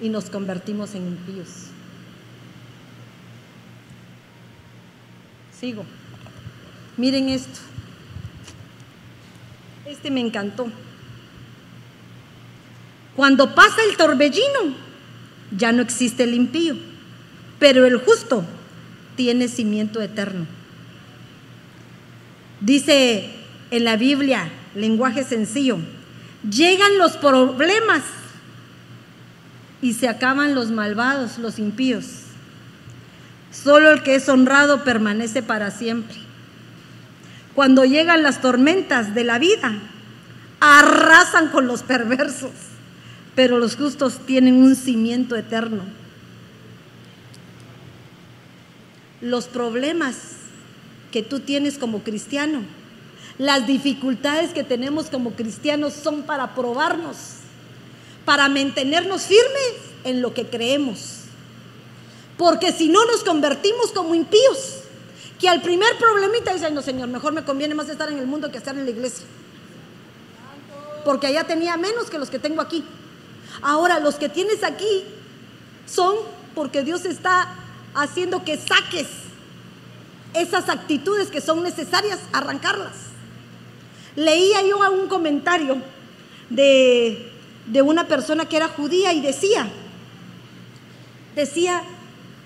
y 0.00 0.08
nos 0.08 0.30
convertimos 0.30 0.94
en 0.94 1.08
impíos. 1.08 1.48
Sigo. 5.58 5.84
Miren 6.96 7.28
esto. 7.28 7.58
Este 9.84 10.10
me 10.10 10.20
encantó. 10.20 10.68
Cuando 13.16 13.54
pasa 13.54 13.76
el 13.88 13.96
torbellino, 13.96 14.76
ya 15.56 15.72
no 15.72 15.82
existe 15.82 16.24
el 16.24 16.34
impío, 16.34 16.76
pero 17.58 17.84
el 17.86 17.98
justo 17.98 18.44
tiene 19.16 19.48
cimiento 19.48 20.00
eterno. 20.02 20.46
Dice 22.60 23.30
en 23.70 23.84
la 23.84 23.96
Biblia, 23.96 24.50
lenguaje 24.74 25.22
sencillo, 25.22 25.78
llegan 26.50 26.98
los 26.98 27.16
problemas 27.16 28.02
y 29.82 29.94
se 29.94 30.08
acaban 30.08 30.54
los 30.54 30.70
malvados, 30.70 31.38
los 31.38 31.58
impíos. 31.58 32.06
Solo 33.50 33.92
el 33.92 34.02
que 34.02 34.16
es 34.16 34.28
honrado 34.28 34.84
permanece 34.84 35.42
para 35.42 35.70
siempre. 35.70 36.16
Cuando 37.54 37.84
llegan 37.84 38.22
las 38.22 38.40
tormentas 38.40 39.14
de 39.14 39.24
la 39.24 39.38
vida, 39.38 39.72
arrasan 40.60 41.48
con 41.48 41.66
los 41.66 41.82
perversos 41.82 42.50
pero 43.34 43.58
los 43.58 43.76
justos 43.76 44.20
tienen 44.26 44.56
un 44.56 44.76
cimiento 44.76 45.36
eterno. 45.36 45.82
Los 49.20 49.46
problemas 49.46 50.16
que 51.10 51.22
tú 51.22 51.40
tienes 51.40 51.78
como 51.78 52.00
cristiano, 52.00 52.62
las 53.38 53.66
dificultades 53.66 54.52
que 54.52 54.64
tenemos 54.64 55.06
como 55.06 55.32
cristianos 55.32 55.92
son 55.92 56.22
para 56.22 56.54
probarnos, 56.54 57.16
para 58.24 58.48
mantenernos 58.48 59.22
firmes 59.22 59.72
en 60.04 60.22
lo 60.22 60.32
que 60.32 60.46
creemos. 60.46 61.20
Porque 62.36 62.72
si 62.72 62.88
no 62.88 63.04
nos 63.06 63.24
convertimos 63.24 63.92
como 63.92 64.14
impíos, 64.14 64.80
que 65.38 65.48
al 65.48 65.62
primer 65.62 65.96
problemita 65.98 66.52
dicen, 66.52 66.74
no 66.74 66.82
Señor, 66.82 67.08
mejor 67.08 67.32
me 67.32 67.44
conviene 67.44 67.74
más 67.74 67.88
estar 67.88 68.08
en 68.08 68.18
el 68.18 68.26
mundo 68.26 68.50
que 68.50 68.58
estar 68.58 68.76
en 68.76 68.84
la 68.84 68.90
iglesia. 68.90 69.26
Porque 71.04 71.26
allá 71.26 71.44
tenía 71.44 71.76
menos 71.76 72.10
que 72.10 72.18
los 72.18 72.30
que 72.30 72.38
tengo 72.38 72.60
aquí. 72.60 72.84
Ahora, 73.62 74.00
los 74.00 74.14
que 74.14 74.28
tienes 74.28 74.64
aquí 74.64 75.04
son 75.86 76.16
porque 76.54 76.82
Dios 76.82 77.04
está 77.04 77.54
haciendo 77.94 78.44
que 78.44 78.56
saques 78.56 79.08
esas 80.34 80.68
actitudes 80.68 81.28
que 81.30 81.40
son 81.40 81.62
necesarias, 81.62 82.20
arrancarlas. 82.32 83.13
Leía 84.16 84.62
yo 84.62 84.78
un 84.92 85.08
comentario 85.08 85.76
de, 86.50 87.32
de 87.66 87.82
una 87.82 88.06
persona 88.06 88.48
que 88.48 88.56
era 88.56 88.68
judía 88.68 89.12
y 89.12 89.20
decía, 89.20 89.68
decía 91.34 91.82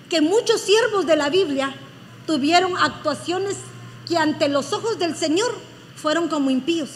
que 0.09 0.21
muchos 0.21 0.61
siervos 0.61 1.07
de 1.07 1.17
la 1.17 1.29
Biblia 1.29 1.75
tuvieron 2.27 2.77
actuaciones 2.77 3.57
que 4.09 4.17
ante 4.17 4.49
los 4.49 4.73
ojos 4.73 4.99
del 4.99 5.17
Señor 5.17 5.55
fueron 5.97 6.29
como 6.29 6.51
impíos. 6.51 6.91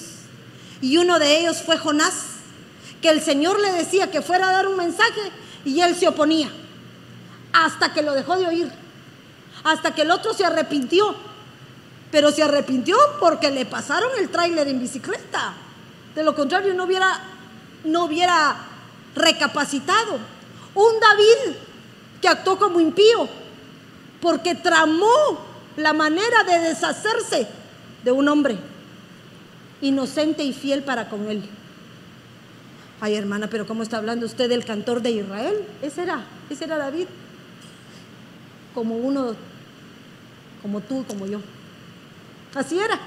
Y 0.81 0.97
uno 0.97 1.19
de 1.19 1.41
ellos 1.41 1.63
fue 1.63 1.77
Jonás 1.77 2.33
que 3.03 3.11
el 3.11 3.21
Señor 3.21 3.61
le 3.61 3.73
decía 3.73 4.11
que 4.11 4.23
fuera 4.23 4.49
a 4.49 4.53
dar 4.53 4.69
un 4.69 4.77
mensaje 4.77 5.21
y 5.65 5.81
él 5.81 5.95
se 5.97 6.09
oponía, 6.09 6.49
hasta 7.53 7.93
que 7.93 8.01
lo 8.01 8.13
dejó 8.15 8.39
de 8.39 8.47
oír, 8.47 8.71
hasta 9.65 9.95
que 9.95 10.03
el 10.03 10.11
otro 10.13 10.33
se 10.33 10.45
arrepintió, 10.45 11.15
pero 12.13 12.31
se 12.31 12.43
arrepintió 12.43 12.97
porque 13.19 13.51
le 13.51 13.65
pasaron 13.65 14.11
el 14.19 14.29
tráiler 14.29 14.69
en 14.69 14.79
bicicleta. 14.79 15.55
De 16.15 16.23
lo 16.23 16.37
contrario 16.37 16.75
no 16.75 16.85
hubiera, 16.85 17.21
no 17.85 18.05
hubiera 18.05 18.55
recapacitado. 19.17 20.19
Un 20.75 21.01
David 21.01 21.57
que 22.21 22.29
actuó 22.29 22.59
como 22.59 22.81
impío 22.81 23.29
porque 24.21 24.55
tramó 24.55 25.41
la 25.77 25.95
manera 25.95 26.45
de 26.45 26.59
deshacerse 26.59 27.49
de 28.05 28.13
un 28.13 28.29
hombre 28.29 28.59
inocente 29.81 30.45
y 30.45 30.53
fiel 30.53 30.83
para 30.83 31.09
con 31.09 31.31
él. 31.31 31.43
Ay, 33.01 33.15
hermana, 33.15 33.49
pero 33.49 33.67
¿cómo 33.67 33.83
está 33.83 33.97
hablando 33.97 34.27
usted 34.27 34.51
del 34.51 34.67
cantor 34.67 35.01
de 35.01 35.13
Israel? 35.13 35.65
Ese 35.81 36.03
era, 36.03 36.23
ese 36.51 36.65
era 36.67 36.77
David. 36.77 37.07
Como 38.75 38.97
uno, 38.97 39.35
como 40.61 40.81
tú, 40.83 41.05
como 41.09 41.27
yo. 41.27 41.41
Así 42.55 42.79
era. 42.79 42.99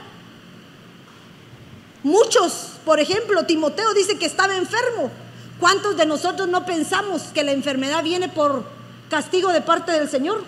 Muchos, 2.04 2.74
por 2.86 3.00
ejemplo, 3.00 3.46
Timoteo 3.46 3.94
dice 3.94 4.18
que 4.18 4.26
estaba 4.26 4.56
enfermo. 4.56 5.12
¿Cuántos 5.60 5.98
de 5.98 6.06
nosotros 6.06 6.48
no 6.48 6.66
pensamos 6.66 7.24
que 7.34 7.44
la 7.44 7.52
enfermedad 7.52 8.04
viene 8.04 8.30
por 8.30 8.66
castigo 9.10 9.52
de 9.52 9.62
parte 9.62 9.92
del 9.92 10.10
Señor? 10.10 10.44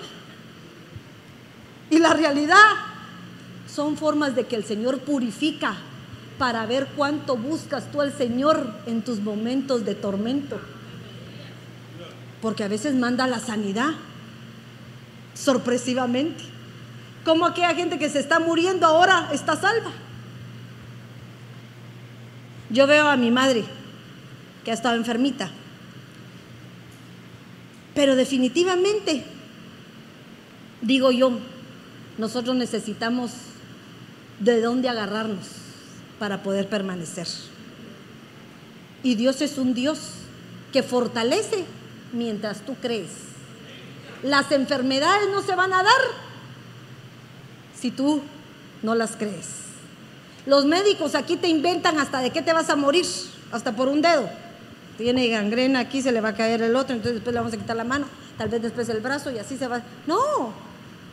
Y 1.89 1.99
la 1.99 2.13
realidad 2.13 2.57
son 3.73 3.97
formas 3.97 4.35
de 4.35 4.45
que 4.45 4.55
el 4.55 4.65
Señor 4.65 4.99
purifica 4.99 5.75
para 6.37 6.65
ver 6.65 6.87
cuánto 6.95 7.37
buscas 7.37 7.91
tú 7.91 8.01
al 8.01 8.15
Señor 8.15 8.71
en 8.85 9.01
tus 9.01 9.19
momentos 9.19 9.85
de 9.85 9.95
tormento. 9.95 10.59
Porque 12.41 12.63
a 12.63 12.67
veces 12.67 12.93
manda 12.93 13.25
la 13.27 13.39
sanidad 13.39 13.91
sorpresivamente. 15.33 16.43
Como 17.27 17.45
aquella 17.45 17.75
gente 17.75 17.99
que 17.99 18.09
se 18.09 18.19
está 18.19 18.39
muriendo 18.39 18.87
ahora 18.87 19.27
está 19.33 19.57
salva. 19.57 19.91
Yo 22.69 22.87
veo 22.87 23.05
a 23.09 23.17
mi 23.17 23.31
madre 23.31 23.65
que 24.63 24.71
ha 24.71 24.73
estado 24.73 24.95
enfermita. 24.95 25.51
Pero 27.93 28.15
definitivamente, 28.15 29.25
digo 30.81 31.11
yo, 31.11 31.37
nosotros 32.17 32.55
necesitamos 32.55 33.31
de 34.39 34.61
dónde 34.61 34.87
agarrarnos 34.87 35.47
para 36.19 36.43
poder 36.43 36.69
permanecer. 36.69 37.27
Y 39.03 39.15
Dios 39.15 39.41
es 39.41 39.57
un 39.57 39.73
Dios 39.73 39.99
que 40.71 40.81
fortalece 40.81 41.65
mientras 42.13 42.61
tú 42.61 42.75
crees. 42.75 43.09
Las 44.23 44.49
enfermedades 44.53 45.29
no 45.29 45.41
se 45.41 45.55
van 45.55 45.73
a 45.73 45.83
dar 45.83 46.26
si 47.79 47.91
tú 47.91 48.21
no 48.83 48.95
las 48.95 49.15
crees. 49.15 49.47
Los 50.45 50.65
médicos 50.65 51.15
aquí 51.15 51.35
te 51.35 51.47
inventan 51.47 51.99
hasta 51.99 52.21
de 52.21 52.31
qué 52.31 52.41
te 52.41 52.53
vas 52.53 52.69
a 52.69 52.75
morir, 52.75 53.05
hasta 53.51 53.73
por 53.73 53.87
un 53.89 54.01
dedo. 54.01 54.29
Tiene 54.97 55.27
gangrena 55.27 55.79
aquí, 55.79 56.01
se 56.01 56.11
le 56.11 56.21
va 56.21 56.29
a 56.29 56.35
caer 56.35 56.61
el 56.61 56.75
otro, 56.75 56.95
entonces 56.95 57.15
después 57.15 57.33
le 57.33 57.39
vamos 57.39 57.53
a 57.53 57.57
quitar 57.57 57.75
la 57.75 57.83
mano, 57.83 58.07
tal 58.37 58.49
vez 58.49 58.61
después 58.61 58.89
el 58.89 59.01
brazo 59.01 59.29
y 59.31 59.37
así 59.37 59.57
se 59.57 59.67
va. 59.67 59.81
No, 60.07 60.53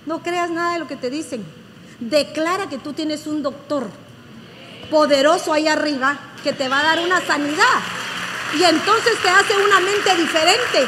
no 0.06 0.22
creas 0.22 0.50
nada 0.50 0.74
de 0.74 0.78
lo 0.78 0.86
que 0.86 0.96
te 0.96 1.10
dicen. 1.10 1.44
Declara 2.00 2.68
que 2.68 2.78
tú 2.78 2.92
tienes 2.92 3.26
un 3.26 3.42
doctor 3.42 3.88
poderoso 4.90 5.52
ahí 5.52 5.66
arriba 5.66 6.18
que 6.42 6.52
te 6.52 6.68
va 6.68 6.80
a 6.80 6.84
dar 6.84 7.00
una 7.00 7.20
sanidad. 7.20 7.80
Y 8.58 8.62
entonces 8.62 9.18
te 9.20 9.28
hace 9.28 9.56
una 9.56 9.80
mente 9.80 10.14
diferente. 10.16 10.86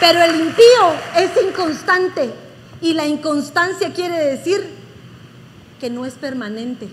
Pero 0.00 0.22
el 0.22 0.40
impío 0.40 0.92
es 1.16 1.30
inconstante. 1.42 2.43
Y 2.84 2.92
la 2.92 3.06
inconstancia 3.06 3.94
quiere 3.94 4.18
decir 4.18 4.62
que 5.80 5.88
no 5.88 6.04
es 6.04 6.16
permanente. 6.16 6.86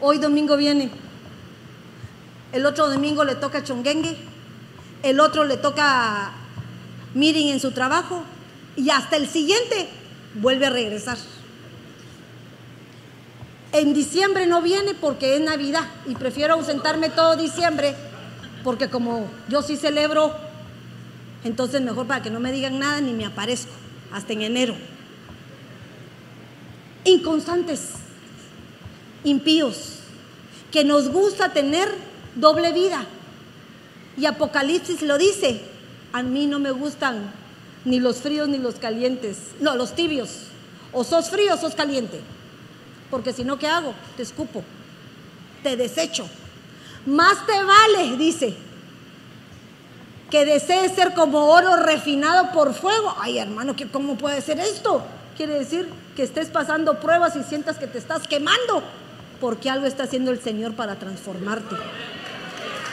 Hoy 0.00 0.16
domingo 0.16 0.56
viene. 0.56 0.90
El 2.54 2.64
otro 2.64 2.88
domingo 2.88 3.22
le 3.24 3.34
toca 3.34 3.62
chonguengue. 3.62 4.16
El 5.02 5.20
otro 5.20 5.44
le 5.44 5.58
toca 5.58 6.30
miren 7.12 7.48
en 7.48 7.60
su 7.60 7.72
trabajo. 7.72 8.24
Y 8.76 8.88
hasta 8.88 9.16
el 9.16 9.28
siguiente 9.28 9.90
vuelve 10.36 10.64
a 10.64 10.70
regresar. 10.70 11.18
En 13.72 13.92
diciembre 13.92 14.46
no 14.46 14.62
viene 14.62 14.94
porque 14.94 15.36
es 15.36 15.42
Navidad 15.42 15.84
y 16.06 16.14
prefiero 16.14 16.54
ausentarme 16.54 17.10
todo 17.10 17.36
diciembre 17.36 17.94
porque 18.64 18.88
como 18.88 19.26
yo 19.50 19.60
sí 19.60 19.76
celebro, 19.76 20.32
entonces 21.44 21.82
mejor 21.82 22.06
para 22.06 22.22
que 22.22 22.30
no 22.30 22.40
me 22.40 22.52
digan 22.52 22.78
nada 22.78 23.02
ni 23.02 23.12
me 23.12 23.26
aparezco 23.26 23.70
hasta 24.12 24.32
en 24.32 24.42
enero. 24.42 24.74
Inconstantes, 27.04 27.92
impíos, 29.24 30.00
que 30.70 30.84
nos 30.84 31.08
gusta 31.08 31.52
tener 31.52 31.88
doble 32.34 32.72
vida. 32.72 33.06
Y 34.16 34.26
Apocalipsis 34.26 35.02
lo 35.02 35.16
dice, 35.16 35.60
a 36.12 36.22
mí 36.22 36.46
no 36.46 36.58
me 36.58 36.70
gustan 36.70 37.32
ni 37.84 38.00
los 38.00 38.18
fríos 38.18 38.48
ni 38.48 38.58
los 38.58 38.76
calientes, 38.76 39.38
no, 39.60 39.76
los 39.76 39.94
tibios. 39.94 40.30
O 40.92 41.04
sos 41.04 41.30
frío 41.30 41.54
o 41.54 41.58
sos 41.58 41.74
caliente. 41.74 42.20
Porque 43.10 43.32
si 43.32 43.44
no, 43.44 43.58
¿qué 43.58 43.66
hago? 43.66 43.94
Te 44.16 44.22
escupo, 44.22 44.62
te 45.62 45.76
desecho. 45.76 46.28
Más 47.06 47.46
te 47.46 47.62
vale, 47.62 48.16
dice, 48.16 48.56
que 50.30 50.44
desees 50.44 50.92
ser 50.92 51.14
como 51.14 51.46
oro 51.46 51.76
refinado 51.76 52.52
por 52.52 52.74
fuego. 52.74 53.14
Ay, 53.18 53.38
hermano, 53.38 53.74
¿cómo 53.92 54.16
puede 54.16 54.40
ser 54.42 54.60
esto? 54.60 55.02
Quiere 55.36 55.54
decir 55.58 55.88
que 56.16 56.22
estés 56.22 56.48
pasando 56.48 57.00
pruebas 57.00 57.36
y 57.36 57.42
sientas 57.42 57.78
que 57.78 57.86
te 57.86 57.98
estás 57.98 58.26
quemando, 58.26 58.82
porque 59.40 59.70
algo 59.70 59.86
está 59.86 60.04
haciendo 60.04 60.30
el 60.30 60.40
Señor 60.40 60.74
para 60.74 60.96
transformarte. 60.98 61.76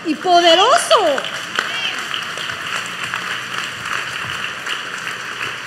Y 0.05 0.15
poderoso. 0.15 0.99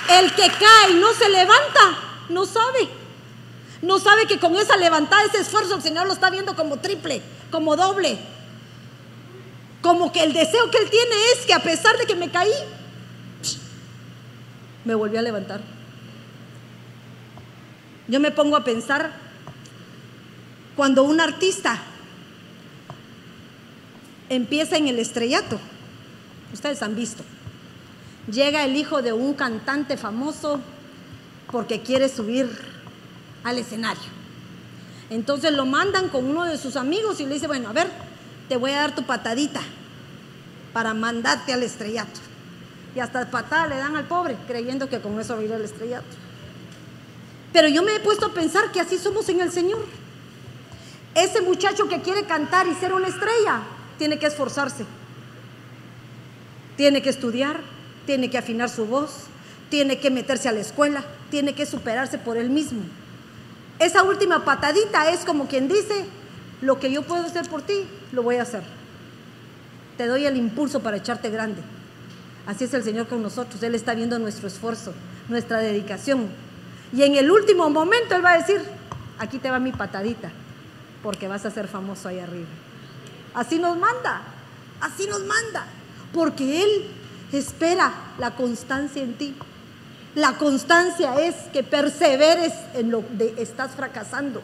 El 0.09 0.33
que 0.33 0.47
cae 0.47 0.91
y 0.91 0.93
no 0.95 1.13
se 1.13 1.29
levanta, 1.29 1.99
no 2.29 2.45
sabe. 2.45 2.89
No 3.81 3.99
sabe 3.99 4.25
que 4.25 4.39
con 4.39 4.55
esa 4.55 4.75
levantada, 4.75 5.23
ese 5.23 5.41
esfuerzo, 5.41 5.75
el 5.75 5.81
Señor 5.81 6.07
lo 6.07 6.13
está 6.13 6.29
viendo 6.29 6.55
como 6.55 6.77
triple, 6.77 7.21
como 7.51 7.75
doble. 7.75 8.17
Como 9.81 10.11
que 10.11 10.23
el 10.23 10.33
deseo 10.33 10.69
que 10.69 10.77
Él 10.77 10.89
tiene 10.89 11.15
es 11.33 11.45
que 11.45 11.53
a 11.53 11.63
pesar 11.63 11.97
de 11.97 12.05
que 12.05 12.15
me 12.15 12.29
caí, 12.29 12.51
me 14.85 14.95
volví 14.95 15.17
a 15.17 15.21
levantar. 15.21 15.61
Yo 18.07 18.19
me 18.19 18.31
pongo 18.31 18.55
a 18.55 18.63
pensar 18.63 19.11
cuando 20.75 21.03
un 21.03 21.21
artista 21.21 21.79
empieza 24.29 24.77
en 24.77 24.87
el 24.87 24.99
estrellato, 24.99 25.59
ustedes 26.53 26.81
han 26.81 26.95
visto, 26.95 27.23
llega 28.31 28.63
el 28.63 28.75
hijo 28.75 29.01
de 29.01 29.13
un 29.13 29.33
cantante 29.33 29.97
famoso 29.97 30.59
porque 31.51 31.81
quiere 31.81 32.09
subir 32.09 32.49
al 33.43 33.57
escenario. 33.57 34.19
Entonces 35.09 35.51
lo 35.53 35.65
mandan 35.65 36.09
con 36.09 36.25
uno 36.25 36.45
de 36.45 36.57
sus 36.57 36.75
amigos 36.75 37.19
y 37.19 37.25
le 37.25 37.35
dice, 37.35 37.47
bueno, 37.47 37.69
a 37.69 37.73
ver, 37.73 37.89
te 38.49 38.57
voy 38.57 38.71
a 38.71 38.81
dar 38.81 38.95
tu 38.95 39.03
patadita 39.03 39.61
para 40.73 40.93
mandarte 40.93 41.53
al 41.53 41.63
estrellato. 41.63 42.19
Y 42.95 42.99
hasta 42.99 43.29
patada 43.29 43.67
le 43.67 43.77
dan 43.77 43.95
al 43.95 44.05
pobre, 44.05 44.35
creyendo 44.47 44.89
que 44.89 44.99
con 44.99 45.19
eso 45.19 45.35
va 45.35 45.41
a 45.41 45.43
ir 45.43 45.53
al 45.53 45.63
estrellato. 45.63 46.07
Pero 47.53 47.67
yo 47.67 47.83
me 47.83 47.95
he 47.95 47.99
puesto 47.99 48.25
a 48.25 48.33
pensar 48.33 48.71
que 48.71 48.79
así 48.79 48.97
somos 48.97 49.29
en 49.29 49.41
el 49.41 49.51
Señor. 49.51 49.85
Ese 51.13 51.41
muchacho 51.41 51.87
que 51.87 52.01
quiere 52.01 52.23
cantar 52.23 52.67
y 52.67 52.73
ser 52.73 52.93
una 52.93 53.07
estrella, 53.07 53.61
tiene 53.97 54.17
que 54.17 54.27
esforzarse. 54.27 54.85
Tiene 56.75 57.01
que 57.01 57.09
estudiar, 57.09 57.61
tiene 58.05 58.29
que 58.29 58.37
afinar 58.37 58.69
su 58.69 58.85
voz, 58.85 59.11
tiene 59.69 59.99
que 59.99 60.09
meterse 60.09 60.49
a 60.49 60.51
la 60.51 60.61
escuela, 60.61 61.03
tiene 61.29 61.53
que 61.53 61.65
superarse 61.65 62.17
por 62.17 62.37
él 62.37 62.49
mismo. 62.49 62.81
Esa 63.77 64.03
última 64.03 64.43
patadita 64.43 65.09
es 65.11 65.19
como 65.21 65.47
quien 65.47 65.67
dice, 65.67 66.05
lo 66.61 66.79
que 66.79 66.91
yo 66.91 67.03
puedo 67.03 67.23
hacer 67.23 67.47
por 67.49 67.61
ti, 67.61 67.85
lo 68.11 68.23
voy 68.23 68.35
a 68.35 68.43
hacer. 68.43 68.63
Te 69.97 70.07
doy 70.07 70.25
el 70.25 70.37
impulso 70.37 70.81
para 70.81 70.97
echarte 70.97 71.29
grande. 71.29 71.61
Así 72.45 72.63
es 72.63 72.73
el 72.73 72.83
Señor 72.83 73.07
con 73.07 73.21
nosotros. 73.21 73.61
Él 73.63 73.75
está 73.75 73.93
viendo 73.93 74.17
nuestro 74.19 74.47
esfuerzo, 74.47 74.93
nuestra 75.27 75.59
dedicación. 75.59 76.27
Y 76.93 77.03
en 77.03 77.15
el 77.15 77.29
último 77.29 77.69
momento 77.69 78.15
Él 78.15 78.25
va 78.25 78.31
a 78.31 78.37
decir, 78.37 78.61
aquí 79.19 79.37
te 79.37 79.51
va 79.51 79.59
mi 79.59 79.71
patadita, 79.71 80.31
porque 81.03 81.27
vas 81.27 81.45
a 81.45 81.51
ser 81.51 81.67
famoso 81.67 82.07
ahí 82.07 82.19
arriba. 82.19 82.47
Así 83.33 83.59
nos 83.59 83.77
manda, 83.77 84.21
así 84.81 85.05
nos 85.07 85.19
manda, 85.21 85.67
porque 86.13 86.63
Él 86.63 86.87
espera 87.31 87.93
la 88.17 88.35
constancia 88.35 89.03
en 89.03 89.13
ti. 89.13 89.35
La 90.15 90.37
constancia 90.37 91.21
es 91.21 91.35
que 91.53 91.61
perseveres 91.61 92.53
en 92.73 92.89
lo 92.89 93.03
que 93.07 93.35
estás 93.37 93.71
fracasando. 93.71 94.41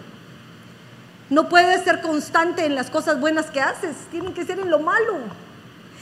No 1.30 1.50
puedes 1.50 1.84
ser 1.84 2.02
constante 2.02 2.66
en 2.66 2.76
las 2.76 2.90
cosas 2.90 3.20
buenas 3.20 3.48
que 3.48 3.60
haces, 3.60 3.96
tienen 4.12 4.34
que 4.34 4.46
ser 4.46 4.60
en 4.60 4.70
lo 4.70 4.80
malo, 4.80 5.18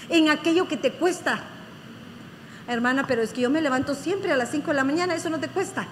en 0.10 0.30
aquello 0.30 0.68
que 0.68 0.78
te 0.78 0.92
cuesta. 0.92 1.40
Hermana, 2.68 3.06
pero 3.08 3.22
es 3.22 3.32
que 3.32 3.42
yo 3.42 3.50
me 3.50 3.62
levanto 3.62 3.96
siempre 3.96 4.32
a 4.32 4.38
las 4.38 4.52
5 4.52 4.68
de 4.68 4.74
la 4.74 4.84
mañana, 4.84 5.16
eso 5.16 5.30
no 5.30 5.40
te 5.40 5.48
cuesta. 5.48 5.88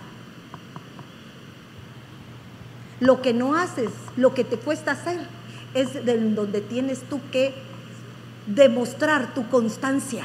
Lo 2.99 3.21
que 3.21 3.33
no 3.33 3.55
haces, 3.55 3.89
lo 4.17 4.33
que 4.33 4.43
te 4.43 4.57
cuesta 4.57 4.91
hacer, 4.91 5.19
es 5.73 6.05
de 6.05 6.17
donde 6.31 6.61
tienes 6.61 7.01
tú 7.09 7.19
que 7.31 7.53
demostrar 8.47 9.33
tu 9.33 9.47
constancia. 9.49 10.23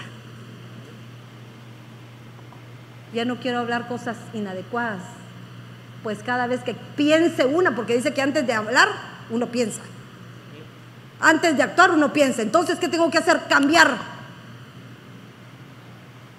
Ya 3.15 3.25
no 3.25 3.37
quiero 3.37 3.61
hablar 3.61 3.89
cosas 3.89 4.17
inadecuadas, 4.35 5.03
pues 6.07 6.23
cada 6.23 6.47
vez 6.47 6.63
que 6.63 6.73
piense 6.73 7.45
una, 7.47 7.75
porque 7.75 7.97
dice 7.97 8.15
que 8.15 8.23
antes 8.23 8.47
de 8.47 8.53
hablar 8.53 8.89
uno 9.29 9.49
piensa. 9.49 9.81
Antes 11.19 11.57
de 11.57 11.65
actuar 11.65 11.91
uno 11.91 12.13
piensa. 12.13 12.43
Entonces, 12.43 12.79
¿qué 12.79 12.87
tengo 12.87 13.11
que 13.11 13.19
hacer? 13.19 13.41
Cambiar. 13.49 13.99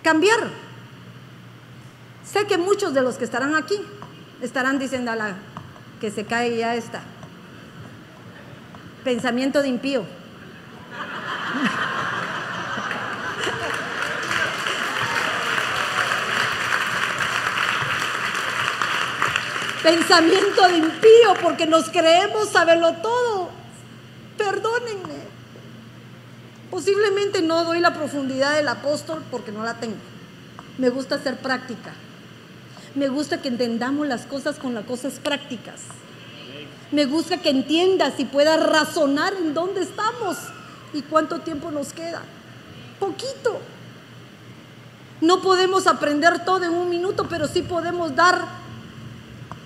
Cambiar. 0.02 0.40
Sé 2.24 2.48
que 2.48 2.58
muchos 2.58 2.94
de 2.94 3.02
los 3.02 3.18
que 3.18 3.26
estarán 3.26 3.56
aquí 3.56 3.76
estarán 4.42 4.80
diciendo 4.80 5.14
la 5.16 5.36
que 6.00 6.12
se 6.12 6.24
cae 6.24 6.56
ya 6.56 6.74
está. 6.74 7.02
Pensamiento 9.04 9.62
de 9.62 9.68
impío. 9.68 10.06
Pensamiento 19.88 20.68
de 20.68 20.78
impío 20.78 21.34
porque 21.42 21.66
nos 21.66 21.90
creemos 21.90 22.50
saberlo 22.50 22.92
todo. 22.96 23.50
Perdónenme. 24.38 25.16
Posiblemente 26.70 27.42
no 27.42 27.64
doy 27.64 27.80
la 27.80 27.94
profundidad 27.94 28.56
del 28.56 28.68
apóstol 28.68 29.24
porque 29.32 29.54
no 29.54 29.64
la 29.64 29.76
tengo. 29.76 29.96
Me 30.78 30.90
gusta 30.90 31.18
ser 31.20 31.38
práctica. 31.38 31.94
Me 32.96 33.08
gusta 33.08 33.42
que 33.42 33.48
entendamos 33.48 34.06
las 34.08 34.26
cosas 34.26 34.60
con 34.60 34.74
las 34.74 34.84
cosas 34.84 35.20
prácticas. 35.20 35.84
Me 36.92 37.06
gusta 37.06 37.42
que 37.42 37.50
entiendas 37.50 38.20
y 38.20 38.26
puedas 38.26 38.62
razonar 38.62 39.36
en 39.36 39.54
dónde 39.54 39.82
estamos 39.84 40.38
y 40.94 41.02
cuánto 41.02 41.40
tiempo 41.40 41.72
nos 41.72 41.94
queda. 41.94 42.24
Poquito. 43.00 43.62
No 45.22 45.42
podemos 45.42 45.88
aprender 45.88 46.44
todo 46.44 46.66
en 46.66 46.72
un 46.72 46.90
minuto, 46.90 47.28
pero 47.30 47.48
sí 47.48 47.62
podemos 47.62 48.14
dar 48.16 48.67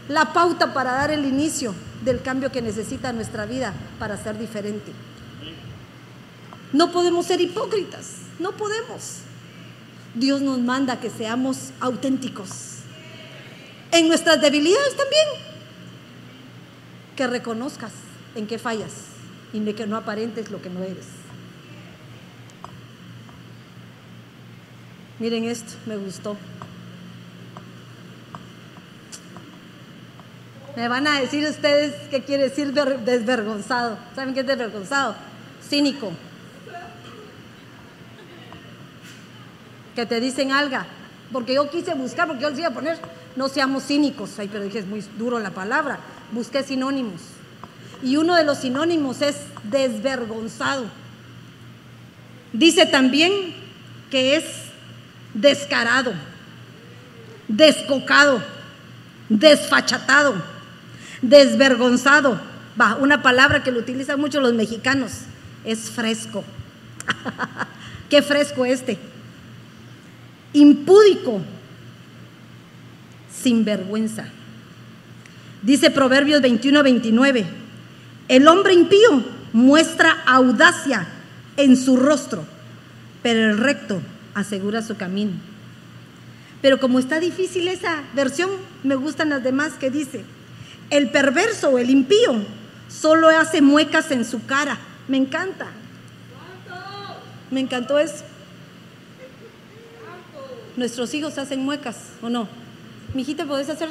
la 0.08 0.34
pauta 0.34 0.74
para 0.74 0.94
dar 0.94 1.12
el 1.12 1.26
inicio 1.26 1.74
del 2.04 2.22
cambio 2.22 2.52
que 2.52 2.62
necesita 2.62 3.14
nuestra 3.14 3.46
vida 3.46 3.74
para 4.00 4.18
ser 4.18 4.38
diferente. 4.38 4.92
No 6.74 6.92
podemos 6.92 7.26
ser 7.26 7.42
hipócritas, 7.42 8.18
no 8.40 8.54
podemos. 8.54 9.20
Dios 10.16 10.42
nos 10.42 10.60
manda 10.60 11.00
que 11.00 11.10
seamos 11.10 11.72
auténticos. 11.80 12.50
En 13.92 14.08
nuestras 14.08 14.42
debilidades 14.42 14.96
también. 14.96 15.28
Que 17.16 17.28
reconozcas 17.28 17.92
en 18.36 18.48
qué 18.48 18.58
fallas 18.58 18.92
y 19.54 19.60
de 19.60 19.76
que 19.76 19.86
no 19.86 19.98
aparentes 19.98 20.50
lo 20.50 20.62
que 20.62 20.70
no 20.70 20.82
eres. 20.84 21.06
Miren 25.20 25.44
esto, 25.44 25.74
me 25.86 25.98
gustó. 25.98 26.36
Me 30.76 30.88
van 30.88 31.06
a 31.06 31.20
decir 31.20 31.46
ustedes 31.48 31.94
qué 32.10 32.24
quiere 32.24 32.44
decir 32.44 32.72
desvergonzado. 32.74 33.98
¿Saben 34.16 34.34
qué 34.34 34.40
es 34.42 34.48
desvergonzado? 34.48 35.16
Cínico. 35.68 36.14
Que 39.96 40.06
te 40.06 40.22
dicen 40.22 40.52
algo. 40.52 40.78
Porque 41.34 41.56
yo 41.56 41.70
quise 41.70 41.94
buscar, 41.94 42.28
porque 42.28 42.44
yo 42.44 42.50
les 42.50 42.60
iba 42.60 42.70
a 42.70 42.74
poner, 42.74 42.98
no 43.36 43.50
seamos 43.50 43.84
cínicos. 43.84 44.40
Ay, 44.40 44.50
pero 44.50 44.64
dije, 44.64 44.80
es 44.80 44.86
muy 44.86 45.04
duro 45.18 45.40
la 45.40 45.52
palabra. 45.52 46.00
Busqué 46.32 46.64
sinónimos. 46.64 47.22
Y 48.02 48.16
uno 48.16 48.36
de 48.36 48.46
los 48.46 48.60
sinónimos 48.60 49.22
es 49.22 49.36
desvergonzado. 49.64 50.86
Dice 52.54 52.86
también 52.86 53.32
que 54.10 54.38
es 54.38 54.46
descarado, 55.34 56.14
descocado, 57.48 58.42
desfachatado 59.30 60.61
desvergonzado. 61.22 62.40
Va, 62.80 62.96
una 62.96 63.22
palabra 63.22 63.64
que 63.64 63.72
lo 63.72 63.80
utilizan 63.80 64.20
mucho 64.20 64.40
los 64.40 64.54
mexicanos, 64.54 65.12
es 65.66 65.90
fresco. 65.90 66.44
Qué 68.10 68.22
fresco 68.22 68.66
este. 68.66 68.98
Impúdico, 70.54 71.42
sin 73.32 73.64
vergüenza. 73.64 74.26
Dice 75.62 75.92
Proverbios 75.92 76.42
21, 76.42 76.84
29, 76.84 77.46
el 78.28 78.48
hombre 78.48 78.74
impío 78.74 79.24
muestra 79.54 80.24
audacia 80.26 81.08
en 81.58 81.78
su 81.78 81.98
rostro, 81.98 82.44
pero 83.22 83.52
el 83.52 83.58
recto 83.58 84.02
asegura 84.34 84.82
su 84.82 84.96
camino. 84.98 85.32
Pero 86.62 86.80
como 86.80 87.00
está 87.00 87.20
difícil 87.20 87.68
esa 87.68 88.02
versión, 88.14 88.50
me 88.84 88.96
gustan 88.96 89.30
las 89.30 89.44
demás 89.44 89.74
que 89.74 89.90
dice, 89.90 90.24
el 90.92 91.10
perverso 91.10 91.70
o 91.70 91.78
el 91.80 91.90
impío 91.90 92.46
solo 92.88 93.30
hace 93.30 93.62
muecas 93.62 94.12
en 94.12 94.24
su 94.24 94.46
cara. 94.46 94.78
Me 95.08 95.18
encanta. 95.18 95.68
Me 97.50 97.62
encantó 97.62 97.98
eso. 97.98 98.24
Nuestros 100.78 101.14
hijos 101.14 101.38
hacen 101.38 101.64
muecas, 101.64 101.98
¿o 102.22 102.30
no? 102.30 102.48
Mi 103.14 103.24
hijita, 103.24 103.46
¿podés 103.46 103.70
hacer? 103.70 103.90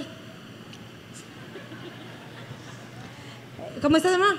¿Cómo 3.82 3.96
estás, 3.96 4.18
mamá? 4.18 4.34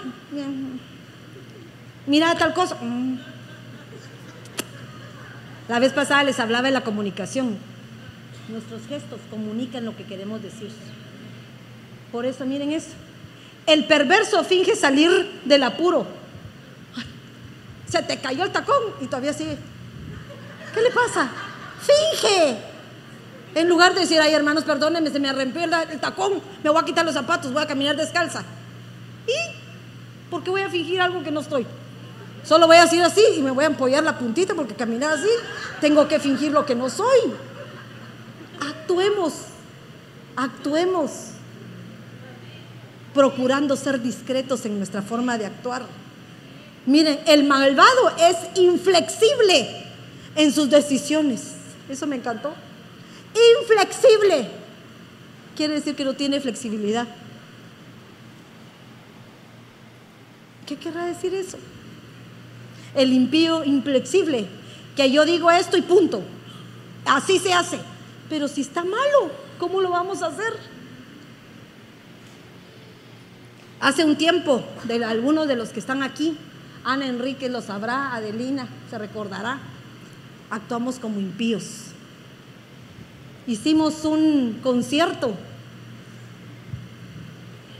Mira 2.08 2.36
tal 2.36 2.54
cosa. 2.54 2.76
Mm. 2.76 3.20
La 5.68 5.80
vez 5.80 5.94
pasada 5.94 6.24
les 6.24 6.40
hablaba 6.40 6.68
de 6.68 6.72
la 6.72 6.82
comunicación. 6.82 7.58
Nuestros 8.50 8.82
gestos 8.88 9.20
comunican 9.30 9.86
lo 9.86 9.96
que 9.96 10.04
queremos 10.04 10.42
decir. 10.42 10.70
Por 12.12 12.26
eso, 12.26 12.46
miren 12.46 12.72
eso. 12.72 12.92
El 13.66 13.86
perverso 13.86 14.44
finge 14.44 14.76
salir 14.76 15.42
del 15.46 15.64
apuro. 15.64 16.06
se 17.88 18.02
te 18.04 18.18
cayó 18.18 18.44
el 18.44 18.52
tacón 18.52 18.82
y 19.02 19.06
todavía 19.06 19.34
sigue. 19.34 19.58
¿Qué 20.74 20.82
le 20.82 20.92
pasa? 20.92 21.30
Finge. 21.80 22.58
En 23.54 23.68
lugar 23.68 23.94
de 23.94 24.02
decir, 24.02 24.20
ay 24.20 24.34
hermanos, 24.34 24.64
perdónenme, 24.64 25.10
se 25.10 25.20
me 25.20 25.30
arrempió 25.30 25.64
el 25.64 26.00
tacón, 26.00 26.42
me 26.64 26.70
voy 26.70 26.82
a 26.82 26.86
quitar 26.86 27.04
los 27.04 27.14
zapatos, 27.14 27.52
voy 27.52 27.62
a 27.62 27.68
caminar 27.68 27.98
descalza. 27.98 28.44
¿Y 29.28 30.30
por 30.30 30.42
qué 30.44 30.50
voy 30.50 30.62
a 30.62 30.70
fingir 30.70 31.02
algo 31.02 31.22
que 31.22 31.32
no 31.32 31.42
estoy? 31.42 31.68
Solo 32.44 32.66
voy 32.66 32.78
a 32.78 32.84
decir 32.84 33.04
así 33.04 33.22
y 33.38 33.42
me 33.42 33.52
voy 33.52 33.66
a 33.66 33.68
apoyar 33.68 34.04
la 34.04 34.18
puntita 34.18 34.56
porque 34.56 34.74
caminar 34.74 35.14
así 35.14 35.30
tengo 35.80 36.08
que 36.08 36.20
fingir 36.20 36.52
lo 36.52 36.66
que 36.66 36.76
no 36.76 36.90
soy. 36.90 37.20
Actuemos, 38.62 39.34
actuemos, 40.36 41.12
procurando 43.14 43.76
ser 43.76 44.02
discretos 44.02 44.66
en 44.66 44.78
nuestra 44.78 45.02
forma 45.02 45.38
de 45.38 45.46
actuar. 45.46 45.84
Miren, 46.86 47.20
el 47.28 47.44
malvado 47.44 48.10
es 48.18 48.60
inflexible 48.60 49.86
en 50.36 50.52
sus 50.52 50.70
decisiones. 50.70 51.54
Eso 51.90 52.08
me 52.08 52.16
encantó. 52.16 52.54
Inflexible. 53.60 54.50
Quiere 55.56 55.76
decir 55.76 55.96
que 55.96 56.06
no 56.06 56.14
tiene 56.14 56.40
flexibilidad. 56.40 57.08
¿Qué 60.66 60.78
querrá 60.78 61.06
decir 61.06 61.36
eso? 61.36 61.58
El 62.96 63.14
impío 63.14 63.64
inflexible, 63.64 64.48
que 64.96 65.12
yo 65.12 65.26
digo 65.26 65.52
esto 65.52 65.78
y 65.78 65.82
punto. 65.82 66.24
Así 67.06 67.40
se 67.40 67.54
hace. 67.54 67.80
Pero 68.30 68.48
si 68.48 68.62
está 68.62 68.84
malo, 68.84 69.32
¿cómo 69.60 69.82
lo 69.82 69.90
vamos 69.90 70.22
a 70.22 70.28
hacer? 70.28 70.54
Hace 73.82 74.06
un 74.06 74.16
tiempo, 74.16 74.64
de 74.84 75.04
algunos 75.04 75.48
de 75.48 75.56
los 75.56 75.70
que 75.70 75.80
están 75.80 76.04
aquí, 76.04 76.38
Ana 76.84 77.08
Enrique 77.08 77.50
lo 77.50 77.62
sabrá, 77.62 78.14
Adelina 78.14 78.68
se 78.92 79.00
recordará, 79.00 79.60
actuamos 80.52 81.00
como 81.00 81.20
impíos. 81.20 81.86
Hicimos 83.48 84.06
un 84.06 84.60
concierto 84.62 85.34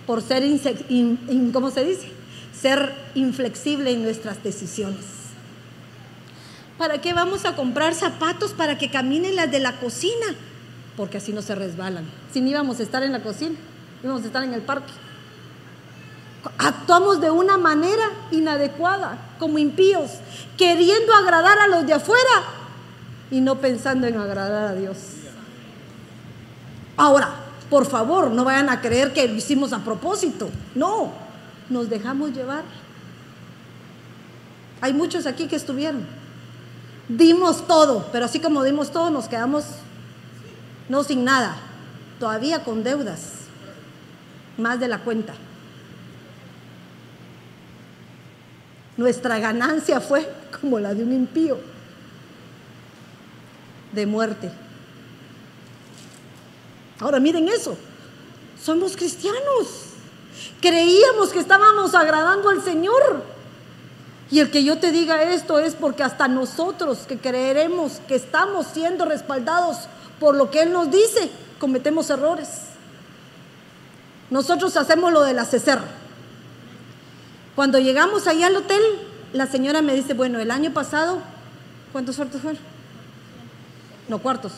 por 0.08 0.24
ser, 0.24 0.44
¿cómo 1.54 1.70
se 1.70 1.86
dice? 1.86 2.12
Ser 2.52 2.96
inflexible 3.14 3.92
en 3.92 4.02
nuestras 4.02 4.44
decisiones. 4.44 5.06
¿Para 6.80 7.00
qué 7.00 7.14
vamos 7.14 7.46
a 7.46 7.56
comprar 7.56 7.94
zapatos 7.94 8.54
para 8.54 8.80
que 8.80 8.90
caminen 8.90 9.36
las 9.36 9.52
de 9.52 9.60
la 9.60 9.80
cocina? 9.80 10.36
Porque 10.98 11.18
así 11.18 11.32
no 11.32 11.44
se 11.44 11.54
resbalan. 11.54 12.06
Si 12.34 12.42
no 12.42 12.50
íbamos 12.50 12.80
a 12.80 12.84
estar 12.84 13.04
en 13.04 13.12
la 13.12 13.22
cocina, 13.22 13.56
íbamos 14.04 14.24
a 14.24 14.26
estar 14.26 14.44
en 14.44 14.56
el 14.56 14.62
parque. 14.62 14.92
Actuamos 16.58 17.22
de 17.22 17.30
una 17.30 17.58
manera 17.58 18.10
inadecuada, 18.32 19.18
como 19.38 19.60
impíos, 19.60 20.12
queriendo 20.58 21.14
agradar 21.14 21.60
a 21.60 21.68
los 21.68 21.86
de 21.86 21.94
afuera 21.94 22.44
y 23.30 23.42
no 23.42 23.60
pensando 23.60 24.08
en 24.08 24.18
agradar 24.18 24.70
a 24.70 24.74
Dios. 24.74 24.98
Ahora, 26.98 27.30
por 27.70 27.86
favor, 27.86 28.32
no 28.32 28.44
vayan 28.44 28.70
a 28.70 28.82
creer 28.82 29.14
que 29.14 29.28
lo 29.28 29.36
hicimos 29.36 29.72
a 29.72 29.80
propósito. 29.80 30.50
No, 30.76 31.12
nos 31.70 31.90
dejamos 31.90 32.34
llevar. 32.34 32.64
Hay 34.82 34.94
muchos 34.94 35.26
aquí 35.26 35.48
que 35.48 35.56
estuvieron. 35.56 36.06
Dimos 37.08 37.68
todo, 37.68 38.08
pero 38.12 38.26
así 38.26 38.40
como 38.40 38.64
dimos 38.64 38.92
todo, 38.92 39.10
nos 39.10 39.28
quedamos 39.28 39.66
no 40.90 41.04
sin 41.04 41.24
nada, 41.24 41.56
todavía 42.20 42.64
con 42.64 42.84
deudas, 42.84 43.32
más 44.58 44.80
de 44.80 44.88
la 44.88 45.00
cuenta. 45.00 45.34
Nuestra 48.98 49.40
ganancia 49.40 50.00
fue 50.02 50.28
como 50.60 50.80
la 50.80 50.94
de 50.94 51.04
un 51.04 51.14
impío, 51.14 51.58
de 53.92 54.06
muerte. 54.06 54.52
Ahora 57.00 57.20
miren 57.20 57.48
eso, 57.48 57.78
somos 58.64 58.96
cristianos. 58.96 59.92
Creíamos 60.62 61.30
que 61.30 61.40
estábamos 61.40 61.96
agradando 61.96 62.50
al 62.50 62.62
Señor. 62.62 63.24
Y 64.30 64.40
el 64.40 64.50
que 64.50 64.64
yo 64.64 64.78
te 64.78 64.92
diga 64.92 65.24
esto 65.24 65.60
es 65.60 65.76
porque 65.76 66.04
hasta 66.04 66.28
nosotros 66.28 67.00
que 67.08 67.18
creeremos 67.18 68.00
que 68.08 68.16
estamos 68.16 68.68
siendo 68.68 69.06
respaldados 69.06 69.90
por 70.20 70.36
lo 70.36 70.50
que 70.52 70.62
Él 70.62 70.72
nos 70.72 70.90
dice, 70.90 71.30
cometemos 71.60 72.10
errores. 72.10 72.48
Nosotros 74.30 74.78
hacemos 74.78 75.12
lo 75.12 75.24
de 75.24 75.34
la. 75.34 75.46
Cuando 77.56 77.80
llegamos 77.80 78.28
allá 78.28 78.48
al 78.48 78.56
hotel, 78.56 78.82
la 79.34 79.46
señora 79.46 79.82
me 79.82 79.94
dice, 79.94 80.14
bueno, 80.14 80.40
el 80.40 80.52
año 80.52 80.72
pasado, 80.72 81.20
¿cuántos 81.92 82.16
cuartos 82.16 82.42
fueron? 82.42 82.62
No, 84.08 84.20
cuartos. 84.20 84.54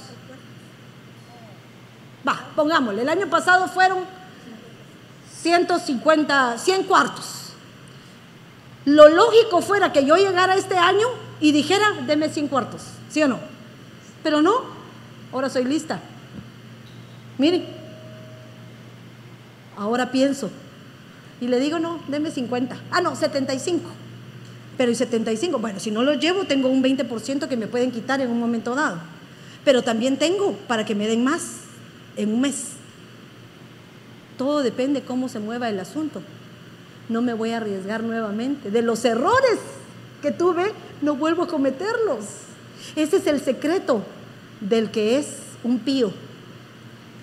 Va, 2.27 2.39
pongámosle, 2.55 3.01
el 3.01 3.09
año 3.09 3.27
pasado 3.27 3.67
fueron 3.67 3.99
150, 5.41 6.57
100 6.57 6.83
cuartos. 6.83 7.53
Lo 8.85 9.09
lógico 9.09 9.61
fuera 9.61 9.91
que 9.91 10.05
yo 10.05 10.15
llegara 10.15 10.55
este 10.55 10.77
año 10.77 11.07
y 11.39 11.51
dijera, 11.51 11.91
deme 12.05 12.29
100 12.29 12.47
cuartos, 12.47 12.83
¿sí 13.09 13.21
o 13.23 13.27
no? 13.27 13.39
Pero 14.23 14.41
no, 14.41 14.53
ahora 15.31 15.49
soy 15.49 15.65
lista. 15.65 15.99
Miren, 17.37 17.65
ahora 19.77 20.11
pienso. 20.11 20.49
Y 21.43 21.47
le 21.49 21.59
digo, 21.59 21.77
no, 21.77 21.99
deme 22.07 22.31
50. 22.31 22.77
Ah, 22.89 23.01
no, 23.01 23.17
75. 23.17 23.83
Pero 24.77 24.91
y 24.93 24.95
75, 24.95 25.59
bueno, 25.59 25.77
si 25.81 25.91
no 25.91 26.01
lo 26.01 26.13
llevo, 26.13 26.45
tengo 26.45 26.69
un 26.69 26.81
20% 26.81 27.49
que 27.49 27.57
me 27.57 27.67
pueden 27.67 27.91
quitar 27.91 28.21
en 28.21 28.31
un 28.31 28.39
momento 28.39 28.75
dado. 28.75 28.99
Pero 29.65 29.81
también 29.81 30.15
tengo 30.15 30.53
para 30.69 30.85
que 30.85 30.95
me 30.95 31.05
den 31.05 31.21
más 31.21 31.55
en 32.15 32.33
un 32.33 32.39
mes. 32.39 32.67
Todo 34.37 34.63
depende 34.63 35.01
cómo 35.01 35.27
se 35.27 35.39
mueva 35.39 35.67
el 35.67 35.81
asunto. 35.81 36.21
No 37.09 37.21
me 37.21 37.33
voy 37.33 37.49
a 37.51 37.57
arriesgar 37.57 38.03
nuevamente. 38.03 38.71
De 38.71 38.81
los 38.81 39.03
errores 39.03 39.59
que 40.21 40.31
tuve, 40.31 40.71
no 41.01 41.17
vuelvo 41.17 41.43
a 41.43 41.47
cometerlos. 41.49 42.23
Ese 42.95 43.17
es 43.17 43.27
el 43.27 43.41
secreto 43.41 44.01
del 44.61 44.91
que 44.91 45.17
es 45.17 45.27
un 45.65 45.79
pío, 45.79 46.13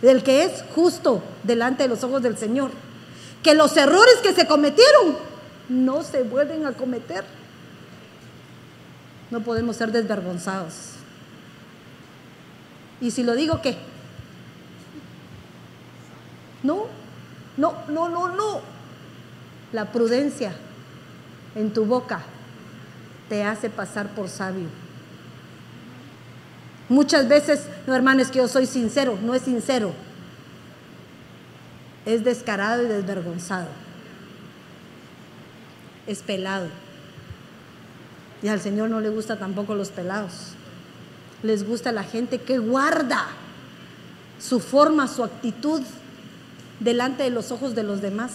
del 0.03 0.23
que 0.23 0.45
es 0.45 0.63
justo 0.75 1.23
delante 1.43 1.85
de 1.85 1.89
los 1.89 2.05
ojos 2.05 2.23
del 2.23 2.37
Señor. 2.37 2.71
Que 3.43 3.55
los 3.55 3.77
errores 3.77 4.17
que 4.23 4.33
se 4.33 4.47
cometieron 4.47 5.17
no 5.69 6.03
se 6.03 6.23
vuelven 6.23 6.67
a 6.67 6.73
cometer. 6.73 7.25
No 9.31 9.41
podemos 9.41 9.77
ser 9.77 9.93
desvergonzados. 9.93 10.75
Y 13.01 13.11
si 13.11 13.23
lo 13.23 13.35
digo, 13.35 13.63
¿qué? 13.63 13.77
No, 16.63 16.87
no, 17.57 17.75
no, 17.89 18.09
no, 18.09 18.29
no. 18.35 18.61
La 19.73 19.93
prudencia 19.93 20.53
en 21.55 21.73
tu 21.73 21.85
boca 21.85 22.21
te 23.29 23.45
hace 23.45 23.71
pasar 23.71 24.09
por 24.09 24.29
sabio. 24.29 24.67
Muchas 26.89 27.29
veces, 27.29 27.67
no 27.87 27.95
hermanos, 27.95 28.29
que 28.29 28.39
yo 28.39 28.49
soy 28.49 28.67
sincero, 28.67 29.17
no 29.23 29.35
es 29.35 29.43
sincero. 29.43 29.93
Es 32.15 32.25
descarado 32.25 32.83
y 32.83 32.87
desvergonzado. 32.87 33.69
Es 36.07 36.23
pelado. 36.23 36.69
Y 38.43 38.49
al 38.49 38.61
Señor 38.61 38.91
no 38.91 39.01
le 39.01 39.11
gusta 39.11 39.39
tampoco 39.39 39.75
los 39.75 39.91
pelados. 39.91 40.55
Les 41.43 41.67
gusta 41.67 41.93
la 41.93 42.05
gente 42.05 42.41
que 42.41 42.59
guarda 42.59 43.27
su 44.39 44.61
forma, 44.61 45.09
su 45.09 45.23
actitud 45.23 45.83
delante 46.81 47.23
de 47.23 47.31
los 47.31 47.53
ojos 47.53 47.75
de 47.75 47.83
los 47.83 48.01
demás 48.01 48.33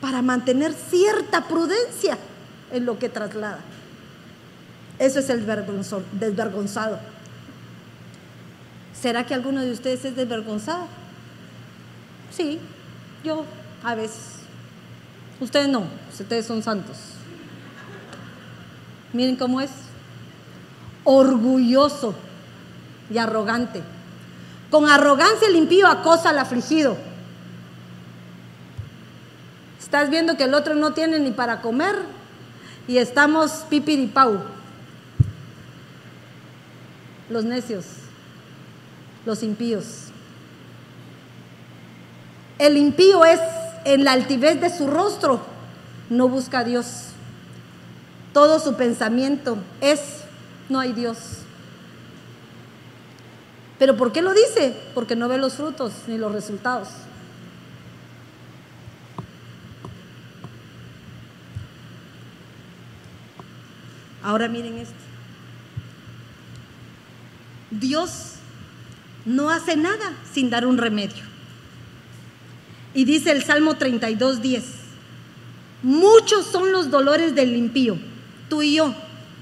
para 0.00 0.22
mantener 0.22 0.72
cierta 0.72 1.48
prudencia 1.48 2.16
en 2.72 2.86
lo 2.86 2.98
que 2.98 3.08
traslada. 3.08 3.60
Eso 4.98 5.18
es 5.18 5.30
el 5.30 5.46
desvergonzado. 6.12 7.00
¿Será 8.98 9.26
que 9.26 9.34
alguno 9.34 9.62
de 9.62 9.72
ustedes 9.72 10.04
es 10.04 10.14
desvergonzado? 10.16 10.86
Sí, 12.30 12.58
yo 13.24 13.44
a 13.82 13.94
veces. 13.94 14.36
Ustedes 15.40 15.68
no, 15.68 15.84
ustedes 16.12 16.46
son 16.46 16.62
santos. 16.62 16.96
Miren 19.12 19.36
cómo 19.36 19.60
es. 19.60 19.70
Orgulloso 21.04 22.14
y 23.10 23.18
arrogante. 23.18 23.82
Con 24.70 24.88
arrogancia 24.88 25.48
el 25.48 25.56
impío 25.56 25.86
acosa 25.86 26.30
al 26.30 26.38
afligido. 26.38 26.96
Estás 29.80 30.10
viendo 30.10 30.36
que 30.36 30.44
el 30.44 30.54
otro 30.54 30.76
no 30.76 30.92
tiene 30.92 31.18
ni 31.18 31.32
para 31.32 31.60
comer 31.62 31.96
y 32.86 32.98
estamos 32.98 33.64
pipiripau. 33.68 34.40
Los 37.28 37.44
necios, 37.44 37.86
los 39.26 39.42
impíos. 39.42 40.09
El 42.60 42.76
impío 42.76 43.24
es 43.24 43.40
en 43.86 44.04
la 44.04 44.12
altivez 44.12 44.60
de 44.60 44.68
su 44.68 44.86
rostro, 44.86 45.40
no 46.10 46.28
busca 46.28 46.58
a 46.58 46.64
Dios. 46.64 47.06
Todo 48.34 48.60
su 48.60 48.76
pensamiento 48.76 49.56
es, 49.80 50.00
no 50.68 50.78
hay 50.78 50.92
Dios. 50.92 51.16
¿Pero 53.78 53.96
por 53.96 54.12
qué 54.12 54.20
lo 54.20 54.34
dice? 54.34 54.76
Porque 54.94 55.16
no 55.16 55.26
ve 55.26 55.38
los 55.38 55.54
frutos 55.54 55.94
ni 56.06 56.18
los 56.18 56.32
resultados. 56.32 56.88
Ahora 64.22 64.48
miren 64.48 64.76
esto. 64.76 64.94
Dios 67.70 68.34
no 69.24 69.48
hace 69.48 69.78
nada 69.78 70.12
sin 70.30 70.50
dar 70.50 70.66
un 70.66 70.76
remedio. 70.76 71.29
Y 72.94 73.04
dice 73.04 73.30
el 73.30 73.44
Salmo 73.44 73.76
32, 73.76 74.42
10, 74.42 74.64
muchos 75.82 76.46
son 76.46 76.72
los 76.72 76.90
dolores 76.90 77.34
del 77.34 77.56
impío, 77.56 77.96
tú 78.48 78.62
y 78.62 78.76
yo 78.76 78.94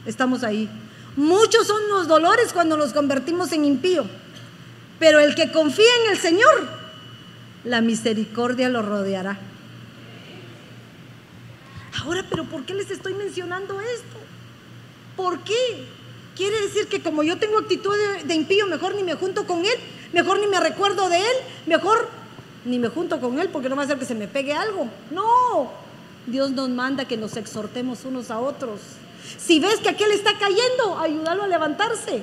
estamos 0.07 0.45
ahí. 0.45 0.69
Muchos 1.17 1.67
son 1.67 1.89
los 1.89 2.07
dolores 2.07 2.53
cuando 2.53 2.77
nos 2.77 2.93
convertimos 2.93 3.53
en 3.53 3.65
impío, 3.65 4.05
pero 4.99 5.19
el 5.19 5.35
que 5.35 5.51
confía 5.51 5.91
en 6.05 6.13
el 6.13 6.19
Señor, 6.19 6.69
la 7.65 7.81
misericordia 7.81 8.69
lo 8.69 8.83
rodeará. 8.83 9.39
Ahora, 12.03 12.25
pero 12.31 12.45
¿por 12.45 12.65
qué 12.65 12.75
les 12.75 12.91
estoy 12.91 13.15
mencionando 13.15 13.81
esto? 13.81 14.19
¿Por 15.17 15.41
qué? 15.41 15.87
Quiere 16.37 16.61
decir 16.61 16.87
que 16.87 17.03
como 17.03 17.25
yo 17.25 17.37
tengo 17.39 17.59
actitud 17.59 17.93
de, 17.97 18.25
de, 18.25 18.35
impío, 18.35 18.67
mejor 18.67 18.95
ni 18.95 19.03
me 19.03 19.15
junto 19.15 19.45
con 19.47 19.65
él, 19.65 19.75
mejor 20.13 20.39
ni 20.39 20.47
me 20.47 20.61
recuerdo 20.61 21.09
de 21.09 21.19
él, 21.19 21.37
mejor 21.67 22.09
ni 22.69 22.79
me 22.79 22.89
junto 22.89 23.21
con 23.21 23.39
él 23.41 23.49
porque 23.49 23.69
no 23.69 23.77
va 23.77 23.83
a 23.83 23.85
hacer 23.87 23.99
que 23.99 24.05
se 24.05 24.15
me 24.15 24.29
pegue 24.29 24.53
algo. 24.53 24.89
No, 25.11 25.73
Dios 26.27 26.51
nos 26.51 26.69
manda 26.69 27.07
que 27.07 27.17
nos 27.17 27.37
exhortemos 27.37 28.05
unos 28.05 28.31
a 28.31 28.39
otros. 28.39 28.81
Si 29.39 29.59
ves 29.59 29.81
que 29.81 29.89
aquel 29.89 30.13
está 30.13 30.33
cayendo, 30.39 30.99
ayúdalo 30.99 31.45
a 31.45 31.49
levantarse. 31.49 32.23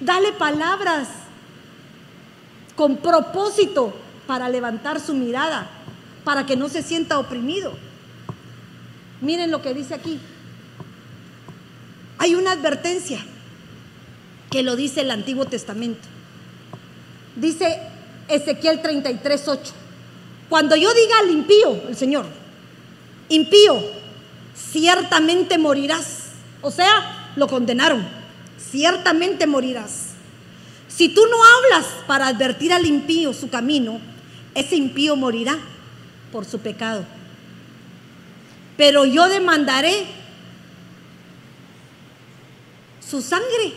Dale 0.00 0.32
palabras 0.32 1.08
con 2.76 2.96
propósito 2.98 3.94
para 4.26 4.48
levantar 4.48 5.00
su 5.00 5.14
mirada, 5.14 5.68
para 6.24 6.46
que 6.46 6.56
no 6.56 6.68
se 6.68 6.82
sienta 6.82 7.18
oprimido. 7.18 7.72
Miren 9.20 9.50
lo 9.50 9.60
que 9.60 9.74
dice 9.74 9.94
aquí. 9.94 10.20
Hay 12.18 12.34
una 12.36 12.52
advertencia 12.52 13.18
que 14.50 14.62
lo 14.62 14.76
dice 14.76 15.00
el 15.00 15.10
Antiguo 15.10 15.46
Testamento. 15.46 16.06
Dice, 17.36 17.80
Ezequiel 18.28 18.80
33, 18.80 19.48
8. 19.48 19.72
Cuando 20.48 20.76
yo 20.76 20.92
diga 20.94 21.18
al 21.20 21.30
impío, 21.30 21.88
el 21.88 21.96
Señor, 21.96 22.26
impío, 23.28 23.82
ciertamente 24.54 25.58
morirás. 25.58 26.28
O 26.62 26.70
sea, 26.70 27.32
lo 27.36 27.48
condenaron. 27.48 28.06
Ciertamente 28.58 29.46
morirás. 29.46 30.10
Si 30.88 31.08
tú 31.08 31.22
no 31.26 31.36
hablas 31.44 31.86
para 32.06 32.28
advertir 32.28 32.72
al 32.72 32.86
impío 32.86 33.32
su 33.32 33.48
camino, 33.48 34.00
ese 34.54 34.76
impío 34.76 35.16
morirá 35.16 35.58
por 36.30 36.44
su 36.44 36.60
pecado. 36.60 37.04
Pero 38.76 39.04
yo 39.04 39.28
demandaré 39.28 40.06
su 43.00 43.22
sangre 43.22 43.72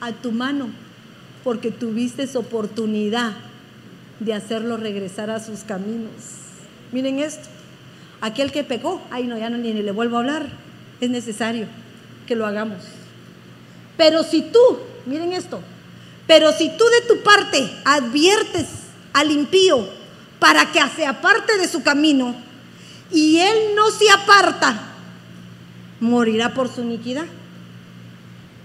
a 0.00 0.12
tu 0.12 0.32
mano, 0.32 0.70
porque 1.42 1.70
tuviste 1.70 2.28
oportunidad 2.36 3.47
de 4.20 4.34
hacerlo 4.34 4.76
regresar 4.76 5.30
a 5.30 5.40
sus 5.40 5.60
caminos. 5.60 6.12
Miren 6.92 7.18
esto, 7.18 7.48
aquel 8.20 8.50
que 8.52 8.64
pecó, 8.64 9.00
ay 9.10 9.26
no, 9.26 9.38
ya 9.38 9.50
no 9.50 9.58
ni, 9.58 9.72
le 9.72 9.92
vuelvo 9.92 10.16
a 10.16 10.20
hablar, 10.20 10.48
es 11.00 11.10
necesario 11.10 11.66
que 12.26 12.34
lo 12.34 12.46
hagamos. 12.46 12.78
Pero 13.96 14.22
si 14.22 14.42
tú, 14.42 14.60
miren 15.06 15.32
esto, 15.32 15.60
pero 16.26 16.52
si 16.52 16.70
tú 16.76 16.84
de 16.84 17.14
tu 17.14 17.22
parte 17.22 17.70
adviertes 17.84 18.66
al 19.12 19.30
impío 19.30 19.88
para 20.38 20.70
que 20.70 20.80
se 20.94 21.06
aparte 21.06 21.56
de 21.58 21.68
su 21.68 21.82
camino 21.82 22.34
y 23.10 23.38
él 23.38 23.74
no 23.74 23.90
se 23.90 24.10
aparta, 24.10 24.78
morirá 26.00 26.54
por 26.54 26.68
su 26.68 26.82
iniquidad. 26.82 27.26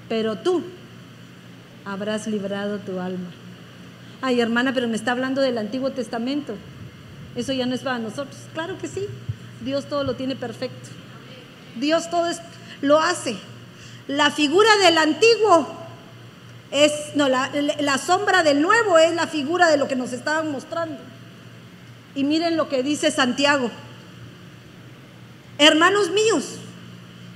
Pero 0.10 0.38
tú 0.38 0.64
habrás 1.86 2.28
librado 2.28 2.80
tu 2.80 2.99
alma. 2.99 3.30
Ay, 4.26 4.39
hermana, 4.39 4.74
pero 4.74 4.88
me 4.88 4.95
está 4.95 5.11
hablando 5.11 5.41
del 5.41 5.57
Antiguo 5.57 5.91
Testamento. 5.91 6.55
Eso 7.36 7.51
ya 7.51 7.66
no 7.66 7.75
es 7.75 7.82
para 7.82 8.00
nosotros. 8.00 8.37
Claro 8.54 8.78
que 8.78 8.87
sí. 8.87 9.05
Dios 9.59 9.89
todo 9.89 10.05
lo 10.05 10.16
tiene 10.16 10.37
perfecto. 10.37 10.87
Dios 11.75 12.09
todo 12.09 12.32
lo 12.79 13.01
hace. 13.01 13.36
La 14.08 14.32
figura 14.32 14.78
del 14.78 14.97
antiguo 14.97 15.67
es, 16.71 16.93
no, 17.16 17.28
la, 17.28 17.51
la 17.82 17.97
sombra 17.97 18.43
del 18.43 18.62
nuevo 18.62 18.97
es 18.97 19.13
la 19.13 19.28
figura 19.28 19.67
de 19.67 19.75
lo 19.75 19.89
que 19.89 19.97
nos 19.97 20.13
estaban 20.13 20.54
mostrando. 20.54 21.00
Y 22.16 22.24
miren 22.24 22.55
lo 22.55 22.70
que 22.70 22.82
dice 22.82 23.12
Santiago. 23.12 23.70
Hermanos 25.58 26.12
míos, 26.12 26.45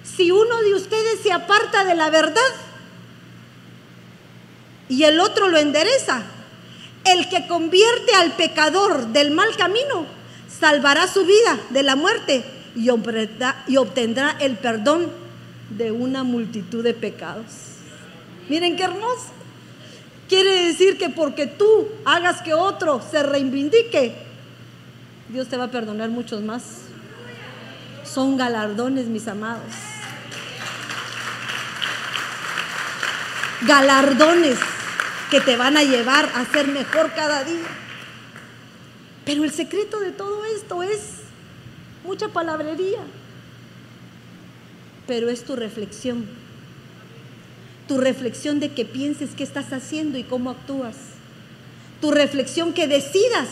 si 0.06 0.32
uno 0.32 0.62
de 0.62 0.74
ustedes 0.74 1.20
se 1.22 1.34
aparta 1.34 1.84
de 1.84 1.96
la 1.96 2.10
verdad 2.10 2.42
y 4.88 5.04
el 5.04 5.20
otro 5.20 5.50
lo 5.50 5.58
endereza, 5.58 6.24
el 7.06 7.30
que 7.30 7.48
convierte 7.48 8.14
al 8.16 8.34
pecador 8.34 9.08
del 9.08 9.32
mal 9.32 9.56
camino 9.56 10.06
salvará 10.60 11.08
su 11.08 11.26
vida 11.26 11.60
de 11.70 11.84
la 11.84 11.96
muerte 11.96 12.44
y 12.76 12.90
obtendrá, 12.90 14.38
el 14.40 14.58
perdón 14.58 15.12
de 15.70 15.92
una 15.92 16.24
multitud 16.24 16.84
de 16.84 16.94
pecados. 16.94 17.46
Miren 18.50 18.76
qué 18.76 18.84
hermoso. 18.84 19.32
Quiere 20.30 20.66
decir 20.66 20.98
que 20.98 21.10
porque 21.10 21.48
tú 21.48 21.88
hagas 22.06 22.42
que 22.42 22.54
otro 22.54 23.02
se 23.10 23.24
reivindique, 23.24 24.14
Dios 25.30 25.48
te 25.48 25.58
va 25.58 25.66
a 25.66 25.72
perdonar 25.72 26.10
muchos 26.10 26.42
más. 26.42 26.64
Son 28.04 28.38
galardones, 28.38 29.08
mis 29.08 29.28
amados. 29.28 29.64
Galardones 33.62 34.60
que 35.30 35.42
te 35.42 35.58
van 35.58 35.78
a 35.78 35.84
llevar 35.84 36.32
a 36.36 36.46
ser 36.46 36.68
mejor 36.68 37.14
cada 37.14 37.44
día. 37.44 37.68
Pero 39.26 39.44
el 39.44 39.52
secreto 39.52 40.00
de 40.00 40.12
todo 40.12 40.46
esto 40.46 40.84
es 40.84 41.00
mucha 42.06 42.30
palabrería, 42.30 43.00
pero 45.06 45.30
es 45.30 45.44
tu 45.44 45.56
reflexión. 45.56 46.26
Tu 47.88 47.98
reflexión 47.98 48.60
de 48.60 48.74
que 48.74 48.86
pienses 48.86 49.32
qué 49.36 49.44
estás 49.44 49.72
haciendo 49.72 50.18
y 50.18 50.24
cómo 50.24 50.50
actúas. 50.50 50.96
Tu 52.02 52.12
reflexión 52.12 52.74
que 52.74 52.88
decidas 52.88 53.48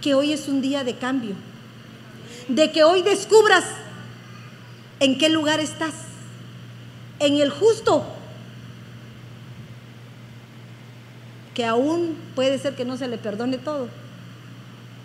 que 0.00 0.14
hoy 0.14 0.32
es 0.32 0.48
un 0.48 0.60
día 0.60 0.84
de 0.84 0.96
cambio. 0.96 1.34
De 2.48 2.70
que 2.70 2.84
hoy 2.84 3.02
descubras 3.02 3.64
en 5.00 5.18
qué 5.18 5.28
lugar 5.28 5.60
estás. 5.60 5.94
En 7.18 7.36
el 7.36 7.50
justo 7.50 8.04
que 11.54 11.64
aún 11.64 12.16
puede 12.34 12.58
ser 12.58 12.74
que 12.74 12.84
no 12.84 12.96
se 12.96 13.08
le 13.08 13.18
perdone 13.18 13.58
todo, 13.58 13.88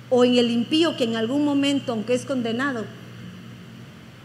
o 0.09 0.23
en 0.23 0.37
el 0.37 0.49
impío 0.51 0.95
que 0.95 1.03
en 1.03 1.15
algún 1.15 1.43
momento, 1.43 1.91
aunque 1.91 2.13
es 2.13 2.25
condenado, 2.25 2.85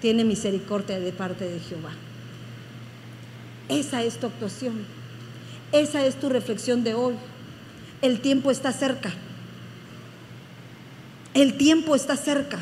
tiene 0.00 0.24
misericordia 0.24 0.98
de 1.00 1.12
parte 1.12 1.48
de 1.48 1.60
Jehová. 1.60 1.92
Esa 3.68 4.02
es 4.02 4.18
tu 4.18 4.26
actuación. 4.26 4.84
Esa 5.72 6.04
es 6.04 6.16
tu 6.16 6.28
reflexión 6.28 6.84
de 6.84 6.94
hoy. 6.94 7.14
El 8.02 8.20
tiempo 8.20 8.50
está 8.50 8.72
cerca. 8.72 9.12
El 11.34 11.56
tiempo 11.56 11.94
está 11.94 12.16
cerca. 12.16 12.58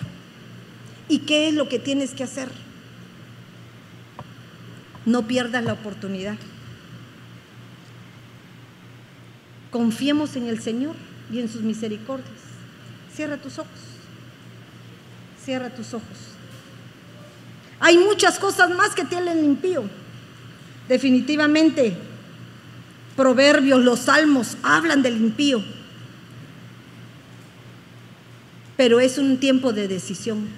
¿Y 1.09 1.21
qué 1.21 1.49
es 1.49 1.55
lo 1.55 1.69
que 1.69 1.79
tienes 1.79 2.13
que 2.13 2.23
hacer? 2.23 2.49
No 5.07 5.27
pierdas 5.27 5.65
la 5.65 5.73
oportunidad. 5.73 6.37
Confiemos 9.71 10.35
en 10.37 10.49
el 10.49 10.61
Señor 10.61 10.97
y 11.33 11.39
en 11.39 11.49
sus 11.49 11.63
misericordias. 11.63 12.29
Cierra 13.15 13.37
tus 13.37 13.59
ojos. 13.59 13.71
Cierra 15.45 15.71
tus 15.71 15.95
ojos. 15.95 16.17
Hay 17.79 17.97
muchas 17.99 18.39
cosas 18.39 18.71
más 18.71 18.95
que 18.95 19.05
tienen 19.05 19.45
impío. 19.45 19.85
Definitivamente, 20.89 21.97
proverbios, 23.17 23.81
los 23.81 24.01
salmos 24.01 24.57
hablan 24.63 25.03
del 25.03 25.17
impío. 25.17 25.63
Pero 28.77 28.99
es 28.99 29.19
un 29.19 29.39
tiempo 29.39 29.73
de 29.73 29.87
decisión. 29.87 30.49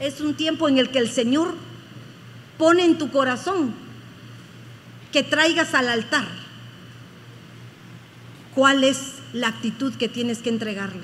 Es 0.00 0.20
un 0.20 0.34
tiempo 0.34 0.68
en 0.68 0.78
el 0.78 0.90
que 0.90 0.98
el 0.98 1.10
Señor 1.10 1.54
pone 2.58 2.84
en 2.84 2.96
tu 2.96 3.10
corazón 3.10 3.74
que 5.12 5.22
traigas 5.22 5.74
al 5.74 5.88
altar 5.88 6.43
cuál 8.54 8.84
es 8.84 9.14
la 9.32 9.48
actitud 9.48 9.94
que 9.94 10.08
tienes 10.08 10.38
que 10.38 10.50
entregarle. 10.50 11.02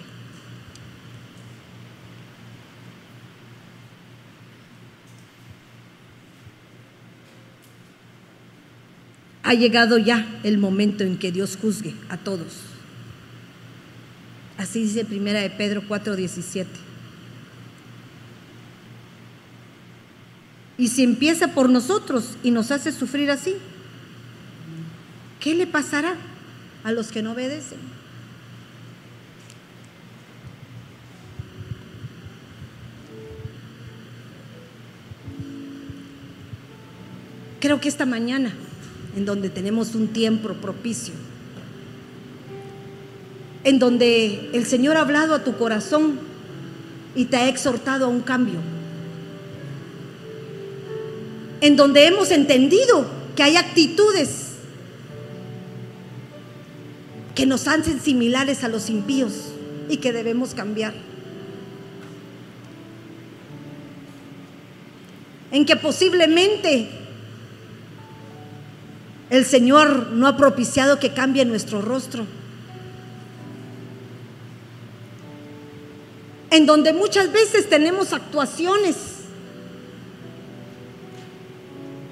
Ha 9.43 9.55
llegado 9.55 9.99
ya 9.99 10.27
el 10.45 10.59
momento 10.59 11.03
en 11.03 11.19
que 11.19 11.33
Dios 11.33 11.59
juzgue 11.61 11.95
a 12.09 12.17
todos. 12.17 12.61
Así 14.57 14.83
dice 14.83 15.05
primera 15.05 15.41
de 15.41 15.51
Pedro 15.51 15.83
4:17. 15.89 16.67
Y 20.79 20.89
si 20.89 21.03
empieza 21.03 21.49
por 21.49 21.69
nosotros 21.69 22.37
y 22.43 22.53
nos 22.53 22.71
hace 22.71 22.93
sufrir 22.93 23.31
así, 23.31 23.57
¿qué 25.41 25.55
le 25.55 25.67
pasará 25.67 26.15
a 26.85 26.93
los 26.93 27.13
que 27.13 27.23
no 27.23 27.33
obedecen? 27.33 27.79
Creo 37.61 37.81
que 37.81 37.89
esta 37.91 38.07
mañana, 38.07 38.53
en 39.17 39.27
donde 39.27 39.51
tenemos 39.51 39.95
un 39.95 40.09
tiempo 40.09 40.55
propicio, 40.55 41.13
en 43.65 43.79
donde 43.79 44.49
el 44.55 44.65
Señor 44.65 44.97
ha 44.97 45.03
hablado 45.03 45.35
a 45.35 45.45
tu 45.45 45.57
corazón 45.59 46.19
y 47.15 47.27
te 47.27 47.37
ha 47.37 47.49
exhortado 47.49 48.07
a 48.07 48.09
un 48.09 48.23
cambio, 48.23 48.61
en 51.61 51.77
donde 51.77 52.07
hemos 52.07 52.31
entendido 52.31 53.07
que 53.37 53.43
hay 53.43 53.57
actitudes 53.57 54.40
que 57.41 57.47
nos 57.47 57.67
hacen 57.69 57.99
similares 58.03 58.65
a 58.65 58.69
los 58.69 58.91
impíos 58.91 59.33
y 59.89 59.97
que 59.97 60.13
debemos 60.13 60.53
cambiar. 60.53 60.93
En 65.51 65.65
que 65.65 65.75
posiblemente 65.75 66.91
el 69.31 69.47
Señor 69.47 70.09
no 70.09 70.27
ha 70.27 70.37
propiciado 70.37 70.99
que 70.99 71.15
cambie 71.15 71.47
nuestro 71.47 71.81
rostro. 71.81 72.27
En 76.51 76.67
donde 76.67 76.93
muchas 76.93 77.33
veces 77.33 77.71
tenemos 77.71 78.13
actuaciones 78.13 78.97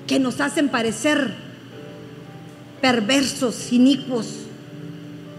que 0.07 0.19
nos 0.19 0.41
hacen 0.41 0.71
parecer 0.71 1.35
perversos, 2.81 3.75
inicuos, 3.75 4.48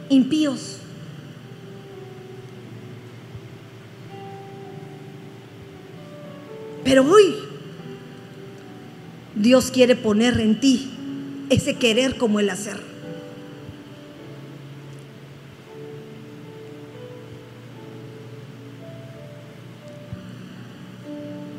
impíos. 0.09 0.77
Pero 6.83 7.03
hoy 7.03 7.35
Dios 9.35 9.71
quiere 9.71 9.95
poner 9.95 10.39
en 10.39 10.59
ti 10.59 10.91
ese 11.49 11.75
querer 11.75 12.17
como 12.17 12.39
el 12.39 12.49
hacer. 12.49 12.79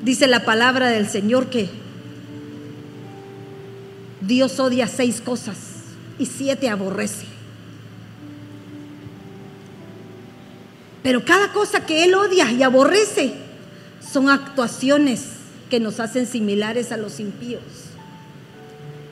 Dice 0.03 0.27
la 0.27 0.45
palabra 0.45 0.89
del 0.89 1.09
Señor 1.09 1.51
que 1.51 1.69
Dios 4.21 4.59
odia 4.59 4.89
seis 4.89 5.21
cosas 5.21 5.59
y 6.19 6.27
siete 6.27 6.69
aborrece. 6.69 7.40
Pero 11.03 11.25
cada 11.25 11.53
cosa 11.53 11.87
que 11.87 12.05
Él 12.05 12.15
odia 12.15 12.51
y 12.53 12.63
aborrece 12.63 13.35
son 14.01 14.29
actuaciones 14.29 15.23
que 15.71 15.81
nos 15.81 16.01
hacen 16.01 16.27
similares 16.27 16.93
a 16.93 16.97
los 16.97 17.21
impíos. 17.21 17.63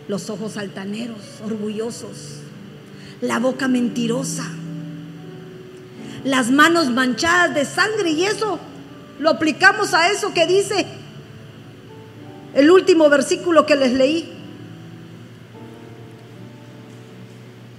Los 0.08 0.30
ojos 0.30 0.56
altaneros, 0.56 1.18
orgullosos, 1.44 2.40
la 3.20 3.38
boca 3.38 3.68
mentirosa, 3.68 4.44
las 6.24 6.50
manos 6.50 6.90
manchadas 6.90 7.54
de 7.54 7.64
sangre 7.64 8.10
y 8.10 8.24
eso 8.24 8.58
lo 9.18 9.30
aplicamos 9.30 9.94
a 9.94 10.10
eso 10.10 10.32
que 10.32 10.46
dice 10.46 10.86
el 12.54 12.70
último 12.70 13.08
versículo 13.08 13.66
que 13.66 13.76
les 13.76 13.92
leí. 13.92 14.37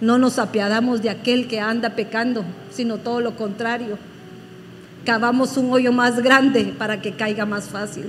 No 0.01 0.17
nos 0.17 0.39
apiadamos 0.39 1.01
de 1.01 1.09
aquel 1.09 1.47
que 1.47 1.59
anda 1.59 1.95
pecando, 1.95 2.45
sino 2.71 2.97
todo 2.97 3.19
lo 3.19 3.35
contrario. 3.35 3.97
Cavamos 5.05 5.57
un 5.57 5.71
hoyo 5.73 5.91
más 5.91 6.21
grande 6.21 6.73
para 6.77 7.01
que 7.01 7.13
caiga 7.13 7.45
más 7.45 7.65
fácil. 7.69 8.05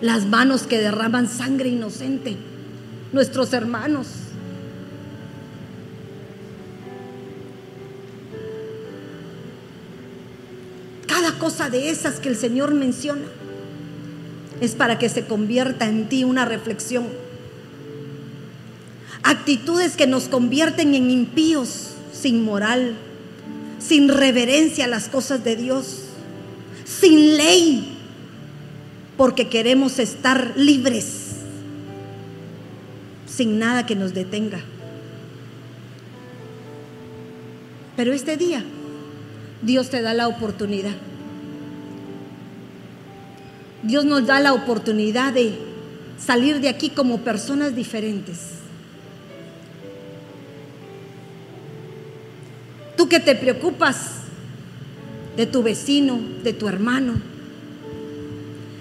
las 0.00 0.26
manos 0.26 0.62
que 0.62 0.78
derraman 0.78 1.28
sangre 1.28 1.70
inocente, 1.70 2.36
nuestros 3.12 3.52
hermanos. 3.52 4.08
Cada 11.06 11.32
cosa 11.38 11.68
de 11.68 11.90
esas 11.90 12.20
que 12.20 12.28
el 12.28 12.36
Señor 12.36 12.74
menciona 12.74 13.22
es 14.60 14.74
para 14.74 14.98
que 14.98 15.08
se 15.08 15.24
convierta 15.24 15.86
en 15.86 16.08
ti 16.08 16.24
una 16.24 16.44
reflexión. 16.44 17.06
Actitudes 19.22 19.96
que 19.96 20.06
nos 20.06 20.28
convierten 20.28 20.94
en 20.94 21.10
impíos, 21.10 21.90
sin 22.12 22.44
moral, 22.44 22.94
sin 23.78 24.08
reverencia 24.08 24.84
a 24.84 24.88
las 24.88 25.08
cosas 25.08 25.44
de 25.44 25.56
Dios, 25.56 26.02
sin 26.84 27.36
ley, 27.36 27.96
porque 29.16 29.48
queremos 29.48 29.98
estar 29.98 30.54
libres, 30.56 31.36
sin 33.26 33.58
nada 33.58 33.86
que 33.86 33.96
nos 33.96 34.14
detenga. 34.14 34.60
Pero 37.96 38.12
este 38.12 38.36
día 38.36 38.64
Dios 39.62 39.90
te 39.90 40.02
da 40.02 40.14
la 40.14 40.28
oportunidad. 40.28 40.94
Dios 43.82 44.04
nos 44.04 44.26
da 44.26 44.40
la 44.40 44.52
oportunidad 44.52 45.32
de 45.32 45.58
salir 46.18 46.60
de 46.60 46.68
aquí 46.68 46.90
como 46.90 47.18
personas 47.18 47.74
diferentes. 47.74 48.38
Tú 52.96 53.08
que 53.08 53.20
te 53.20 53.36
preocupas 53.36 53.96
de 55.36 55.46
tu 55.46 55.62
vecino, 55.62 56.18
de 56.42 56.52
tu 56.52 56.68
hermano, 56.68 57.14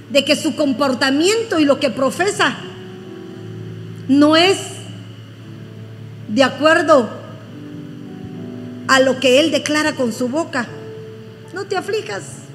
de 0.10 0.26
que 0.26 0.36
su 0.36 0.56
comportamiento 0.56 1.60
y 1.60 1.65
lo 1.65 1.80
que 1.80 1.91
profesa 1.91 2.56
no 4.07 4.36
es 4.36 4.57
de 6.30 6.44
acuerdo 6.44 7.10
a 8.88 8.99
lo 8.99 9.19
que 9.19 9.40
él 9.40 9.52
declara 9.52 9.94
con 9.94 10.11
su 10.11 10.30
boca. 10.30 10.68
No 11.53 11.65
te 11.65 11.78
aflijas. 11.78 12.47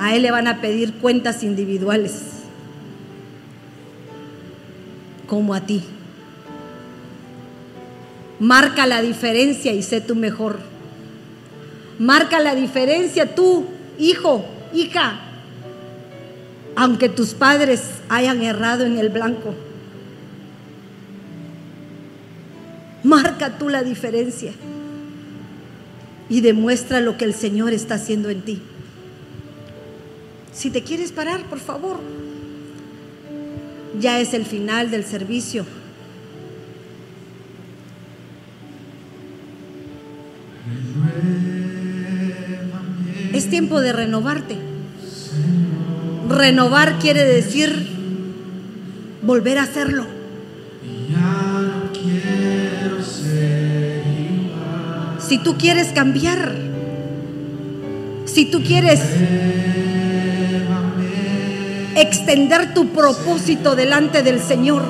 A 0.00 0.16
él 0.16 0.22
le 0.22 0.30
van 0.30 0.46
a 0.46 0.62
pedir 0.62 0.94
cuentas 0.94 1.42
individuales, 1.42 2.22
como 5.26 5.52
a 5.52 5.60
ti. 5.60 5.84
Marca 8.38 8.86
la 8.86 9.02
diferencia 9.02 9.74
y 9.74 9.82
sé 9.82 10.00
tú 10.00 10.14
mejor. 10.14 10.58
Marca 11.98 12.40
la 12.40 12.54
diferencia 12.54 13.34
tú, 13.34 13.66
hijo, 13.98 14.46
hija, 14.72 15.20
aunque 16.76 17.10
tus 17.10 17.34
padres 17.34 17.82
hayan 18.08 18.42
errado 18.42 18.86
en 18.86 18.96
el 18.96 19.10
blanco. 19.10 19.54
Marca 23.02 23.58
tú 23.58 23.68
la 23.68 23.82
diferencia 23.82 24.52
y 26.30 26.40
demuestra 26.40 27.02
lo 27.02 27.18
que 27.18 27.26
el 27.26 27.34
Señor 27.34 27.74
está 27.74 27.96
haciendo 27.96 28.30
en 28.30 28.40
ti. 28.40 28.62
Si 30.60 30.68
te 30.68 30.82
quieres 30.82 31.10
parar, 31.10 31.44
por 31.44 31.58
favor. 31.58 32.00
Ya 33.98 34.20
es 34.20 34.34
el 34.34 34.44
final 34.44 34.90
del 34.90 35.06
servicio. 35.06 35.64
Es 43.32 43.48
tiempo 43.48 43.80
de 43.80 43.94
renovarte. 43.94 44.58
Renovar 46.28 46.98
quiere 46.98 47.24
decir 47.24 47.88
volver 49.22 49.56
a 49.56 49.62
hacerlo. 49.62 50.04
Si 55.26 55.38
tú 55.38 55.56
quieres 55.56 55.88
cambiar, 55.92 56.54
si 58.26 58.50
tú 58.50 58.62
quieres 58.62 59.00
extender 62.02 62.74
tu 62.74 62.88
propósito 62.88 63.74
delante 63.74 64.22
del 64.22 64.40
Señor, 64.40 64.82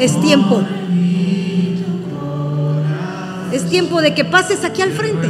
es 0.00 0.18
tiempo. 0.18 0.62
Es 3.52 3.66
tiempo 3.68 4.00
de 4.00 4.14
que 4.14 4.24
pases 4.24 4.64
aquí 4.64 4.80
al 4.80 4.92
frente. 4.92 5.28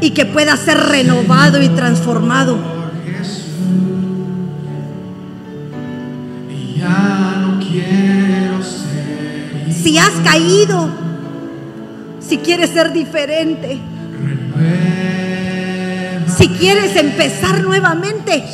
Y 0.00 0.10
que 0.10 0.24
puedas 0.24 0.60
ser 0.60 0.78
renovado 0.78 1.62
y 1.62 1.68
transformado. 1.68 2.56
Si 9.68 9.98
has 9.98 10.12
caído, 10.24 11.03
si 12.26 12.38
quieres 12.38 12.70
ser 12.70 12.92
diferente, 12.92 13.78
si 16.36 16.48
quieres 16.48 16.96
empezar 16.96 17.62
nuevamente 17.62 18.44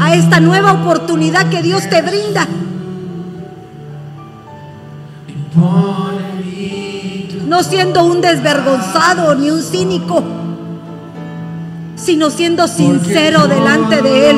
a 0.00 0.14
esta 0.14 0.40
nueva 0.40 0.72
oportunidad 0.72 1.48
que 1.50 1.62
Dios 1.62 1.88
te 1.88 2.02
brinda. 2.02 2.46
No 7.46 7.62
siendo 7.62 8.04
un 8.04 8.20
desvergonzado 8.20 9.34
ni 9.34 9.50
un 9.50 9.62
cínico, 9.62 10.22
sino 11.96 12.30
siendo 12.30 12.68
sincero 12.68 13.46
delante 13.46 14.02
de 14.02 14.30
Él. 14.30 14.36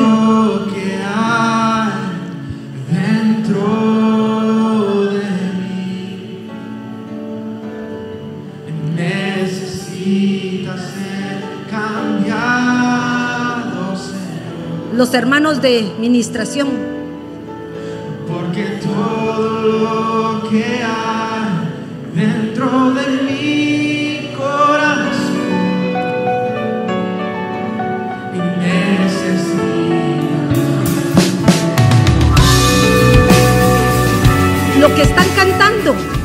Los 14.99 15.13
hermanos 15.13 15.61
de 15.61 15.93
ministración. 15.97 16.67
Porque 18.27 18.63
todo 18.83 19.61
lo 19.61 20.49
que 20.49 20.65
hay 20.83 21.69
dentro 22.13 22.91
de 22.91 23.07
mi 23.23 24.35
corazón 24.35 25.37
necesita 28.59 29.63
Lo 34.81 34.93
que 34.95 35.03
están 35.03 35.27
cantando 35.33 36.18